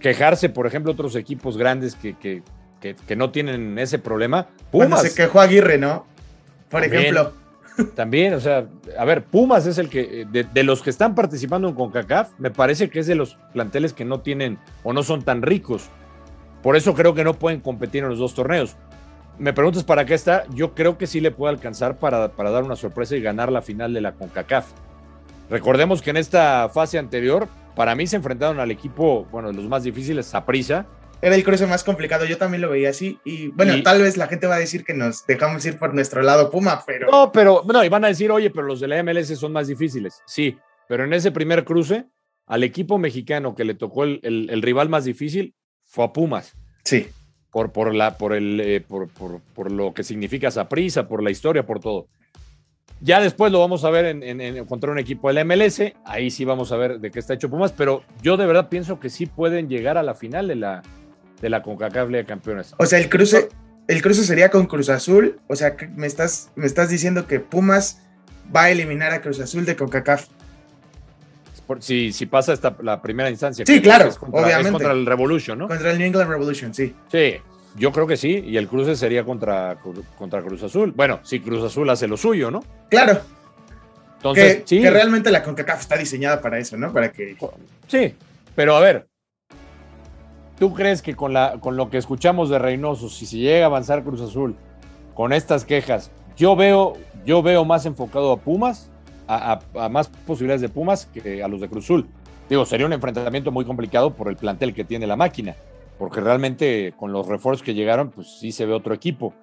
quejarse, 0.00 0.48
por 0.48 0.66
ejemplo, 0.66 0.92
otros 0.92 1.16
equipos 1.16 1.56
grandes 1.56 1.94
que, 1.94 2.14
que, 2.16 2.42
que, 2.80 3.16
no 3.16 3.30
tienen 3.30 3.78
ese 3.78 3.98
problema. 3.98 4.48
Pumas. 4.70 4.88
Bueno, 4.88 4.96
se 4.98 5.14
quejó 5.14 5.40
Aguirre, 5.40 5.78
¿no? 5.78 6.06
Por 6.70 6.84
ejemplo. 6.84 7.32
También, 7.94 8.34
o 8.34 8.40
sea, 8.40 8.66
a 8.98 9.04
ver, 9.04 9.24
Pumas 9.24 9.66
es 9.66 9.78
el 9.78 9.88
que, 9.88 10.26
de, 10.28 10.62
los 10.64 10.82
que 10.82 10.90
están 10.90 11.14
participando 11.14 11.68
en 11.68 11.74
CONCACAF, 11.74 12.30
me 12.38 12.50
parece 12.50 12.90
que 12.90 12.98
es 12.98 13.06
de 13.06 13.14
los 13.14 13.36
planteles 13.52 13.92
que 13.92 14.04
no 14.04 14.20
tienen 14.20 14.58
o 14.82 14.92
no 14.92 15.04
son 15.04 15.22
tan 15.22 15.42
ricos. 15.42 15.88
Por 16.62 16.74
eso 16.74 16.94
creo 16.94 17.14
que 17.14 17.22
no 17.22 17.34
pueden 17.34 17.60
competir 17.60 18.02
en 18.02 18.10
los 18.10 18.18
dos 18.18 18.34
torneos. 18.34 18.76
Me 19.38 19.52
preguntas 19.52 19.84
para 19.84 20.04
qué 20.04 20.14
está, 20.14 20.44
yo 20.52 20.74
creo 20.74 20.98
que 20.98 21.06
sí 21.06 21.20
le 21.20 21.30
puede 21.30 21.54
alcanzar 21.54 21.98
para, 21.98 22.32
para 22.32 22.50
dar 22.50 22.64
una 22.64 22.74
sorpresa 22.74 23.14
y 23.14 23.20
ganar 23.20 23.52
la 23.52 23.62
final 23.62 23.94
de 23.94 24.00
la 24.00 24.12
CONCACAF. 24.12 24.66
Recordemos 25.48 26.02
que 26.02 26.10
en 26.10 26.16
esta 26.16 26.68
fase 26.70 26.98
anterior 26.98 27.46
para 27.78 27.94
mí 27.94 28.08
se 28.08 28.16
enfrentaron 28.16 28.58
al 28.58 28.72
equipo, 28.72 29.24
bueno, 29.30 29.50
de 29.50 29.54
los 29.54 29.68
más 29.68 29.84
difíciles, 29.84 30.26
Saprisa. 30.26 30.84
Era 31.22 31.36
el 31.36 31.44
cruce 31.44 31.64
más 31.64 31.84
complicado, 31.84 32.24
yo 32.24 32.36
también 32.36 32.60
lo 32.60 32.70
veía 32.70 32.90
así. 32.90 33.20
Y 33.24 33.48
bueno, 33.48 33.80
tal 33.84 34.02
vez 34.02 34.16
la 34.16 34.26
gente 34.26 34.48
va 34.48 34.56
a 34.56 34.58
decir 34.58 34.84
que 34.84 34.94
nos 34.94 35.24
dejamos 35.28 35.64
ir 35.64 35.78
por 35.78 35.94
nuestro 35.94 36.22
lado 36.22 36.50
Puma, 36.50 36.82
pero. 36.84 37.08
No, 37.08 37.30
pero, 37.30 37.62
no, 37.72 37.84
y 37.84 37.88
van 37.88 38.04
a 38.04 38.08
decir, 38.08 38.32
oye, 38.32 38.50
pero 38.50 38.66
los 38.66 38.80
de 38.80 38.88
la 38.88 39.00
MLS 39.04 39.28
son 39.38 39.52
más 39.52 39.68
difíciles. 39.68 40.20
Sí, 40.26 40.58
pero 40.88 41.04
en 41.04 41.12
ese 41.12 41.30
primer 41.30 41.64
cruce, 41.64 42.06
al 42.46 42.64
equipo 42.64 42.98
mexicano 42.98 43.54
que 43.54 43.62
le 43.62 43.74
tocó 43.74 44.02
el, 44.02 44.60
rival 44.60 44.88
más 44.88 45.04
difícil 45.04 45.54
fue 45.84 46.04
a 46.04 46.12
Pumas. 46.12 46.56
Sí. 46.82 47.06
Por, 47.52 47.70
por, 47.70 47.94
la, 47.94 48.18
por, 48.18 48.32
el, 48.32 48.60
eh, 48.60 48.80
por, 48.80 49.06
por, 49.08 49.40
por, 49.54 49.70
lo 49.70 49.94
que 49.94 50.02
significa 50.02 50.50
Saprisa, 50.50 51.06
por 51.06 51.22
la 51.22 51.30
historia, 51.30 51.64
por 51.64 51.78
todo. 51.78 52.08
Ya 53.00 53.20
después 53.20 53.52
lo 53.52 53.60
vamos 53.60 53.84
a 53.84 53.90
ver 53.90 54.06
en, 54.06 54.40
en, 54.40 54.64
contra 54.64 54.90
un 54.90 54.98
equipo 54.98 55.32
del 55.32 55.44
MLS. 55.44 55.80
Ahí 56.04 56.30
sí 56.30 56.44
vamos 56.44 56.72
a 56.72 56.76
ver 56.76 56.98
de 56.98 57.10
qué 57.10 57.20
está 57.20 57.34
hecho 57.34 57.48
Pumas, 57.48 57.72
pero 57.72 58.02
yo 58.22 58.36
de 58.36 58.46
verdad 58.46 58.68
pienso 58.68 58.98
que 58.98 59.08
sí 59.08 59.26
pueden 59.26 59.68
llegar 59.68 59.96
a 59.98 60.02
la 60.02 60.14
final 60.14 60.48
de 60.48 60.56
la, 60.56 60.82
de 61.40 61.48
la 61.48 61.62
CONCACAF 61.62 62.08
de 62.08 62.24
Campeones. 62.24 62.74
O 62.78 62.86
sea, 62.86 62.98
el 62.98 63.08
cruce, 63.08 63.48
el 63.86 64.02
cruce 64.02 64.24
sería 64.24 64.50
con 64.50 64.66
Cruz 64.66 64.88
Azul. 64.88 65.38
O 65.46 65.54
sea, 65.54 65.76
me 65.94 66.08
estás, 66.08 66.50
me 66.56 66.66
estás 66.66 66.90
diciendo 66.90 67.26
que 67.28 67.38
Pumas 67.38 68.02
va 68.54 68.64
a 68.64 68.70
eliminar 68.70 69.12
a 69.12 69.20
Cruz 69.20 69.38
Azul 69.38 69.64
de 69.64 69.76
CONCACAF. 69.76 70.26
Si, 71.80 72.12
si 72.12 72.26
pasa 72.26 72.54
esta, 72.54 72.74
la 72.82 73.02
primera 73.02 73.28
instancia. 73.30 73.64
Sí, 73.66 73.82
claro, 73.82 74.10
obviamente. 74.32 74.72
contra 74.72 74.92
el 74.92 75.04
Revolution, 75.04 75.58
¿no? 75.58 75.68
Contra 75.68 75.90
el 75.90 75.98
New 75.98 76.06
England 76.06 76.30
Revolution, 76.30 76.72
sí. 76.72 76.94
Sí, 77.12 77.34
yo 77.78 77.92
creo 77.92 78.06
que 78.06 78.16
sí, 78.16 78.42
y 78.46 78.56
el 78.56 78.68
cruce 78.68 78.96
sería 78.96 79.24
contra, 79.24 79.78
contra 80.16 80.42
Cruz 80.42 80.62
Azul. 80.62 80.92
Bueno, 80.92 81.20
si 81.22 81.40
Cruz 81.40 81.62
Azul 81.64 81.88
hace 81.90 82.06
lo 82.06 82.16
suyo, 82.16 82.50
¿no? 82.50 82.62
Claro. 82.90 83.20
Entonces, 84.16 84.56
que, 84.56 84.62
sí. 84.66 84.80
que 84.80 84.90
realmente 84.90 85.30
la 85.30 85.42
CONCACAF 85.42 85.80
está 85.80 85.96
diseñada 85.96 86.40
para 86.40 86.58
eso, 86.58 86.76
¿no? 86.76 86.92
Para 86.92 87.12
que. 87.12 87.36
Sí, 87.86 88.14
pero 88.56 88.76
a 88.76 88.80
ver, 88.80 89.06
¿tú 90.58 90.74
crees 90.74 91.02
que 91.02 91.14
con, 91.14 91.32
la, 91.32 91.58
con 91.60 91.76
lo 91.76 91.88
que 91.88 91.98
escuchamos 91.98 92.50
de 92.50 92.58
Reynoso, 92.58 93.08
si 93.08 93.26
se 93.26 93.38
llega 93.38 93.64
a 93.64 93.66
avanzar 93.66 94.02
Cruz 94.02 94.20
Azul 94.20 94.56
con 95.14 95.32
estas 95.32 95.64
quejas, 95.64 96.10
yo 96.36 96.56
veo, 96.56 96.96
yo 97.24 97.42
veo 97.42 97.64
más 97.64 97.86
enfocado 97.86 98.32
a 98.32 98.38
Pumas, 98.38 98.90
a, 99.28 99.60
a 99.74 99.88
más 99.88 100.08
posibilidades 100.08 100.62
de 100.62 100.68
Pumas 100.68 101.06
que 101.06 101.42
a 101.42 101.48
los 101.48 101.60
de 101.60 101.68
Cruz 101.68 101.84
Azul. 101.84 102.08
Digo, 102.48 102.64
sería 102.64 102.86
un 102.86 102.92
enfrentamiento 102.92 103.52
muy 103.52 103.64
complicado 103.64 104.14
por 104.14 104.28
el 104.28 104.36
plantel 104.36 104.74
que 104.74 104.82
tiene 104.82 105.06
la 105.06 105.16
máquina 105.16 105.54
porque 105.98 106.20
realmente 106.20 106.94
con 106.96 107.12
los 107.12 107.26
refuerzos 107.26 107.62
que 107.62 107.74
llegaron, 107.74 108.10
pues 108.10 108.38
sí 108.38 108.52
se 108.52 108.66
ve 108.66 108.72
otro 108.72 108.94
equipo. 108.94 109.34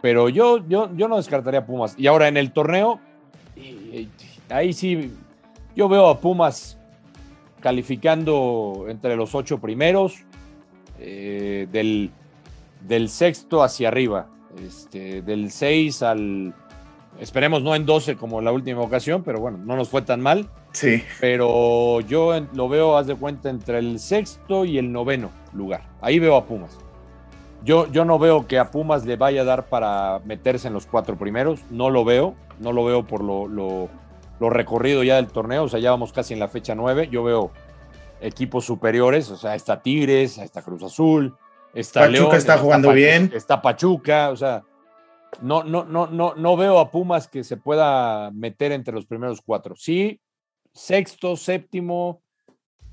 Pero 0.00 0.28
yo, 0.28 0.66
yo, 0.66 0.90
yo 0.96 1.08
no 1.08 1.16
descartaría 1.16 1.60
a 1.60 1.66
Pumas. 1.66 1.94
Y 1.98 2.06
ahora 2.06 2.28
en 2.28 2.38
el 2.38 2.52
torneo, 2.52 3.00
ahí 4.48 4.72
sí, 4.72 5.12
yo 5.76 5.88
veo 5.88 6.08
a 6.08 6.18
Pumas 6.20 6.78
calificando 7.60 8.86
entre 8.88 9.14
los 9.16 9.34
ocho 9.34 9.58
primeros, 9.58 10.24
eh, 10.98 11.68
del, 11.70 13.08
sexto 13.08 13.62
hacia 13.62 13.88
arriba, 13.88 14.28
este, 14.66 15.22
del 15.22 15.50
seis 15.50 16.02
al, 16.02 16.54
esperemos 17.18 17.62
no 17.62 17.74
en 17.74 17.86
doce 17.86 18.16
como 18.16 18.40
la 18.40 18.52
última 18.52 18.80
ocasión, 18.80 19.22
pero 19.22 19.40
bueno, 19.40 19.58
no 19.58 19.76
nos 19.76 19.88
fue 19.88 20.02
tan 20.02 20.20
mal. 20.20 20.48
Sí. 20.72 21.02
Pero 21.20 22.00
yo 22.00 22.32
lo 22.54 22.68
veo, 22.68 22.96
haz 22.96 23.06
de 23.06 23.14
cuenta, 23.14 23.50
entre 23.50 23.78
el 23.78 23.98
sexto 23.98 24.64
y 24.64 24.78
el 24.78 24.92
noveno 24.92 25.30
lugar. 25.52 25.82
Ahí 26.00 26.18
veo 26.18 26.36
a 26.36 26.46
Pumas. 26.46 26.78
Yo, 27.62 27.90
yo 27.92 28.04
no 28.04 28.18
veo 28.18 28.46
que 28.46 28.58
a 28.58 28.70
Pumas 28.70 29.04
le 29.04 29.16
vaya 29.16 29.42
a 29.42 29.44
dar 29.44 29.68
para 29.68 30.20
meterse 30.24 30.68
en 30.68 30.74
los 30.74 30.86
cuatro 30.86 31.16
primeros. 31.16 31.60
No 31.70 31.90
lo 31.90 32.04
veo. 32.04 32.34
No 32.58 32.72
lo 32.72 32.84
veo 32.84 33.06
por 33.06 33.22
lo, 33.22 33.48
lo, 33.48 34.50
recorrido 34.50 35.02
ya 35.02 35.16
del 35.16 35.26
torneo. 35.26 35.64
O 35.64 35.68
sea, 35.68 35.80
ya 35.80 35.90
vamos 35.90 36.12
casi 36.12 36.34
en 36.34 36.40
la 36.40 36.48
fecha 36.48 36.74
nueve. 36.74 37.08
Yo 37.10 37.22
veo 37.22 37.50
equipos 38.20 38.64
superiores. 38.64 39.30
O 39.30 39.36
sea, 39.36 39.54
está 39.54 39.82
Tigres, 39.82 40.38
está 40.38 40.62
Cruz 40.62 40.82
Azul, 40.82 41.36
está 41.74 42.00
Pachuca 42.00 42.36
está 42.36 42.58
jugando 42.58 42.92
bien. 42.92 43.30
Está 43.34 43.60
Pachuca. 43.60 44.30
O 44.30 44.36
sea, 44.36 44.62
no, 45.40 45.64
no, 45.64 45.84
no, 45.84 46.06
no, 46.06 46.34
no 46.34 46.56
veo 46.56 46.78
a 46.78 46.90
Pumas 46.90 47.28
que 47.28 47.44
se 47.44 47.56
pueda 47.56 48.30
meter 48.30 48.72
entre 48.72 48.94
los 48.94 49.06
primeros 49.06 49.40
cuatro. 49.40 49.74
Sí, 49.76 50.20
sexto, 50.72 51.36
séptimo, 51.36 52.22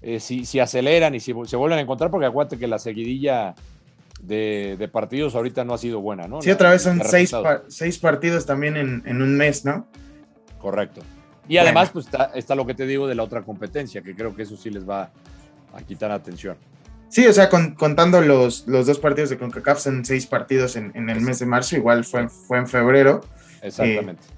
eh, 0.01 0.19
si, 0.19 0.45
si, 0.45 0.59
aceleran 0.59 1.15
y 1.15 1.19
si 1.19 1.33
se 1.45 1.55
vuelven 1.55 1.79
a 1.79 1.81
encontrar, 1.81 2.11
porque 2.11 2.27
acuérdate 2.27 2.57
que 2.57 2.67
la 2.67 2.79
seguidilla 2.79 3.55
de, 4.21 4.89
partidos 4.91 5.35
ahorita 5.35 5.63
no 5.63 5.73
ha 5.73 5.77
sido 5.77 5.99
buena, 5.99 6.27
¿no? 6.27 6.41
Sí, 6.41 6.51
otra 6.51 6.71
vez 6.71 6.83
son 6.83 7.01
seis, 7.03 7.33
seis, 7.67 7.97
partidos 7.97 8.45
también 8.45 8.77
en, 8.77 9.21
un 9.21 9.35
mes, 9.35 9.65
¿no? 9.65 9.87
Correcto. 10.59 11.01
Y 11.47 11.57
además, 11.57 11.91
pues 11.91 12.07
está, 12.35 12.55
lo 12.55 12.65
que 12.65 12.73
te 12.73 12.85
digo 12.85 13.07
de 13.07 13.15
la 13.15 13.23
otra 13.23 13.43
competencia, 13.43 14.01
que 14.01 14.15
creo 14.15 14.35
que 14.35 14.43
eso 14.43 14.57
sí 14.57 14.69
les 14.69 14.87
va 14.87 15.11
a 15.73 15.81
quitar 15.81 16.11
atención. 16.11 16.57
Sí, 17.09 17.25
o 17.25 17.33
sea, 17.33 17.49
contando 17.49 18.21
los, 18.21 18.67
los 18.67 18.85
dos 18.85 18.99
partidos 18.99 19.29
de 19.29 19.37
CONCACAF, 19.37 19.79
son 19.79 20.03
seis 20.03 20.25
partidos 20.27 20.75
en, 20.75 20.91
el 21.09 21.21
mes 21.21 21.39
de 21.39 21.45
marzo, 21.45 21.75
igual 21.75 22.03
fue, 22.03 22.27
fue 22.29 22.57
en 22.57 22.67
febrero. 22.67 23.21
Exactamente. 23.61 24.21
Eh, 24.23 24.37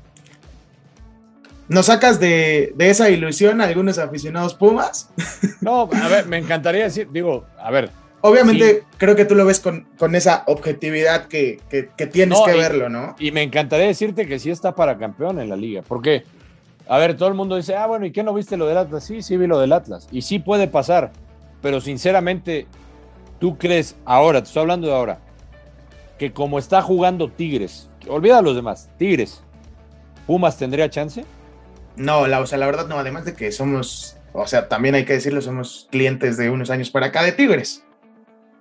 ¿Nos 1.69 1.85
sacas 1.85 2.19
de, 2.19 2.73
esa 2.79 3.11
ilusión 3.11 3.61
a 3.61 3.65
algunos 3.65 3.99
aficionados 3.99 4.55
Pumas? 4.55 5.09
No, 5.61 5.89
a 5.91 6.07
ver, 6.07 6.25
me 6.25 6.37
encantaría 6.37 6.85
decir, 6.85 7.09
digo, 7.11 7.45
a 7.57 7.69
ver. 7.69 7.91
Obviamente 8.21 8.83
creo 8.97 9.15
que 9.15 9.23
tú 9.23 9.35
lo 9.35 9.45
ves 9.45 9.59
con, 9.59 10.15
esa 10.15 10.43
objetividad 10.47 11.27
que, 11.27 11.59
tienes 12.11 12.39
que 12.45 12.53
verlo, 12.53 12.89
¿no? 12.89 13.15
Y 13.19 13.31
me 13.31 13.43
encantaría 13.43 13.87
decirte 13.87 14.25
que 14.25 14.39
sí 14.39 14.49
está 14.49 14.73
para 14.73 14.97
campeón 14.97 15.39
en 15.39 15.47
la 15.49 15.55
liga, 15.55 15.83
porque, 15.87 16.23
a 16.87 16.97
ver, 16.97 17.15
todo 17.15 17.29
el 17.29 17.35
mundo 17.35 17.55
dice, 17.55 17.75
ah, 17.75 17.85
bueno, 17.85 18.05
¿y 18.05 18.11
qué 18.11 18.23
no 18.23 18.33
viste 18.33 18.57
lo 18.57 18.65
del 18.65 18.77
Atlas? 18.77 19.05
Sí, 19.05 19.21
sí 19.21 19.37
vi 19.37 19.47
lo 19.47 19.59
del 19.59 19.71
Atlas, 19.71 20.07
y 20.11 20.21
sí 20.23 20.39
puede 20.39 20.67
pasar, 20.67 21.11
pero 21.61 21.81
sinceramente, 21.81 22.67
¿tú 23.39 23.57
crees 23.57 23.95
ahora, 24.05 24.41
te 24.41 24.47
estoy 24.47 24.61
hablando 24.61 24.87
de 24.87 24.93
ahora, 24.93 25.19
que 26.17 26.33
como 26.33 26.59
está 26.59 26.81
jugando 26.81 27.29
Tigres, 27.29 27.89
olvida 28.07 28.39
a 28.39 28.41
los 28.41 28.55
demás, 28.55 28.89
Tigres, 28.97 29.43
Pumas 30.27 30.57
tendría 30.57 30.89
chance? 30.89 31.25
No, 31.95 32.27
la, 32.27 32.39
o 32.39 32.45
sea, 32.45 32.57
la 32.57 32.65
verdad 32.65 32.87
no, 32.87 32.97
además 32.99 33.25
de 33.25 33.33
que 33.33 33.51
somos 33.51 34.19
o 34.33 34.47
sea, 34.47 34.67
también 34.67 34.95
hay 34.95 35.05
que 35.05 35.13
decirlo, 35.13 35.41
somos 35.41 35.87
clientes 35.91 36.37
de 36.37 36.49
unos 36.49 36.69
años 36.69 36.89
para 36.89 37.07
acá 37.07 37.23
de 37.23 37.31
Tigres. 37.31 37.83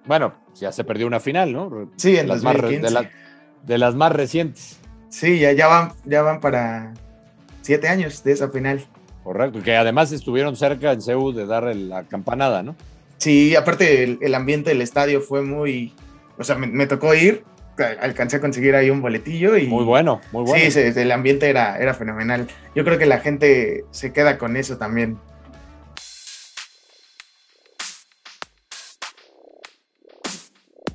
Bueno, 0.07 0.35
ya 0.55 0.73
se 0.73 0.85
perdió 0.85 1.07
una 1.07 1.21
final, 1.21 1.53
¿no? 1.53 1.91
Sí, 1.97 2.17
en 2.17 2.29
las 2.29 2.43
más, 2.43 2.57
de, 2.61 3.11
de, 3.63 3.79
las 3.79 3.95
más 3.95 4.13
recientes. 4.13 4.79
Sí, 5.11 5.39
ya, 5.39 5.53
ya, 5.53 5.67
van, 5.67 5.93
ya 6.05 6.23
van 6.23 6.41
para 6.41 6.95
siete 7.61 7.89
años 7.89 8.25
de 8.25 8.33
esa 8.33 8.49
final. 8.49 8.87
Correcto, 9.29 9.63
que 9.63 9.77
además 9.77 10.11
estuvieron 10.11 10.57
cerca 10.57 10.91
en 10.91 11.03
Seúl 11.03 11.35
de 11.35 11.45
dar 11.45 11.65
la 11.77 12.05
campanada, 12.05 12.63
¿no? 12.63 12.75
Sí, 13.19 13.55
aparte 13.55 14.17
el, 14.23 14.35
ambiente 14.35 14.71
del 14.71 14.81
estadio 14.81 15.21
fue 15.21 15.43
muy, 15.43 15.93
o 16.39 16.45
sea, 16.45 16.57
me, 16.57 16.87
tocó 16.87 17.13
ir, 17.13 17.45
alcancé 18.01 18.37
a 18.37 18.41
conseguir 18.41 18.75
ahí 18.75 18.89
un 18.89 19.03
boletillo 19.03 19.59
y... 19.59 19.67
Muy 19.67 19.85
bueno, 19.85 20.23
muy 20.33 20.45
bueno. 20.45 20.71
Sí, 20.71 20.81
el 20.81 21.13
ambiente 21.13 21.51
era, 21.51 21.77
era 21.77 21.93
fenomenal. 21.93 22.49
Yo 22.75 22.87
creo 22.87 22.97
que 22.97 23.05
la 23.05 23.19
gente 23.19 23.85
se 23.91 24.15
queda 24.15 24.39
con 24.39 24.57
eso 24.57 24.79
también. 24.79 25.19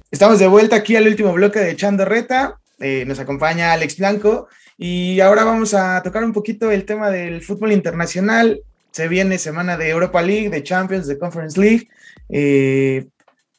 Estamos 0.09 0.39
de 0.39 0.47
vuelta 0.47 0.77
aquí 0.77 0.95
al 0.95 1.05
último 1.05 1.33
bloque 1.33 1.59
de 1.59 1.69
Echando 1.69 2.03
Reta. 2.03 2.57
Eh, 2.79 3.03
nos 3.05 3.19
acompaña 3.19 3.73
Alex 3.73 3.99
Blanco 3.99 4.47
y 4.77 5.19
ahora 5.19 5.43
vamos 5.43 5.73
a 5.73 6.01
tocar 6.03 6.23
un 6.23 6.33
poquito 6.33 6.71
el 6.71 6.85
tema 6.85 7.09
del 7.09 7.41
fútbol 7.41 7.71
internacional. 7.71 8.61
Se 8.91 9.07
viene 9.07 9.37
semana 9.37 9.77
de 9.77 9.89
Europa 9.89 10.21
League, 10.21 10.49
de 10.49 10.63
Champions, 10.63 11.07
de 11.07 11.17
Conference 11.17 11.59
League. 11.59 11.89
Eh, 12.29 13.07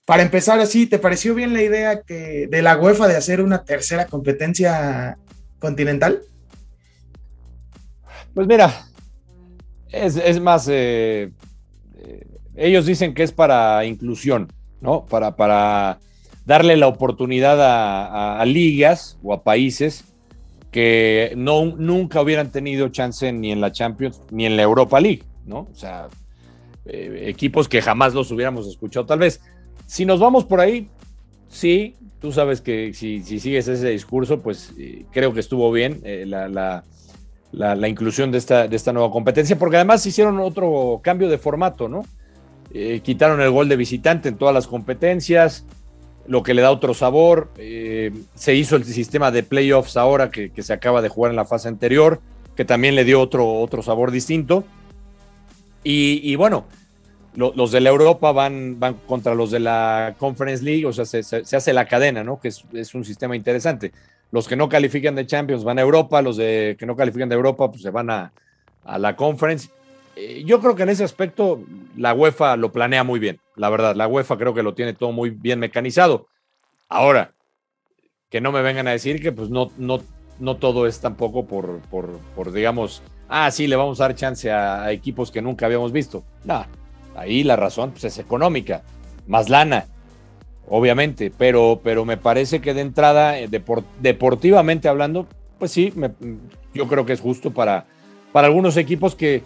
para 0.04 0.22
empezar 0.22 0.60
así, 0.60 0.86
¿te 0.86 0.98
pareció 0.98 1.34
bien 1.34 1.54
la 1.54 1.62
idea 1.62 2.02
que, 2.02 2.46
de 2.50 2.62
la 2.62 2.76
UEFA 2.76 3.08
de 3.08 3.16
hacer 3.16 3.40
una 3.40 3.64
tercera 3.64 4.06
competencia 4.06 5.18
continental? 5.58 6.20
Pues 8.34 8.46
mira, 8.46 8.86
es, 9.90 10.40
más, 10.40 10.68
eh, 10.68 11.30
eh, 11.96 12.26
ellos 12.56 12.84
dicen 12.84 13.14
que 13.14 13.22
es 13.22 13.32
para 13.32 13.84
inclusión, 13.84 14.52
¿no? 14.80 15.06
Para, 15.06 15.36
para 15.36 16.00
darle 16.44 16.76
la 16.76 16.88
oportunidad 16.88 17.58
a, 17.60 18.44
ligas 18.44 19.18
o 19.22 19.32
a 19.32 19.42
países 19.42 20.04
que 20.74 21.34
no, 21.36 21.66
nunca 21.66 22.20
hubieran 22.20 22.50
tenido 22.50 22.88
chance 22.88 23.32
ni 23.32 23.52
en 23.52 23.60
la 23.60 23.70
Champions 23.70 24.20
ni 24.32 24.44
en 24.44 24.56
la 24.56 24.64
Europa 24.64 24.98
League, 24.98 25.22
¿no? 25.46 25.68
O 25.72 25.74
sea, 25.76 26.08
eh, 26.84 27.26
equipos 27.28 27.68
que 27.68 27.80
jamás 27.80 28.12
los 28.12 28.32
hubiéramos 28.32 28.66
escuchado. 28.66 29.06
Tal 29.06 29.20
vez, 29.20 29.40
si 29.86 30.04
nos 30.04 30.18
vamos 30.18 30.44
por 30.44 30.58
ahí, 30.58 30.88
sí, 31.48 31.94
tú 32.18 32.32
sabes 32.32 32.60
que 32.60 32.92
si, 32.92 33.22
sigues 33.22 33.68
ese 33.68 33.88
discurso, 33.90 34.40
pues 34.40 34.72
eh, 34.76 35.04
creo 35.12 35.32
que 35.32 35.38
estuvo 35.38 35.70
bien 35.70 36.00
eh, 36.02 36.26
la, 36.26 36.82
inclusión 37.88 38.32
de 38.32 38.38
esta, 38.38 38.66
de 38.66 38.74
esta 38.74 38.92
nueva 38.92 39.12
competencia, 39.12 39.56
porque 39.56 39.76
además 39.76 40.04
hicieron 40.06 40.40
otro 40.40 40.98
cambio 41.04 41.28
de 41.28 41.38
formato, 41.38 41.88
¿no? 41.88 42.04
quitaron 43.04 43.40
el 43.40 43.52
gol 43.52 43.68
de 43.68 43.76
visitante 43.76 44.28
en 44.28 44.36
todas 44.36 44.52
las 44.52 44.66
competencias, 44.66 45.64
lo 46.26 46.42
que 46.42 46.54
le 46.54 46.62
da 46.62 46.70
otro 46.70 46.94
sabor. 46.94 47.50
se 47.56 48.54
hizo 48.54 48.76
el 48.76 48.84
sistema 48.84 49.30
de 49.30 49.42
playoffs 49.42 49.96
ahora 49.96 50.30
que, 50.30 50.50
se 50.62 50.72
acaba 50.72 51.02
de 51.02 51.08
jugar 51.08 51.30
en 51.30 51.36
la 51.36 51.44
fase 51.44 51.68
anterior, 51.68 52.20
que 52.56 52.64
también 52.64 52.94
le 52.94 53.04
dio 53.04 53.20
otro, 53.20 53.60
otro 53.60 53.82
sabor 53.82 54.10
distinto. 54.10 54.64
Y, 55.82 56.34
bueno, 56.36 56.64
los 57.34 57.70
de 57.70 57.80
la 57.80 57.90
Europa 57.90 58.32
van, 58.32 58.80
van 58.80 58.94
contra 59.06 59.34
los 59.34 59.50
de 59.50 59.60
la 59.60 60.14
Conference 60.18 60.64
League, 60.64 60.86
o 60.86 60.92
sea, 60.92 61.04
se, 61.04 61.18
hace 61.20 61.72
la 61.72 61.86
cadena, 61.86 62.24
¿no? 62.24 62.40
Que 62.40 62.48
es, 62.48 62.94
un 62.94 63.04
sistema 63.04 63.36
interesante. 63.36 63.92
Los 64.30 64.48
que 64.48 64.56
no 64.56 64.68
califican 64.68 65.14
de 65.14 65.26
Champions 65.26 65.62
van 65.62 65.78
a 65.78 65.82
Europa, 65.82 66.22
los 66.22 66.36
de 66.36 66.76
que 66.78 66.86
no 66.86 66.96
califican 66.96 67.28
de 67.28 67.34
Europa, 67.34 67.70
pues 67.70 67.82
se 67.82 67.90
van 67.90 68.10
a, 68.10 68.32
la 68.98 69.14
Conference. 69.16 69.68
Eh, 70.16 70.44
yo 70.44 70.60
creo 70.60 70.74
que 70.74 70.84
en 70.84 70.90
ese 70.90 71.04
aspecto 71.04 71.62
la 71.96 72.14
UEFA 72.14 72.56
lo 72.56 72.72
planea 72.72 73.04
muy 73.04 73.18
bien, 73.18 73.40
la 73.56 73.70
verdad. 73.70 73.96
La 73.96 74.06
UEFA 74.06 74.36
creo 74.38 74.54
que 74.54 74.62
lo 74.62 74.74
tiene 74.74 74.94
todo 74.94 75.12
muy 75.12 75.30
bien 75.30 75.58
mecanizado. 75.58 76.28
Ahora, 76.88 77.34
que 78.30 78.40
no 78.40 78.52
me 78.52 78.62
vengan 78.62 78.88
a 78.88 78.92
decir 78.92 79.20
que 79.20 79.32
pues 79.32 79.50
no, 79.50 79.70
no, 79.78 80.00
no 80.38 80.56
todo 80.56 80.86
es 80.86 81.00
tampoco 81.00 81.46
por, 81.46 81.80
por, 81.90 82.52
digamos, 82.52 83.02
ah, 83.28 83.50
sí, 83.50 83.66
le 83.66 83.76
vamos 83.76 84.00
a 84.00 84.04
dar 84.04 84.14
chance 84.14 84.50
a, 84.50 84.90
equipos 84.92 85.30
que 85.30 85.42
nunca 85.42 85.66
habíamos 85.66 85.92
visto. 85.92 86.24
No, 86.44 86.64
ahí 87.16 87.44
la 87.44 87.56
razón 87.56 87.92
pues, 87.92 88.04
es 88.04 88.18
económica, 88.18 88.82
más 89.26 89.48
lana, 89.48 89.86
obviamente, 90.68 91.32
pero, 91.36 91.80
pero 91.82 92.04
me 92.04 92.16
parece 92.16 92.60
que 92.60 92.74
de 92.74 92.80
entrada, 92.80 93.38
eh, 93.38 93.48
deportivamente 94.00 94.88
hablando, 94.88 95.26
pues 95.58 95.70
sí, 95.70 95.92
yo 96.74 96.88
creo 96.88 97.06
que 97.06 97.12
es 97.12 97.20
justo 97.20 97.52
para, 97.52 97.86
para 98.32 98.48
algunos 98.48 98.76
equipos 98.76 99.14
que, 99.14 99.42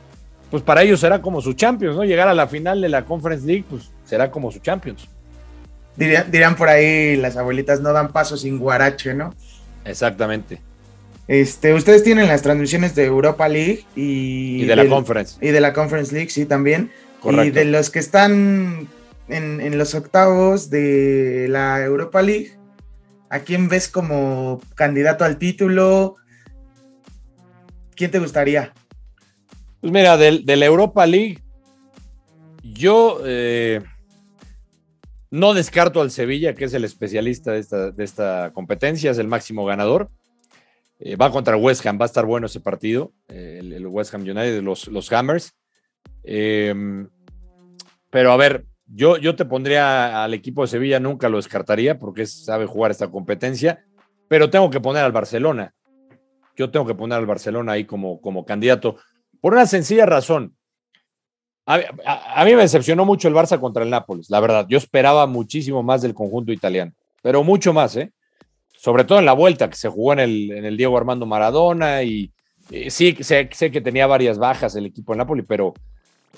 pues 0.51 0.63
para 0.63 0.83
ellos 0.83 1.01
será 1.01 1.21
como 1.21 1.41
su 1.41 1.53
Champions, 1.53 1.97
¿no? 1.97 2.05
Llegar 2.05 2.29
a 2.29 2.35
la 2.35 2.47
final 2.47 2.81
de 2.81 2.89
la 2.89 3.05
Conference 3.05 3.47
League, 3.47 3.65
pues 3.69 3.91
será 4.05 4.31
como 4.31 4.51
su 4.51 4.61
Champions. 4.61 5.09
Dirían, 5.97 6.55
por 6.55 6.69
ahí 6.69 7.17
las 7.17 7.37
abuelitas, 7.37 7.81
no 7.81 7.93
dan 7.93 8.13
paso 8.13 8.37
sin 8.37 8.59
guarache, 8.59 9.15
¿no? 9.15 9.35
Exactamente. 9.85 10.61
Este, 11.27 11.75
ustedes 11.75 12.05
tienen 12.05 12.29
las 12.29 12.43
transmisiones 12.43 12.95
de 12.95 13.05
Europa 13.05 13.49
League 13.49 13.85
y, 13.97 14.65
de 14.65 14.77
la 14.77 14.89
Conference. 14.89 15.37
Y 15.45 15.51
de 15.51 15.61
la 15.61 15.73
Conference 15.73 16.15
League, 16.15 16.31
sí, 16.31 16.47
también. 16.47 16.91
Y 17.25 17.51
de 17.51 17.65
los 17.65 17.91
que 17.91 17.99
están 17.99 18.89
en, 19.29 19.77
los 19.77 19.95
octavos 19.95 20.71
de 20.71 21.47
la 21.51 21.83
Europa 21.83 22.23
League, 22.23 22.53
¿a 23.29 23.41
quién 23.41 23.69
ves 23.69 23.89
como 23.89 24.61
candidato 24.75 25.25
al 25.25 25.37
título? 25.37 26.17
¿Quién 27.97 28.11
te 28.11 28.21
gustaría? 28.21 28.73
Pues 29.81 29.93
mira, 29.93 30.16
de, 30.16 30.57
la 30.57 30.66
Europa 30.66 31.07
League, 31.07 31.39
yo 32.64 33.20
eh, 33.24 33.81
no 35.31 35.55
descarto 35.55 36.01
al 36.01 36.11
Sevilla, 36.11 36.55
que 36.55 36.64
es 36.64 36.74
el 36.74 36.85
especialista 36.85 37.53
de 37.53 37.61
esta, 37.61 37.91
de 37.93 38.05
esta 38.05 38.51
competencia, 38.53 39.12
es 39.12 39.18
el 39.18 39.29
máximo 39.29 39.64
ganador. 39.64 40.11
Eh, 40.99 41.14
va 41.14 41.31
contra 41.31 41.57
West 41.57 41.87
Ham, 41.87 41.97
va 42.01 42.05
a 42.05 42.07
estar 42.07 42.26
bueno 42.26 42.47
ese 42.47 42.59
partido, 42.59 43.12
eh, 43.29 43.61
el, 43.62 43.87
West 43.87 44.12
Ham 44.14 44.22
United, 44.22 44.62
los, 44.62 44.89
los 44.89 45.12
Hammers. 45.12 45.55
Em, 46.24 47.09
pero 48.11 48.33
a 48.33 48.37
ver, 48.37 48.66
yo, 48.87 49.16
yo 49.16 49.37
te 49.37 49.45
pondría 49.45 50.24
al 50.24 50.35
equipo 50.35 50.62
de 50.62 50.68
Sevilla, 50.68 50.99
nunca 50.99 51.29
lo 51.29 51.37
descartaría 51.37 52.01
porque 52.01 52.26
sabe 52.26 52.66
jugar 52.66 52.91
esta 52.91 53.12
competencia, 53.12 53.85
pero 54.26 54.51
tengo 54.51 54.70
que 54.70 54.81
poner 54.81 55.05
al 55.05 55.12
Barcelona. 55.12 55.72
Yo 56.57 56.70
tengo 56.72 56.85
que 56.85 56.97
poner 56.97 57.16
al 57.18 57.26
Barcelona 57.26 57.72
ahí 57.72 57.85
como, 57.85 58.20
como 58.20 58.45
candidato, 58.45 58.97
por 59.41 59.53
una 59.53 59.66
sencilla 59.66 60.07
razón. 60.07 60.55
A, 61.66 62.45
mí 62.47 62.55
me 62.55 62.62
decepcionó 62.62 63.05
mucho 63.05 63.28
el 63.28 63.34
Barça 63.34 63.61
contra 63.61 63.82
el 63.84 63.91
Nápoles, 63.91 64.30
la 64.30 64.41
verdad. 64.41 64.66
Yo 64.70 64.78
esperaba 64.78 65.26
muchísimo 65.26 65.82
más 65.82 66.01
del 66.01 66.14
conjunto 66.14 66.51
italiano, 66.51 66.93
pero 67.20 67.45
mucho 67.45 67.74
más, 67.74 67.95
¿eh? 67.97 68.11
sobre 68.78 69.05
todo 69.05 69.18
en 69.18 69.26
la 69.26 69.32
vuelta 69.32 69.68
que 69.68 69.76
se 69.76 69.89
jugó 69.89 70.12
en 70.12 70.20
el, 70.20 70.76
Diego 70.76 70.97
Armando 70.97 71.26
Maradona 71.26 72.05
y 72.05 72.32
eh, 72.70 72.91
sí, 72.91 73.16
sé, 73.20 73.49
que 73.49 73.80
tenía 73.80 74.07
varias 74.07 74.39
bajas 74.39 74.76
el 74.76 74.86
equipo 74.86 75.12
de 75.12 75.18
Napoli, 75.18 75.43
pero 75.43 75.74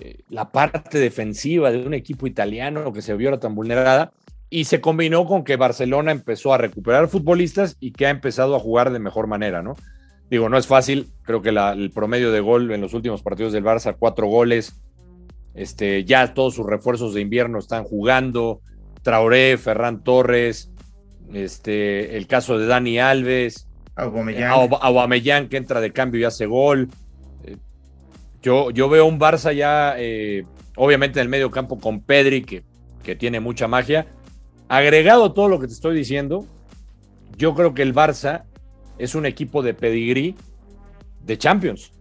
eh, 0.01 0.20
la 0.30 0.51
parte 0.51 0.98
defensiva 0.98 1.70
de 1.70 1.86
un 1.86 1.94
equipo 1.94 2.26
italiano 2.26 2.92
que 2.92 3.03
se 3.03 3.14
vio 3.14 3.38
tan 3.38 3.55
vulnerada 3.55 4.12
y 4.48 4.64
se 4.64 4.80
combinó 4.80 5.26
con 5.26 5.44
que 5.44 5.57
Barcelona 5.57 6.12
empezó 6.12 6.55
a 6.55 6.59
recuperar 6.59 7.09
futbolistas 7.09 7.76
y 7.78 7.92
que 7.92 8.07
ha 8.07 8.11
empezado 8.11 8.57
a 8.57 8.61
jugar 8.61 8.90
de 8.90 8.98
mejor 8.98 9.26
manera, 9.26 9.62
¿no? 9.62 9.76
Digo, 10.31 10.49
no 10.49 10.57
es 10.57 10.68
fácil, 10.68 11.11
creo 11.24 11.43
que 11.43 11.49
el 11.49 11.91
promedio 11.91 12.31
de 12.31 12.39
gol 12.39 12.70
en 12.70 12.81
los 12.81 12.95
últimos 12.95 13.20
partidos 13.20 13.53
del 13.53 13.64
Barça, 13.64 13.97
cuatro 13.99 14.28
goles, 14.28 14.81
este, 15.55 16.05
ya 16.05 16.35
todos 16.35 16.55
sus 16.55 16.66
refuerzos 16.66 17.14
de 17.14 17.20
invierno 17.20 17.59
están 17.59 17.83
jugando, 17.83 18.61
Traoré, 19.03 19.59
Ferran 19.59 20.05
Torres, 20.05 20.70
este, 21.33 22.16
el 22.16 22.28
caso 22.28 22.59
de 22.59 22.66
Dani 22.66 23.01
Alves, 23.01 23.66
Aubameyang. 23.97 25.49
que 25.49 25.57
entra 25.57 25.81
de 25.81 25.93
cambio 25.93 26.20
y 26.20 26.24
hace 26.24 26.47
gol. 26.47 26.89
Eh, 27.45 27.57
yo, 28.41 28.70
yo 28.70 28.89
veo 28.89 29.07
un 29.07 29.18
Barça 29.18 29.53
ya, 29.53 29.95
eh, 29.99 30.45
obviamente 30.76 31.18
en 31.18 31.24
el 31.24 31.28
medio 31.28 31.51
campo 31.51 31.81
con 31.81 32.01
Pedri, 32.03 32.43
que, 32.43 32.62
que 33.03 33.16
tiene 33.16 33.41
mucha 33.41 33.66
magia. 33.66 34.07
Agregado 34.68 35.33
todo 35.33 35.49
lo 35.49 35.59
que 35.59 35.66
te 35.66 35.72
estoy 35.72 35.97
diciendo, 35.97 36.47
yo 37.37 37.55
creo 37.57 37.74
que 37.74 37.83
el 37.83 37.93
Barça 37.93 38.45
es 39.01 39.14
un 39.14 39.26
equipo 39.26 39.62
de 39.62 39.74
pedigrí 39.74 40.36
de 41.24 41.38
Champions. 41.38 41.92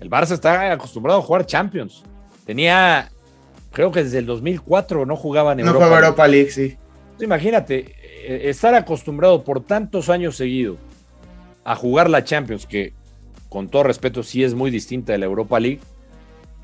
El 0.00 0.08
Barça 0.08 0.32
está 0.32 0.72
acostumbrado 0.72 1.18
a 1.18 1.22
jugar 1.22 1.46
Champions. 1.46 2.04
Tenía, 2.44 3.10
creo 3.72 3.90
que 3.90 4.04
desde 4.04 4.18
el 4.18 4.26
2004 4.26 5.04
no 5.04 5.16
jugaban 5.16 5.58
en 5.58 5.66
Europa. 5.66 5.88
No 5.88 5.96
Europa 5.96 6.28
League, 6.28 6.50
sí. 6.50 6.76
Imagínate, 7.20 7.94
eh, 8.02 8.50
estar 8.50 8.74
acostumbrado 8.74 9.42
por 9.42 9.64
tantos 9.64 10.08
años 10.08 10.36
seguidos 10.36 10.78
a 11.64 11.74
jugar 11.74 12.08
la 12.08 12.22
Champions, 12.22 12.66
que 12.66 12.92
con 13.48 13.68
todo 13.68 13.82
respeto 13.82 14.22
sí 14.22 14.44
es 14.44 14.54
muy 14.54 14.70
distinta 14.70 15.12
de 15.12 15.18
la 15.18 15.26
Europa 15.26 15.58
League, 15.58 15.80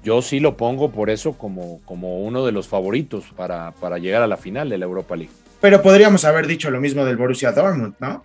yo 0.04 0.20
sí 0.20 0.40
lo 0.40 0.56
pongo 0.56 0.90
por 0.90 1.10
eso 1.10 1.32
como, 1.32 1.80
como 1.84 2.20
uno 2.20 2.44
de 2.44 2.52
los 2.52 2.68
favoritos 2.68 3.24
para, 3.36 3.72
para 3.72 3.98
llegar 3.98 4.22
a 4.22 4.26
la 4.26 4.36
final 4.36 4.68
de 4.68 4.78
la 4.78 4.84
Europa 4.84 5.16
League. 5.16 5.32
Pero 5.60 5.80
podríamos 5.80 6.24
haber 6.24 6.46
dicho 6.46 6.70
lo 6.70 6.80
mismo 6.80 7.04
del 7.04 7.16
Borussia 7.16 7.52
Dortmund, 7.52 7.94
¿no? 8.00 8.24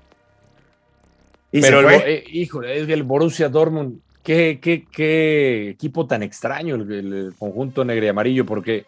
Pero, 1.62 1.89
el, 1.89 2.01
eh, 2.05 2.24
híjole, 2.32 2.80
es 2.80 2.89
el 2.89 3.03
Borussia 3.03 3.49
Dortmund, 3.49 3.99
qué, 4.24 4.60
qué, 4.62 4.86
qué 4.91 5.70
equipo 5.70 6.05
tan 6.08 6.24
extraño 6.24 6.76
el, 6.76 6.91
el 6.91 7.34
conjunto 7.38 7.86
negro 7.86 8.05
y 8.05 8.10
amarillo, 8.10 8.45
porque 8.45 8.86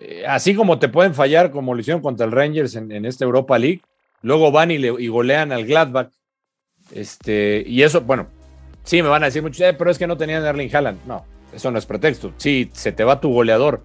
eh, 0.00 0.24
así 0.26 0.54
como 0.54 0.78
te 0.78 0.88
pueden 0.88 1.14
fallar, 1.14 1.50
como 1.50 1.74
lo 1.74 1.80
hicieron 1.80 2.02
contra 2.02 2.26
el 2.26 2.32
Rangers 2.32 2.74
en, 2.76 2.90
en 2.92 3.04
esta 3.04 3.24
Europa 3.24 3.58
League, 3.58 3.82
luego 4.22 4.50
van 4.50 4.70
y, 4.70 4.78
le, 4.78 4.88
y, 4.98 5.08
golean 5.08 5.52
al 5.52 5.66
Gladbach. 5.66 6.10
Este, 6.92 7.62
y 7.66 7.82
eso, 7.82 8.00
bueno, 8.00 8.26
sí 8.84 9.02
me 9.02 9.08
van 9.08 9.22
a 9.22 9.26
decir 9.26 9.42
mucho, 9.42 9.64
eh, 9.64 9.74
pero 9.74 9.90
es 9.90 9.98
que 9.98 10.06
no 10.06 10.16
tenían 10.16 10.44
Erling 10.44 10.74
Haaland. 10.74 10.98
No, 11.06 11.24
eso 11.52 11.70
no 11.70 11.78
es 11.78 11.86
pretexto. 11.86 12.32
Sí, 12.38 12.70
se 12.72 12.92
te 12.92 13.04
va 13.04 13.20
tu 13.20 13.32
goleador, 13.32 13.82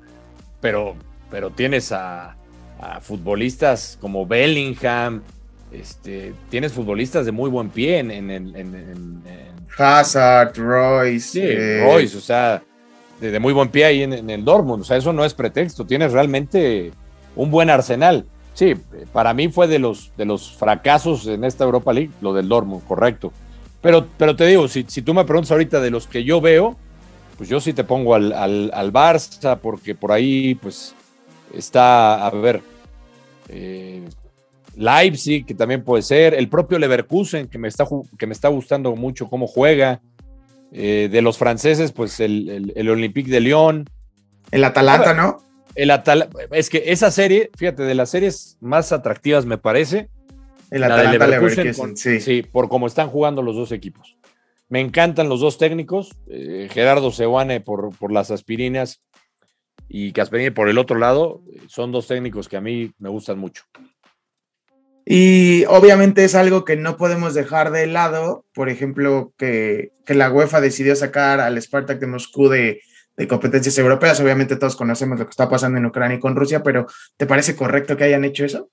pero, 0.62 0.96
pero 1.30 1.50
tienes 1.50 1.92
a, 1.92 2.38
a 2.80 3.02
futbolistas 3.02 3.98
como 4.00 4.26
Bellingham, 4.26 5.24
este, 5.72 6.34
tienes 6.50 6.74
futbolistas 6.74 7.26
de 7.26 7.32
muy 7.32 7.50
buen 7.50 7.70
pie 7.70 8.00
en, 8.00 8.12
en, 8.12 8.30
en, 8.30 8.56
en 8.56 9.24
Hazard, 9.78 10.58
Royce. 10.58 11.20
Sí, 11.20 11.42
eh... 11.44 11.84
Royce, 11.84 12.18
o 12.18 12.22
sea, 12.22 12.64
de, 13.20 13.32
de, 13.32 13.40
muy 13.40 13.54
buen 13.54 13.70
pie 13.70 13.86
ahí 13.86 14.04
en, 14.04 14.30
el 14.30 14.46
Dortmund. 14.46 14.82
O 14.82 14.86
sea, 14.86 14.98
eso 14.98 15.14
no 15.14 15.26
es 15.26 15.34
pretexto. 15.34 15.86
Tienes 15.86 16.12
realmente 16.14 16.92
un 17.36 17.52
buen 17.52 17.70
arsenal. 17.70 18.26
Sí, 18.54 18.74
para 19.14 19.34
mí 19.34 19.50
fue 19.50 19.68
de 19.68 19.78
los, 19.78 20.12
de 20.18 20.26
los 20.26 20.52
fracasos 20.52 21.28
en 21.28 21.44
esta 21.44 21.64
Europa 21.64 21.94
League, 21.94 22.12
lo 22.22 22.34
del 22.34 22.50
Dortmund, 22.50 22.84
correcto. 22.88 23.32
Pero, 23.82 24.08
pero 24.18 24.36
te 24.36 24.48
digo, 24.48 24.68
si, 24.68 24.84
si 24.88 25.04
tú 25.04 25.14
me 25.14 25.26
preguntas 25.26 25.52
ahorita 25.52 25.80
de 25.80 25.92
los 25.92 26.08
que 26.08 26.24
yo 26.24 26.42
veo, 26.42 26.76
pues 27.38 27.50
yo 27.50 27.60
sí 27.60 27.74
te 27.74 27.84
pongo 27.84 28.16
al, 28.16 28.34
al, 28.34 28.72
al 28.74 28.92
Barça, 28.92 29.60
porque 29.60 29.94
por 29.94 30.12
ahí, 30.12 30.56
pues, 30.56 30.96
está, 31.54 32.26
a 32.26 32.32
ver, 32.32 32.62
eh, 33.50 34.02
Leipzig, 34.78 35.46
que 35.46 35.56
también 35.56 35.84
puede 35.84 36.04
ser, 36.04 36.34
el 36.34 36.50
propio 36.50 36.78
Leverkusen, 36.78 37.48
que 37.48 37.58
me 37.58 37.68
está, 37.68 37.86
que 38.18 38.28
me 38.28 38.34
está 38.34 38.48
gustando 38.48 38.96
mucho 38.96 39.28
cómo 39.28 39.48
juega, 39.48 40.02
eh, 40.72 41.10
de 41.12 41.22
los 41.22 41.38
franceses, 41.38 41.92
pues 41.92 42.20
el, 42.20 42.50
el, 42.50 42.74
el, 42.76 42.90
Olympique 42.90 43.32
de 43.32 43.40
Lyon. 43.40 43.90
El 44.52 44.64
Atalanta, 44.64 45.14
¿no? 45.14 45.42
El 45.76 45.92
Atal 45.92 46.30
es 46.52 46.70
que 46.70 46.84
esa 46.88 47.12
serie, 47.12 47.50
fíjate, 47.56 47.84
de 47.84 47.96
las 47.96 48.10
series 48.10 48.58
más 48.62 48.92
atractivas 48.92 49.46
me 49.46 49.58
parece. 49.58 50.10
El 50.70 50.84
Atalanta 50.84 51.28
Leverkusen, 51.28 51.74
con, 51.74 51.98
sí. 51.98 52.20
sí. 52.20 52.42
por 52.44 52.68
cómo 52.68 52.88
están 52.88 53.10
jugando 53.10 53.42
los 53.42 53.56
dos 53.56 53.72
equipos. 53.72 54.18
Me 54.70 54.82
encantan 54.82 55.30
los 55.30 55.40
dos 55.40 55.58
técnicos, 55.58 56.16
eh, 56.28 56.68
Gerardo 56.72 57.12
Seoane 57.12 57.62
por, 57.62 57.96
por 57.98 58.12
las 58.12 58.32
aspirinas 58.32 59.02
y 59.88 60.12
Casperini 60.12 60.50
por 60.50 60.68
el 60.68 60.78
otro 60.78 60.98
lado, 60.98 61.42
son 61.68 61.92
dos 61.92 62.08
técnicos 62.08 62.50
que 62.50 62.58
a 62.58 62.62
mí 62.62 62.92
me 63.00 63.10
gustan 63.10 63.40
mucho. 63.40 63.64
Y 65.10 65.64
obviamente 65.70 66.26
es 66.26 66.36
algo 66.36 66.66
que 66.66 66.76
no 66.76 66.98
podemos 66.98 67.34
dejar 67.34 67.72
de 67.72 67.88
lado, 67.88 68.44
por 68.54 68.68
ejemplo, 68.68 69.32
que, 69.38 69.94
que 70.06 70.14
la 70.14 70.30
UEFA 70.30 70.60
decidió 70.60 70.98
sacar 70.98 71.40
al 71.40 71.62
Spartak 71.62 71.98
de 72.00 72.08
Moscú 72.08 72.50
de, 72.50 72.82
de, 73.16 73.28
competencias 73.30 73.78
europeas. 73.78 74.20
Obviamente 74.20 74.58
todos 74.58 74.76
conocemos 74.76 75.18
lo 75.18 75.24
que 75.24 75.30
está 75.30 75.50
pasando 75.50 75.78
en 75.78 75.86
Ucrania 75.86 76.18
y 76.18 76.20
con 76.20 76.36
Rusia, 76.36 76.62
pero 76.62 76.88
¿te 77.16 77.26
parece 77.26 77.56
correcto 77.56 77.96
que 77.96 78.04
hayan 78.04 78.26
hecho 78.26 78.44
eso? 78.44 78.70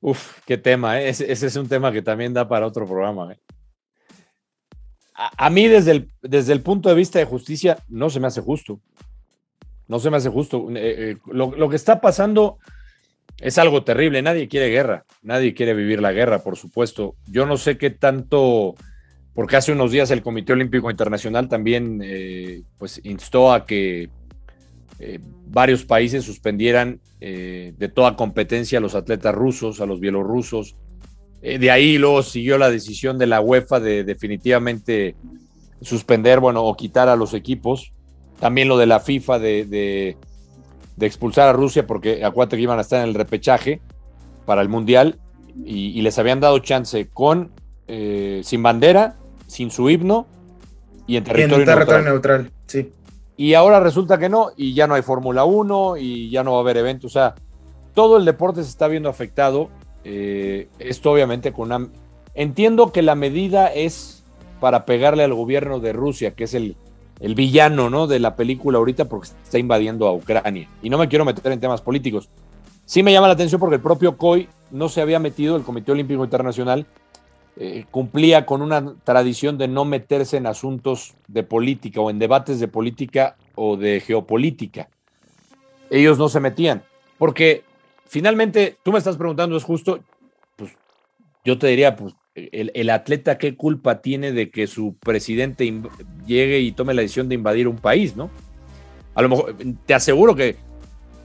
Uf, 0.00 0.38
qué 0.46 0.56
tema, 0.56 1.02
¿eh? 1.02 1.10
ese, 1.10 1.30
ese, 1.30 1.48
es 1.48 1.56
un 1.56 1.68
tema 1.68 1.92
que 1.92 2.00
también 2.00 2.32
da 2.32 2.48
para 2.48 2.66
otro 2.66 2.86
programa. 2.86 3.34
¿eh? 3.34 3.38
A, 5.12 5.50
mí 5.50 5.68
desde 5.68 5.90
el, 5.90 6.10
desde 6.22 6.54
el 6.54 6.62
punto 6.62 6.88
de 6.88 6.94
vista 6.94 7.18
de 7.18 7.26
justicia 7.26 7.76
no 7.88 8.08
se 8.08 8.20
me 8.20 8.26
hace 8.26 8.40
justo. 8.40 8.80
No 9.86 9.98
se 9.98 10.08
me 10.08 10.16
hace 10.16 10.30
justo. 10.30 10.66
Eh, 10.74 11.18
lo, 11.26 11.54
lo 11.54 11.68
que 11.68 11.76
está 11.76 12.00
pasando 12.00 12.58
es 13.40 13.58
algo 13.58 13.82
terrible. 13.82 14.22
Nadie 14.22 14.48
quiere 14.48 14.68
guerra, 14.68 15.04
nadie 15.22 15.54
quiere 15.54 15.74
vivir 15.74 16.00
la 16.00 16.12
guerra, 16.12 16.40
por 16.42 16.56
supuesto. 16.56 17.16
Yo 17.26 17.46
no 17.46 17.56
sé 17.56 17.78
qué 17.78 17.90
tanto, 17.90 18.74
porque 19.34 19.56
hace 19.56 19.72
unos 19.72 19.90
días 19.90 20.10
el 20.10 20.22
Comité 20.22 20.52
Olímpico 20.52 20.90
Internacional 20.90 21.48
también 21.48 22.00
eh, 22.04 22.62
pues 22.78 23.00
instó 23.04 23.52
a 23.52 23.64
que 23.64 24.10
eh, 24.98 25.18
varios 25.46 25.84
países 25.84 26.24
suspendieran 26.24 27.00
eh, 27.20 27.72
de 27.78 27.88
toda 27.88 28.16
competencia 28.16 28.78
a 28.78 28.82
los 28.82 28.94
atletas 28.94 29.34
rusos, 29.34 29.80
a 29.80 29.86
los 29.86 30.00
bielorrusos. 30.00 30.76
De 31.40 31.70
ahí 31.70 31.96
luego 31.96 32.22
siguió 32.22 32.58
la 32.58 32.68
decisión 32.68 33.16
de 33.16 33.26
la 33.26 33.40
UEFA 33.40 33.80
de 33.80 34.04
definitivamente 34.04 35.14
suspender, 35.80 36.38
bueno, 36.38 36.62
o 36.62 36.76
quitar 36.76 37.08
a 37.08 37.16
los 37.16 37.32
equipos. 37.32 37.94
También 38.38 38.68
lo 38.68 38.76
de 38.76 38.84
la 38.84 39.00
FIFA 39.00 39.38
de 39.38 40.18
de 41.00 41.06
expulsar 41.06 41.48
a 41.48 41.52
Rusia 41.52 41.86
porque 41.86 42.24
acuérdate 42.24 42.56
que 42.56 42.62
iban 42.62 42.78
a 42.78 42.82
estar 42.82 43.02
en 43.02 43.08
el 43.08 43.14
repechaje 43.14 43.80
para 44.44 44.60
el 44.60 44.68
Mundial 44.68 45.18
y, 45.64 45.98
y 45.98 46.02
les 46.02 46.18
habían 46.18 46.40
dado 46.40 46.58
chance 46.58 47.08
con 47.08 47.50
eh, 47.88 48.42
sin 48.44 48.62
bandera, 48.62 49.16
sin 49.46 49.70
su 49.70 49.88
himno 49.88 50.26
y 51.06 51.16
en 51.16 51.24
territorio, 51.24 51.56
y 51.56 51.60
en 51.60 51.66
territorio 51.66 52.02
neutral. 52.02 52.42
neutral. 52.42 52.52
Sí. 52.66 52.92
Y 53.36 53.54
ahora 53.54 53.80
resulta 53.80 54.18
que 54.18 54.28
no, 54.28 54.50
y 54.56 54.74
ya 54.74 54.86
no 54.86 54.94
hay 54.94 55.02
Fórmula 55.02 55.44
1 55.44 55.96
y 55.96 56.30
ya 56.30 56.44
no 56.44 56.52
va 56.52 56.58
a 56.58 56.60
haber 56.60 56.76
eventos. 56.76 57.10
O 57.10 57.12
sea, 57.12 57.34
todo 57.94 58.18
el 58.18 58.26
deporte 58.26 58.62
se 58.62 58.68
está 58.68 58.86
viendo 58.86 59.08
afectado. 59.08 59.70
Eh, 60.04 60.68
esto 60.78 61.10
obviamente 61.10 61.52
con 61.52 61.72
una... 61.72 61.88
Entiendo 62.34 62.92
que 62.92 63.00
la 63.00 63.14
medida 63.14 63.68
es 63.68 64.22
para 64.60 64.84
pegarle 64.84 65.24
al 65.24 65.32
gobierno 65.32 65.80
de 65.80 65.94
Rusia, 65.94 66.34
que 66.34 66.44
es 66.44 66.52
el, 66.52 66.76
el 67.20 67.34
villano 67.34 67.90
¿no? 67.90 68.06
de 68.06 68.18
la 68.18 68.34
película 68.34 68.78
ahorita 68.78 69.04
porque 69.04 69.28
está 69.42 69.58
invadiendo 69.58 70.08
a 70.08 70.12
Ucrania. 70.12 70.68
Y 70.82 70.90
no 70.90 70.98
me 70.98 71.08
quiero 71.08 71.24
meter 71.24 71.52
en 71.52 71.60
temas 71.60 71.82
políticos. 71.82 72.28
Sí 72.86 73.02
me 73.02 73.12
llama 73.12 73.28
la 73.28 73.34
atención 73.34 73.60
porque 73.60 73.76
el 73.76 73.82
propio 73.82 74.16
COI 74.16 74.48
no 74.70 74.88
se 74.88 75.00
había 75.00 75.18
metido, 75.18 75.56
el 75.56 75.62
Comité 75.62 75.92
Olímpico 75.92 76.24
Internacional 76.24 76.86
eh, 77.56 77.84
cumplía 77.90 78.46
con 78.46 78.62
una 78.62 78.94
tradición 79.04 79.58
de 79.58 79.68
no 79.68 79.84
meterse 79.84 80.38
en 80.38 80.46
asuntos 80.46 81.14
de 81.28 81.42
política 81.42 82.00
o 82.00 82.08
en 82.08 82.18
debates 82.18 82.58
de 82.58 82.68
política 82.68 83.36
o 83.54 83.76
de 83.76 84.00
geopolítica. 84.00 84.88
Ellos 85.90 86.18
no 86.18 86.28
se 86.28 86.40
metían, 86.40 86.82
porque 87.18 87.64
finalmente 88.06 88.78
tú 88.82 88.92
me 88.92 88.98
estás 88.98 89.16
preguntando, 89.16 89.56
¿es 89.56 89.64
justo? 89.64 90.00
Pues 90.56 90.72
yo 91.44 91.58
te 91.58 91.66
diría, 91.66 91.96
pues 91.96 92.14
el, 92.52 92.70
el, 92.74 92.90
atleta 92.90 93.38
qué 93.38 93.56
culpa 93.56 94.00
tiene 94.00 94.32
de 94.32 94.50
que 94.50 94.66
su 94.66 94.94
presidente 94.94 95.72
llegue 96.26 96.60
y 96.60 96.72
tome 96.72 96.94
la 96.94 97.02
decisión 97.02 97.28
de 97.28 97.34
invadir 97.34 97.68
un 97.68 97.76
país, 97.76 98.16
¿no? 98.16 98.30
A 99.14 99.22
lo 99.22 99.28
mejor, 99.28 99.56
te 99.86 99.94
aseguro 99.94 100.34
que, 100.34 100.56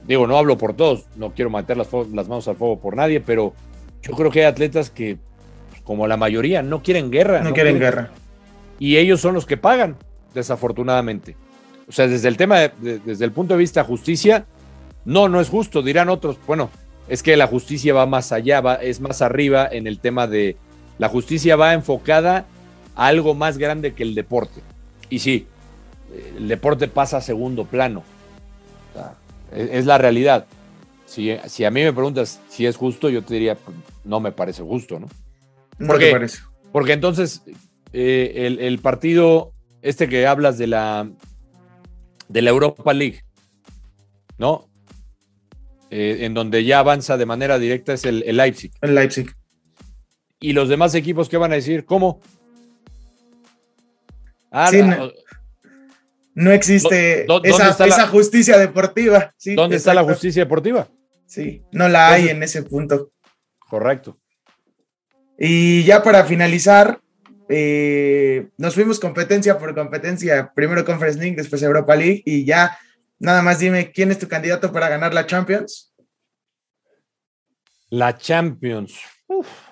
digo, 0.06 0.26
no 0.26 0.36
hablo 0.36 0.58
por 0.58 0.74
todos, 0.74 1.06
no 1.16 1.32
quiero 1.32 1.50
meter 1.50 1.76
las, 1.76 1.88
las 1.92 2.28
manos 2.28 2.48
al 2.48 2.56
fuego 2.56 2.80
por 2.80 2.96
nadie, 2.96 3.20
pero 3.20 3.54
yo 4.02 4.12
creo 4.14 4.30
que 4.30 4.40
hay 4.40 4.46
atletas 4.46 4.90
que, 4.90 5.18
como 5.84 6.06
la 6.06 6.16
mayoría, 6.16 6.62
no 6.62 6.82
quieren 6.82 7.10
guerra. 7.10 7.38
No, 7.38 7.50
no 7.50 7.54
quieren, 7.54 7.78
quieren 7.78 7.94
guerra. 7.96 8.10
Y 8.78 8.96
ellos 8.96 9.20
son 9.20 9.34
los 9.34 9.46
que 9.46 9.56
pagan, 9.56 9.96
desafortunadamente. 10.34 11.36
O 11.88 11.92
sea, 11.92 12.08
desde 12.08 12.28
el 12.28 12.36
tema, 12.36 12.58
de, 12.58 12.72
de, 12.80 12.98
desde 12.98 13.24
el 13.24 13.32
punto 13.32 13.54
de 13.54 13.58
vista 13.58 13.84
justicia, 13.84 14.46
no, 15.04 15.28
no 15.28 15.40
es 15.40 15.48
justo, 15.48 15.82
dirán 15.82 16.08
otros, 16.08 16.36
bueno, 16.46 16.70
es 17.08 17.22
que 17.22 17.36
la 17.36 17.46
justicia 17.46 17.94
va 17.94 18.06
más 18.06 18.32
allá, 18.32 18.60
va, 18.60 18.74
es 18.76 19.00
más 19.00 19.22
arriba 19.22 19.68
en 19.70 19.86
el 19.86 20.00
tema 20.00 20.26
de, 20.26 20.56
la 20.98 21.08
justicia 21.08 21.56
va 21.56 21.74
enfocada 21.74 22.46
a 22.94 23.06
algo 23.06 23.34
más 23.34 23.58
grande 23.58 23.94
que 23.94 24.02
el 24.02 24.14
deporte. 24.14 24.62
Y 25.10 25.18
sí, 25.18 25.46
el 26.36 26.48
deporte 26.48 26.88
pasa 26.88 27.18
a 27.18 27.20
segundo 27.20 27.64
plano. 27.64 28.02
O 28.90 28.98
sea, 28.98 29.14
es, 29.52 29.86
la 29.86 29.98
realidad. 29.98 30.46
Si, 31.04 31.36
si, 31.46 31.64
a 31.64 31.70
mí 31.70 31.82
me 31.82 31.92
preguntas 31.92 32.40
si 32.48 32.66
es 32.66 32.76
justo, 32.76 33.08
yo 33.08 33.22
te 33.22 33.34
diría, 33.34 33.54
pues, 33.54 33.76
no 34.04 34.20
me 34.20 34.32
parece 34.32 34.62
justo, 34.62 34.98
¿no? 34.98 35.08
Porque, 35.86 36.06
no 36.06 36.12
parece. 36.12 36.38
porque 36.72 36.92
entonces 36.94 37.42
eh, 37.92 38.46
el, 38.46 38.58
el, 38.60 38.78
partido, 38.78 39.52
este 39.82 40.08
que 40.08 40.26
hablas 40.26 40.58
de 40.58 40.66
la, 40.66 41.08
de 42.28 42.42
la 42.42 42.50
Europa 42.50 42.92
League, 42.94 43.22
¿no? 44.38 44.66
Eh, 45.90 46.18
en 46.22 46.34
donde 46.34 46.64
ya 46.64 46.80
avanza 46.80 47.16
de 47.16 47.26
manera 47.26 47.58
directa 47.58 47.92
es 47.92 48.04
el, 48.04 48.24
el 48.26 48.38
Leipzig. 48.38 48.72
El 48.80 48.94
Leipzig 48.94 49.28
y 50.46 50.52
los 50.52 50.68
demás 50.68 50.94
equipos 50.94 51.28
que 51.28 51.36
van 51.36 51.50
a 51.50 51.56
decir, 51.56 51.84
¿cómo? 51.84 52.20
Ah, 54.52 54.68
sí, 54.70 54.80
no, 54.80 55.10
no, 56.34 56.52
existe 56.52 57.24
¿Dó, 57.26 57.42
esa, 57.42 57.70
esa 57.70 57.86
la, 57.88 58.06
justicia 58.06 58.56
deportiva. 58.56 59.34
Sí, 59.36 59.56
¿Dónde 59.56 59.74
exacto. 59.74 59.90
está 59.90 60.02
la 60.06 60.08
justicia 60.08 60.44
deportiva? 60.44 60.86
Sí, 61.26 61.64
no 61.72 61.88
la 61.88 62.10
hay 62.10 62.28
Entonces, 62.28 62.36
en 62.36 62.42
ese 62.44 62.62
punto. 62.62 63.10
Correcto. 63.58 64.20
Y 65.36 65.82
ya 65.82 66.04
para 66.04 66.24
finalizar, 66.24 67.00
eh, 67.48 68.46
nos 68.56 68.74
fuimos 68.74 69.00
competencia 69.00 69.58
por 69.58 69.74
competencia, 69.74 70.52
primero 70.54 70.84
Conference 70.84 71.18
League, 71.18 71.34
después 71.34 71.60
Europa 71.60 71.96
League, 71.96 72.22
y 72.24 72.44
ya 72.44 72.78
nada 73.18 73.42
más 73.42 73.58
dime, 73.58 73.90
¿quién 73.90 74.12
es 74.12 74.20
tu 74.20 74.28
candidato 74.28 74.70
para 74.70 74.88
ganar 74.88 75.12
la 75.12 75.26
Champions? 75.26 75.92
La 77.90 78.16
Champions. 78.16 78.94
Uf. 79.26 79.65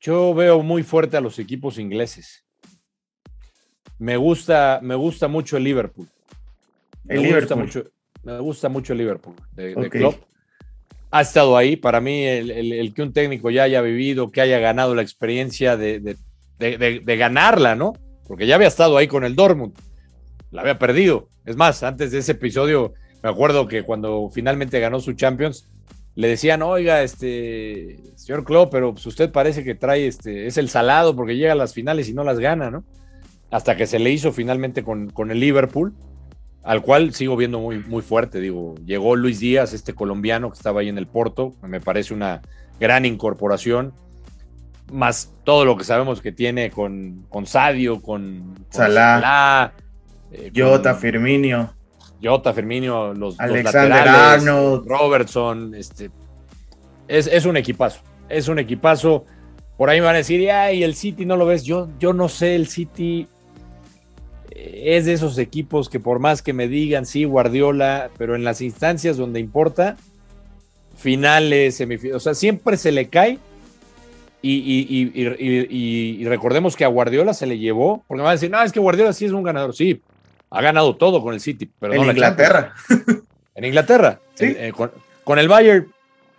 Yo 0.00 0.32
veo 0.34 0.62
muy 0.62 0.82
fuerte 0.82 1.16
a 1.16 1.20
los 1.20 1.38
equipos 1.38 1.78
ingleses. 1.78 2.44
Me 3.98 4.16
gusta, 4.16 4.80
me 4.82 4.94
gusta 4.94 5.28
mucho 5.28 5.58
el 5.58 5.64
Liverpool. 5.64 6.08
Me 7.04 7.16
el 7.16 7.20
gusta 7.20 7.54
Liverpool. 7.54 7.58
Mucho, 7.58 7.90
me 8.22 8.38
gusta 8.38 8.68
mucho 8.68 8.92
el 8.94 8.98
Liverpool 8.98 9.36
de, 9.52 9.72
okay. 9.72 9.82
de 9.82 9.90
Klopp. 9.90 10.22
Ha 11.10 11.20
estado 11.20 11.56
ahí. 11.56 11.76
Para 11.76 12.00
mí, 12.00 12.24
el, 12.24 12.50
el, 12.50 12.72
el, 12.72 12.94
que 12.94 13.02
un 13.02 13.12
técnico 13.12 13.50
ya 13.50 13.64
haya 13.64 13.82
vivido, 13.82 14.30
que 14.30 14.40
haya 14.40 14.58
ganado 14.58 14.94
la 14.94 15.02
experiencia 15.02 15.76
de, 15.76 16.00
de, 16.00 16.16
de, 16.58 17.16
ganarla, 17.16 17.74
¿no? 17.74 17.94
Porque 18.26 18.46
ya 18.46 18.54
había 18.54 18.68
estado 18.68 18.96
ahí 18.96 19.08
con 19.08 19.24
el 19.24 19.34
Dortmund, 19.34 19.74
la 20.50 20.62
había 20.62 20.78
perdido. 20.78 21.28
Es 21.44 21.56
más, 21.56 21.82
antes 21.82 22.12
de 22.12 22.18
ese 22.18 22.32
episodio, 22.32 22.94
me 23.22 23.28
acuerdo 23.28 23.66
que 23.66 23.82
cuando 23.82 24.30
finalmente 24.32 24.78
ganó 24.78 25.00
su 25.00 25.14
Champions, 25.14 25.68
le 26.20 26.28
decían, 26.28 26.60
oiga, 26.60 27.02
este, 27.02 27.98
señor 28.14 28.44
Klopp, 28.44 28.70
pero 28.70 28.92
pues 28.92 29.06
usted 29.06 29.32
parece 29.32 29.64
que 29.64 29.74
trae, 29.74 30.06
este, 30.06 30.46
es 30.46 30.58
el 30.58 30.68
salado 30.68 31.16
porque 31.16 31.34
llega 31.34 31.52
a 31.52 31.56
las 31.56 31.72
finales 31.72 32.10
y 32.10 32.12
no 32.12 32.24
las 32.24 32.38
gana, 32.38 32.70
¿no? 32.70 32.84
Hasta 33.50 33.74
que 33.74 33.86
se 33.86 33.98
le 33.98 34.10
hizo 34.10 34.30
finalmente 34.30 34.84
con, 34.84 35.08
con 35.08 35.30
el 35.30 35.40
Liverpool, 35.40 35.94
al 36.62 36.82
cual 36.82 37.14
sigo 37.14 37.38
viendo 37.38 37.58
muy, 37.58 37.78
muy 37.78 38.02
fuerte, 38.02 38.38
digo, 38.38 38.74
llegó 38.84 39.16
Luis 39.16 39.40
Díaz, 39.40 39.72
este 39.72 39.94
colombiano 39.94 40.50
que 40.50 40.58
estaba 40.58 40.82
ahí 40.82 40.90
en 40.90 40.98
el 40.98 41.06
Porto, 41.06 41.54
me 41.62 41.80
parece 41.80 42.12
una 42.12 42.42
gran 42.78 43.06
incorporación, 43.06 43.94
más 44.92 45.32
todo 45.44 45.64
lo 45.64 45.78
que 45.78 45.84
sabemos 45.84 46.20
que 46.20 46.32
tiene 46.32 46.70
con, 46.70 47.24
con 47.30 47.46
Sadio, 47.46 48.02
con, 48.02 48.56
Salah, 48.68 49.72
eh, 50.32 50.52
Jota, 50.54 50.94
Firmino. 50.96 51.79
Jota, 52.22 52.52
Firmino, 52.52 53.14
los, 53.14 53.38
Alexander 53.40 54.08
Arnold, 54.08 54.86
Robertson, 54.86 55.74
este, 55.74 56.10
es, 57.08 57.44
un 57.44 57.56
equipazo, 57.56 58.00
es 58.28 58.48
un 58.48 58.58
equipazo. 58.58 59.24
Por 59.76 59.88
ahí 59.88 60.00
me 60.00 60.06
van 60.06 60.14
a 60.14 60.18
decir, 60.18 60.50
ay, 60.50 60.82
el 60.82 60.94
City 60.94 61.24
no 61.24 61.36
lo 61.36 61.46
ves. 61.46 61.64
Yo, 61.64 61.88
yo 61.98 62.12
no 62.12 62.28
sé, 62.28 62.54
el 62.54 62.68
City 62.68 63.26
eh, 64.50 64.96
es 64.96 65.06
de 65.06 65.14
esos 65.14 65.38
equipos 65.38 65.88
que 65.88 66.00
por 66.00 66.18
más 66.18 66.42
que 66.42 66.52
me 66.52 66.68
digan, 66.68 67.06
sí, 67.06 67.24
Guardiola, 67.24 68.10
pero 68.18 68.34
en 68.34 68.44
las 68.44 68.60
instancias 68.60 69.16
donde 69.16 69.40
importa, 69.40 69.96
finales, 70.96 71.76
semifinales, 71.76 72.16
o 72.16 72.20
sea, 72.20 72.34
siempre 72.34 72.76
se 72.76 72.92
le 72.92 73.08
cae. 73.08 73.38
Y, 74.42 76.24
recordemos 76.24 76.74
que 76.74 76.84
a 76.84 76.88
Guardiola 76.88 77.34
se 77.34 77.46
le 77.46 77.58
llevó, 77.58 78.04
porque 78.06 78.18
me 78.18 78.24
van 78.24 78.30
a 78.30 78.34
decir, 78.34 78.50
no, 78.50 78.62
es 78.62 78.72
que 78.72 78.80
Guardiola 78.80 79.12
sí 79.12 79.26
es 79.26 79.32
un 79.32 79.42
ganador. 79.42 79.74
Sí, 79.74 80.00
ha 80.50 80.60
ganado 80.60 80.96
todo 80.96 81.22
con 81.22 81.34
el 81.34 81.40
City, 81.40 81.70
pero 81.78 81.94
en 81.94 82.04
Inglaterra. 82.04 82.74
En 83.54 83.64
Inglaterra. 83.64 84.20
Eh, 84.42 84.72
con, 85.24 85.38
el 85.38 85.48
Bayern, 85.48 85.92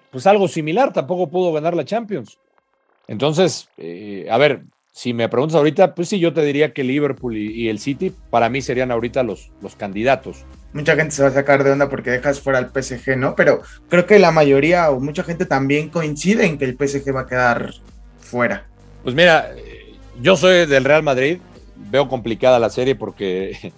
pues 0.09 0.25
algo 0.25 0.47
similar, 0.47 0.91
tampoco 0.91 1.29
pudo 1.29 1.53
ganar 1.53 1.75
la 1.75 1.85
Champions. 1.85 2.39
Entonces, 3.07 3.69
eh, 3.77 4.25
a 4.27 4.39
ver, 4.39 4.63
si 4.91 5.13
me 5.13 5.29
preguntas 5.29 5.55
ahorita, 5.55 5.93
pues 5.93 6.09
sí, 6.09 6.17
yo 6.17 6.33
te 6.33 6.41
diría 6.41 6.73
que 6.73 6.83
Liverpool 6.83 7.37
y, 7.37 7.69
el 7.69 7.77
City 7.77 8.11
para 8.31 8.49
mí 8.49 8.63
serían 8.63 8.89
ahorita 8.89 9.21
los, 9.21 9.51
los 9.61 9.75
candidatos. 9.75 10.45
Mucha 10.73 10.95
gente 10.95 11.11
se 11.11 11.21
va 11.21 11.29
a 11.29 11.33
sacar 11.33 11.63
de 11.63 11.69
onda 11.69 11.89
porque 11.89 12.09
dejas 12.09 12.41
fuera 12.41 12.57
al 12.57 12.71
PSG, 12.71 13.15
¿no? 13.17 13.35
Pero 13.35 13.61
creo 13.87 14.07
que 14.07 14.17
la 14.17 14.31
mayoría 14.31 14.89
o 14.89 14.99
mucha 14.99 15.23
gente 15.23 15.45
también 15.45 15.89
coincide 15.89 16.47
en 16.47 16.57
que 16.57 16.65
el 16.65 16.75
PSG 16.75 17.15
va 17.15 17.21
a 17.21 17.27
quedar 17.27 17.71
fuera. 18.19 18.65
Pues 19.03 19.13
mira, 19.13 19.51
yo 20.19 20.35
soy 20.35 20.65
del 20.65 20.85
Real 20.85 21.03
Madrid, 21.03 21.37
veo 21.75 22.07
complicada 22.07 22.57
la 22.57 22.71
serie 22.71 22.95
porque 22.95 23.71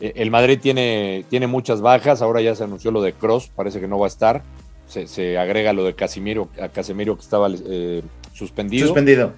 el 0.00 0.30
Madrid 0.30 0.58
tiene, 0.60 1.24
tiene 1.28 1.46
muchas 1.46 1.80
bajas, 1.80 2.22
ahora 2.22 2.40
ya 2.40 2.54
se 2.54 2.64
anunció 2.64 2.90
lo 2.90 3.02
de 3.02 3.12
Cross, 3.12 3.50
parece 3.54 3.80
que 3.80 3.88
no 3.88 3.98
va 3.98 4.06
a 4.06 4.08
estar, 4.08 4.42
se, 4.86 5.38
agrega 5.38 5.72
lo 5.72 5.84
de 5.84 5.94
Casimiro, 5.94 6.48
a 6.60 6.68
Casemiro 6.68 7.16
que 7.16 7.22
estaba 7.22 7.48
eh, 7.50 8.02
suspendido. 8.32 8.86
Suspendido. 8.86 9.32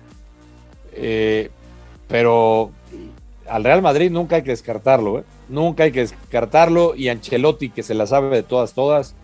Eh, 0.95 1.51
pero 2.09 2.71
al 3.49 3.65
Real 3.65 3.83
Madrid 3.83 4.11
nunca 4.11 4.37
hay 4.37 4.43
que 4.43 4.51
descartarlo, 4.51 5.21
¿eh? 5.21 5.25
nunca 5.49 5.85
hay 5.85 5.93
que 5.93 6.01
descartarlo 6.01 6.95
y 6.95 7.09
Ancelotti 7.09 7.71
que 7.71 7.83
se 7.83 7.95
la 7.95 8.07
sabe 8.07 8.35
de 8.35 8.43
todas, 8.43 8.73
todas, 8.73 9.15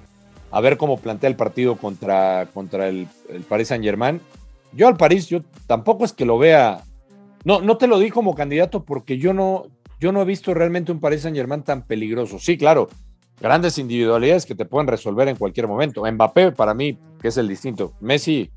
a 0.50 0.60
ver 0.60 0.76
cómo 0.76 0.98
plantea 0.98 1.30
el 1.30 1.36
partido 1.36 1.76
contra, 1.76 2.46
contra 2.52 2.88
el, 2.88 3.06
el 3.28 3.42
Paris 3.42 3.68
Saint 3.68 3.84
Germain. 3.84 4.20
Yo 4.72 4.88
al 4.88 4.96
París, 4.96 5.28
yo 5.28 5.40
tampoco 5.66 6.04
es 6.04 6.12
que 6.12 6.26
lo 6.26 6.38
vea, 6.38 6.84
no, 7.44 7.60
no 7.60 7.78
te 7.78 7.86
lo 7.86 7.98
di 7.98 8.10
como 8.10 8.34
candidato 8.34 8.84
porque 8.84 9.18
yo 9.18 9.32
no, 9.32 9.66
yo 10.00 10.12
no 10.12 10.22
he 10.22 10.24
visto 10.24 10.54
realmente 10.54 10.92
un 10.92 11.00
Paris 11.00 11.22
Saint 11.22 11.36
Germain 11.36 11.62
tan 11.62 11.86
peligroso. 11.86 12.38
Sí, 12.38 12.56
claro, 12.56 12.88
grandes 13.40 13.78
individualidades 13.78 14.46
que 14.46 14.54
te 14.54 14.64
pueden 14.64 14.88
resolver 14.88 15.28
en 15.28 15.36
cualquier 15.36 15.66
momento. 15.66 16.10
Mbappé, 16.10 16.52
para 16.52 16.74
mí, 16.74 16.98
que 17.20 17.28
es 17.28 17.36
el 17.36 17.48
distinto. 17.48 17.94
Messi 18.00 18.50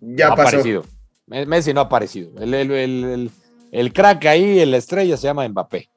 ya 0.00 0.28
ha 0.28 0.32
aparecido. 0.32 0.84
Messi 1.26 1.74
no 1.74 1.80
ha 1.80 1.84
aparecido. 1.84 2.30
El, 2.40 3.92
crack 3.92 4.26
ahí, 4.26 4.64
la 4.64 4.76
estrella, 4.76 5.16
se 5.16 5.26
llama 5.26 5.48
Mbappé. 5.48 5.88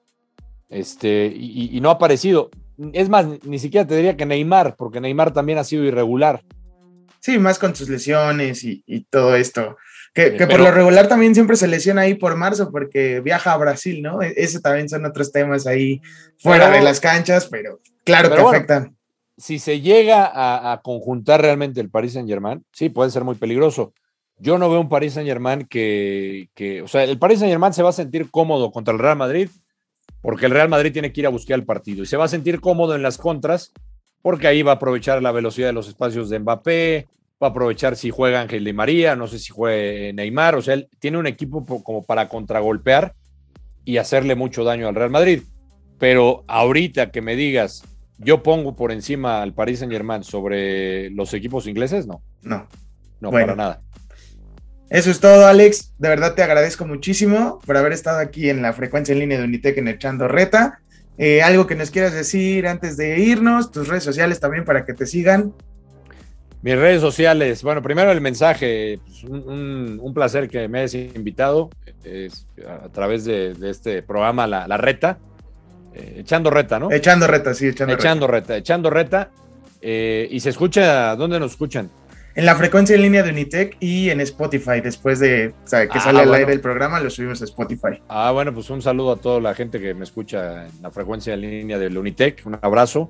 Este, 0.70 1.26
y, 1.36 1.80
no 1.82 1.90
ha 1.90 1.94
aparecido. 1.94 2.50
Es 2.94 3.10
más, 3.10 3.26
ni 3.44 3.60
siquiera 3.60 3.86
te 3.86 3.96
diría 3.96 4.16
que 4.16 4.26
Neymar, 4.26 4.76
porque 4.76 5.02
Neymar 5.02 5.34
también 5.34 5.58
ha 5.58 5.64
sido 5.64 5.84
irregular. 5.84 6.44
Sí, 7.20 7.38
más 7.38 7.60
con 7.60 7.76
sus 7.76 7.90
lesiones 7.90 8.64
y, 8.64 9.06
todo 9.10 9.36
esto. 9.36 9.78
Que, 10.14 10.32
por 10.32 10.60
lo 10.60 10.72
regular 10.72 11.08
también 11.08 11.34
siempre 11.34 11.56
se 11.56 11.68
lesiona 11.68 12.02
ahí 12.02 12.16
por 12.16 12.36
marzo 12.36 12.72
porque 12.72 13.22
viaja 13.22 13.54
a 13.54 13.58
Brasil, 13.58 14.02
¿no? 14.02 14.22
E, 14.22 14.34
ese 14.38 14.60
también 14.60 14.90
son 14.90 15.06
otros 15.06 15.32
temas 15.32 15.68
ahí 15.68 16.02
fuera 16.38 16.70
de 16.70 16.82
las 16.82 17.00
canchas, 17.00 17.48
pero 17.50 17.80
claro 18.04 18.30
que 18.30 18.42
afectan. 18.42 18.96
Si 19.38 19.60
se 19.60 19.80
llega 19.80 20.26
a, 20.26 20.74
a, 20.74 20.82
conjuntar 20.82 21.42
realmente 21.42 21.80
el 21.80 21.90
Paris 21.90 22.14
Saint 22.14 22.28
Germain, 22.28 22.66
sí, 22.74 22.90
puede 22.90 23.10
ser 23.12 23.24
muy 23.24 23.36
peligroso. 23.36 23.94
Yo 24.38 24.58
no 24.58 24.70
veo 24.70 24.82
un 24.82 24.90
Paris 24.90 25.14
Saint 25.14 25.28
Germain 25.28 25.66
que, 25.66 26.50
que, 26.54 26.82
o 26.82 26.88
sea, 26.88 27.04
el 27.04 27.18
Paris 27.18 27.40
Saint 27.40 27.52
Germain 27.52 27.72
se 27.72 27.84
va 27.84 27.90
a 27.90 27.94
sentir 27.94 28.30
cómodo 28.30 28.72
contra 28.72 28.94
el 28.94 29.00
Real 29.00 29.18
Madrid 29.18 29.50
porque 30.22 30.46
el 30.46 30.52
Real 30.52 30.70
Madrid 30.70 30.92
tiene 30.92 31.14
que 31.14 31.22
ir 31.22 31.28
a 31.28 31.32
buscar 31.32 31.58
el 31.58 31.66
partido 31.66 32.04
y 32.04 32.06
se 32.06 32.18
va 32.18 32.26
a 32.26 32.30
sentir 32.30 32.60
cómodo 32.60 32.96
en 32.96 33.02
las 33.02 33.18
contras 33.18 33.72
porque 34.22 34.48
ahí 34.48 34.62
va 34.62 34.74
a 34.74 34.76
aprovechar 34.76 35.22
la 35.22 35.32
velocidad 35.32 35.68
de 35.68 35.74
los 35.74 35.88
espacios 35.88 36.30
de 36.30 36.40
Mbappé, 36.40 37.08
va 37.42 37.48
a 37.48 37.50
aprovechar 37.52 37.96
si 37.96 38.10
juega 38.10 38.42
Ángel 38.42 38.66
Di 38.66 38.74
María, 38.74 39.16
no 39.16 39.28
sé 39.28 39.40
si 39.40 39.50
juegue 39.50 40.14
Neymar, 40.14 40.56
o 40.56 40.62
sea, 40.62 40.74
él 40.74 40.90
tiene 41.00 41.18
un 41.18 41.28
equipo 41.28 41.66
como 41.84 42.04
para 42.04 42.28
contragolpear 42.28 43.14
y 43.86 43.98
hacerle 43.98 44.36
mucho 44.36 44.64
daño 44.64 44.88
al 44.88 44.96
Real 44.96 45.10
Madrid. 45.10 45.44
Pero 45.98 46.44
ahorita 46.48 47.12
que 47.12 47.22
me 47.22 47.36
digas, 47.36 47.84
yo 48.18 48.44
pongo 48.44 48.76
por 48.76 48.92
encima 48.92 49.42
al 49.42 49.54
Paris 49.54 49.80
Saint 49.80 49.92
Germain 49.92 50.24
sobre 50.24 51.10
los 51.12 51.34
equipos 51.34 51.68
ingleses, 51.68 52.08
no. 52.08 52.22
No. 52.42 52.68
No, 53.20 53.32
para 53.32 53.56
nada. 53.56 53.82
Eso 54.90 55.12
es 55.12 55.20
todo, 55.20 55.46
Alex. 55.46 55.94
De 55.98 56.10
verdad 56.10 56.34
te 56.36 56.44
agradezco 56.44 56.86
muchísimo 56.86 57.60
por 57.66 57.78
haber 57.78 57.92
estado 57.92 58.20
aquí 58.20 58.50
en 58.50 58.62
la 58.62 58.74
frecuencia 58.74 59.14
en 59.14 59.20
línea 59.20 59.38
de 59.38 59.44
Unitec 59.44 59.78
en 59.78 59.88
Echando 59.88 60.28
Reta. 60.28 60.80
Eh, 61.18 61.42
algo 61.42 61.68
que 61.68 61.76
nos 61.76 61.92
quieras 61.92 62.14
decir 62.14 62.66
antes 62.66 62.96
de 62.96 63.20
irnos, 63.20 63.72
tus 63.72 63.88
redes 63.88 64.04
sociales 64.04 64.40
también 64.40 64.64
para 64.64 64.86
que 64.86 64.94
te 64.94 65.06
sigan. 65.06 65.54
Mis 66.62 66.76
redes 66.76 67.02
sociales, 67.02 67.64
bueno, 67.64 67.82
primero 67.82 68.12
el 68.12 68.20
mensaje, 68.20 69.00
pues, 69.06 69.24
un, 69.24 70.12
placer 70.14 70.50
que 70.50 70.68
me 70.68 70.80
hayas 70.80 70.94
invitado 71.16 71.70
a 72.68 72.90
través 72.90 73.26
de, 73.26 73.56
este 73.64 74.04
programa 74.04 74.46
La, 74.46 74.78
Reta, 74.78 75.20
eh, 75.94 76.18
echando 76.20 76.50
reta, 76.50 76.80
¿no? 76.80 76.92
Echando 76.92 77.28
reta, 77.28 77.54
sí, 77.54 77.68
echando, 77.68 77.94
echando 77.94 78.28
reta. 78.28 78.58
Echando 78.58 78.90
reta, 78.90 79.32
eh, 79.82 80.28
y 80.30 80.40
se 80.42 80.50
escucha, 80.50 81.16
¿dónde 81.16 81.40
nos 81.40 81.52
escuchan? 81.52 81.90
en 82.40 82.46
la 82.46 82.56
frecuencia 82.56 82.96
en 82.96 83.02
línea 83.02 83.22
de 83.22 83.32
Unitec 83.32 83.76
y 83.82 84.10
en 84.10 84.22
Spotify. 84.22 84.80
Después 84.82 85.20
de 85.20 85.54
que 85.70 85.88
ah, 85.92 86.00
sale 86.00 86.22
al 86.22 86.34
aire 86.34 86.54
el 86.54 86.62
programa, 86.62 87.00
lo 87.00 87.10
subimos 87.10 87.42
a 87.42 87.46
Spotify. 87.46 88.02
Ah, 88.08 88.32
bueno, 88.32 88.54
pues 88.54 88.70
un 88.70 88.82
saludo 88.82 89.12
a 89.12 89.18
toda 89.18 89.42
la 89.42 89.54
gente 89.54 89.80
que 89.80 89.94
me 89.94 90.06
escucha 90.06 90.68
en 90.68 90.82
la 90.82 90.90
frecuencia 90.90 91.34
en 91.34 91.42
línea 91.42 91.78
del 91.78 91.98
Unitec. 91.98 92.42
Un 92.46 92.58
abrazo. 92.62 93.10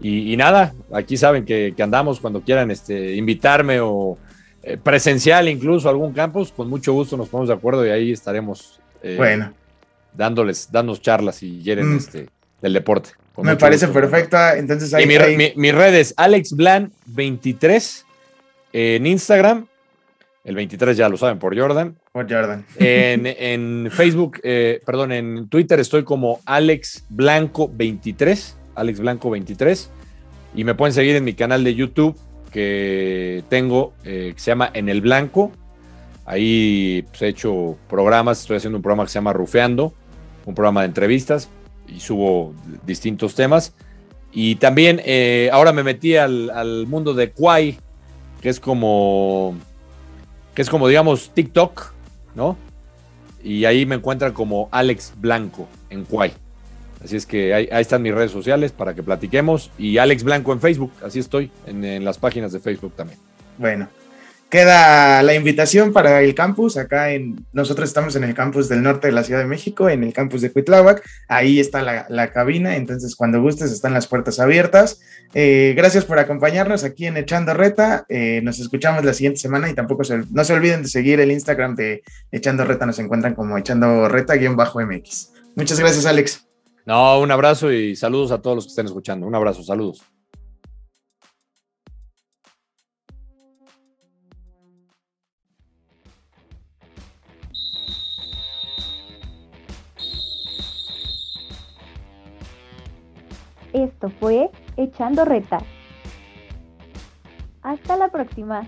Y, 0.00 0.36
nada, 0.36 0.74
aquí 0.92 1.16
saben 1.16 1.44
que, 1.44 1.74
andamos 1.78 2.20
cuando 2.20 2.42
quieran 2.42 2.70
este, 2.70 3.14
invitarme 3.16 3.80
o 3.80 4.18
eh, 4.62 4.76
presencial 4.76 5.48
incluso 5.48 5.88
a 5.88 5.90
algún 5.90 6.12
campus, 6.12 6.52
con 6.52 6.68
mucho 6.68 6.92
gusto 6.92 7.16
nos 7.16 7.28
ponemos 7.28 7.48
de 7.48 7.54
acuerdo 7.54 7.86
y 7.86 7.90
ahí 7.90 8.12
estaremos 8.12 8.78
eh, 9.02 9.14
bueno. 9.16 9.52
dándoles, 10.12 10.70
dándonos 10.70 11.00
charlas 11.00 11.42
y 11.42 11.62
quieren 11.62 11.94
mm. 11.94 11.96
este, 11.96 12.28
del 12.60 12.72
deporte. 12.74 13.10
Me 13.38 13.56
parece 13.56 13.88
perfecta. 13.88 14.56
Entonces 14.56 14.92
ahí, 14.94 15.04
y 15.04 15.06
mi, 15.06 15.52
mi, 15.56 15.72
red 15.72 15.94
es 15.94 16.14
Alex 16.16 16.54
23 17.06 18.06
en 18.72 19.06
Instagram, 19.06 19.66
el 20.46 20.54
23 20.54 20.96
ya 20.96 21.08
lo 21.08 21.16
saben, 21.16 21.40
por 21.40 21.58
Jordan. 21.58 21.96
Por 22.12 22.32
Jordan. 22.32 22.64
En, 22.78 23.90
Facebook, 23.90 24.38
eh, 24.44 24.80
perdón, 24.86 25.12
en 25.12 25.48
Twitter 25.48 25.80
estoy 25.80 26.04
como 26.04 26.40
Alex 26.46 27.04
Blanco 27.08 27.68
23, 27.72 28.56
Alex 28.76 29.00
Blanco 29.00 29.30
23. 29.30 29.90
Y 30.54 30.64
me 30.64 30.74
pueden 30.74 30.92
seguir 30.92 31.16
en 31.16 31.24
mi 31.24 31.34
canal 31.34 31.64
de 31.64 31.74
YouTube 31.74 32.16
que 32.50 33.44
tengo, 33.48 33.92
eh, 34.04 34.32
que 34.34 34.40
se 34.40 34.50
llama 34.50 34.70
En 34.72 34.88
el 34.88 35.00
Blanco. 35.00 35.52
Ahí 36.24 37.04
pues, 37.08 37.22
he 37.22 37.28
hecho 37.28 37.76
programas, 37.88 38.40
estoy 38.40 38.56
haciendo 38.56 38.78
un 38.78 38.82
programa 38.82 39.04
que 39.04 39.10
se 39.10 39.14
llama 39.14 39.32
Rufeando, 39.32 39.92
un 40.44 40.54
programa 40.54 40.80
de 40.80 40.86
entrevistas 40.86 41.48
y 41.86 42.00
subo 42.00 42.54
distintos 42.84 43.34
temas. 43.34 43.74
Y 44.32 44.56
también 44.56 45.00
eh, 45.04 45.50
ahora 45.52 45.72
me 45.72 45.82
metí 45.82 46.16
al, 46.16 46.86
mundo 46.86 47.14
de 47.14 47.30
Kwai, 47.30 47.78
que 48.40 48.48
es 48.48 48.60
como, 48.60 49.54
que 50.54 50.62
es 50.62 50.68
como, 50.68 50.88
digamos, 50.88 51.30
TikTok, 51.32 51.92
¿no? 52.34 52.56
Y 53.42 53.64
ahí 53.64 53.86
me 53.86 53.94
encuentran 53.94 54.32
como 54.32 54.68
Alex 54.72 55.14
Blanco 55.16 55.68
en 55.90 56.04
Kuai. 56.04 56.32
Así 57.02 57.16
es 57.16 57.26
que 57.26 57.54
ahí, 57.54 57.68
están 57.70 58.02
mis 58.02 58.14
redes 58.14 58.30
sociales 58.30 58.72
para 58.72 58.94
que 58.94 59.02
platiquemos. 59.02 59.70
Y 59.78 59.98
Alex 59.98 60.24
Blanco 60.24 60.52
en 60.52 60.60
Facebook, 60.60 60.92
así 61.04 61.18
estoy, 61.18 61.50
en, 61.66 62.04
las 62.04 62.18
páginas 62.18 62.52
de 62.52 62.60
Facebook 62.60 62.94
también. 62.96 63.18
Bueno, 63.58 63.88
queda 64.50 65.22
la 65.22 65.34
invitación 65.34 65.92
para 65.92 66.22
el 66.22 66.34
campus. 66.34 66.76
Acá 66.76 67.10
en 67.12 67.44
nosotros 67.52 67.88
estamos 67.88 68.16
en 68.16 68.24
el 68.24 68.34
campus 68.34 68.68
del 68.68 68.82
norte 68.82 69.08
de 69.08 69.12
la 69.12 69.24
Ciudad 69.24 69.40
de 69.40 69.46
México, 69.46 69.88
en 69.88 70.04
el 70.04 70.12
campus 70.12 70.40
de 70.40 70.50
Cuitláhuac. 70.50 71.02
Ahí 71.28 71.60
está 71.60 71.82
la, 72.08 72.32
cabina, 72.32 72.76
entonces 72.76 73.14
cuando 73.14 73.40
gustes 73.40 73.72
están 73.72 73.92
las 73.92 74.06
puertas 74.06 74.40
abiertas. 74.40 75.00
Eh, 75.34 75.74
gracias 75.76 76.04
por 76.04 76.18
acompañarnos 76.18 76.84
aquí 76.84 77.06
en 77.06 77.16
Echando 77.16 77.54
Reta. 77.54 78.06
Eh, 78.08 78.40
nos 78.42 78.58
escuchamos 78.58 79.04
la 79.04 79.12
siguiente 79.12 79.38
semana 79.38 79.68
y 79.68 79.74
tampoco 79.74 80.04
se, 80.04 80.22
no 80.30 80.44
se 80.44 80.54
olviden 80.54 80.82
de 80.82 80.88
seguir 80.88 81.20
el 81.20 81.30
Instagram 81.30 81.76
de 81.76 82.02
Echando 82.32 82.64
Reta. 82.64 82.86
Nos 82.86 82.98
encuentran 82.98 83.34
como 83.34 83.58
Echando 83.58 84.08
Reta-MX. 84.08 85.32
Muchas 85.56 85.80
gracias, 85.80 86.04
Alex. 86.06 86.45
No, 86.86 87.18
un 87.18 87.32
abrazo 87.32 87.72
y 87.72 87.96
saludos 87.96 88.30
a 88.30 88.40
todos 88.40 88.54
los 88.56 88.64
que 88.66 88.68
estén 88.68 88.86
escuchando. 88.86 89.26
Un 89.26 89.34
abrazo, 89.34 89.64
saludos. 89.64 90.04
Esto 103.72 104.08
fue 104.20 104.50
Echando 104.76 105.24
Reta. 105.24 105.58
Hasta 107.62 107.96
la 107.96 108.08
próxima. 108.10 108.66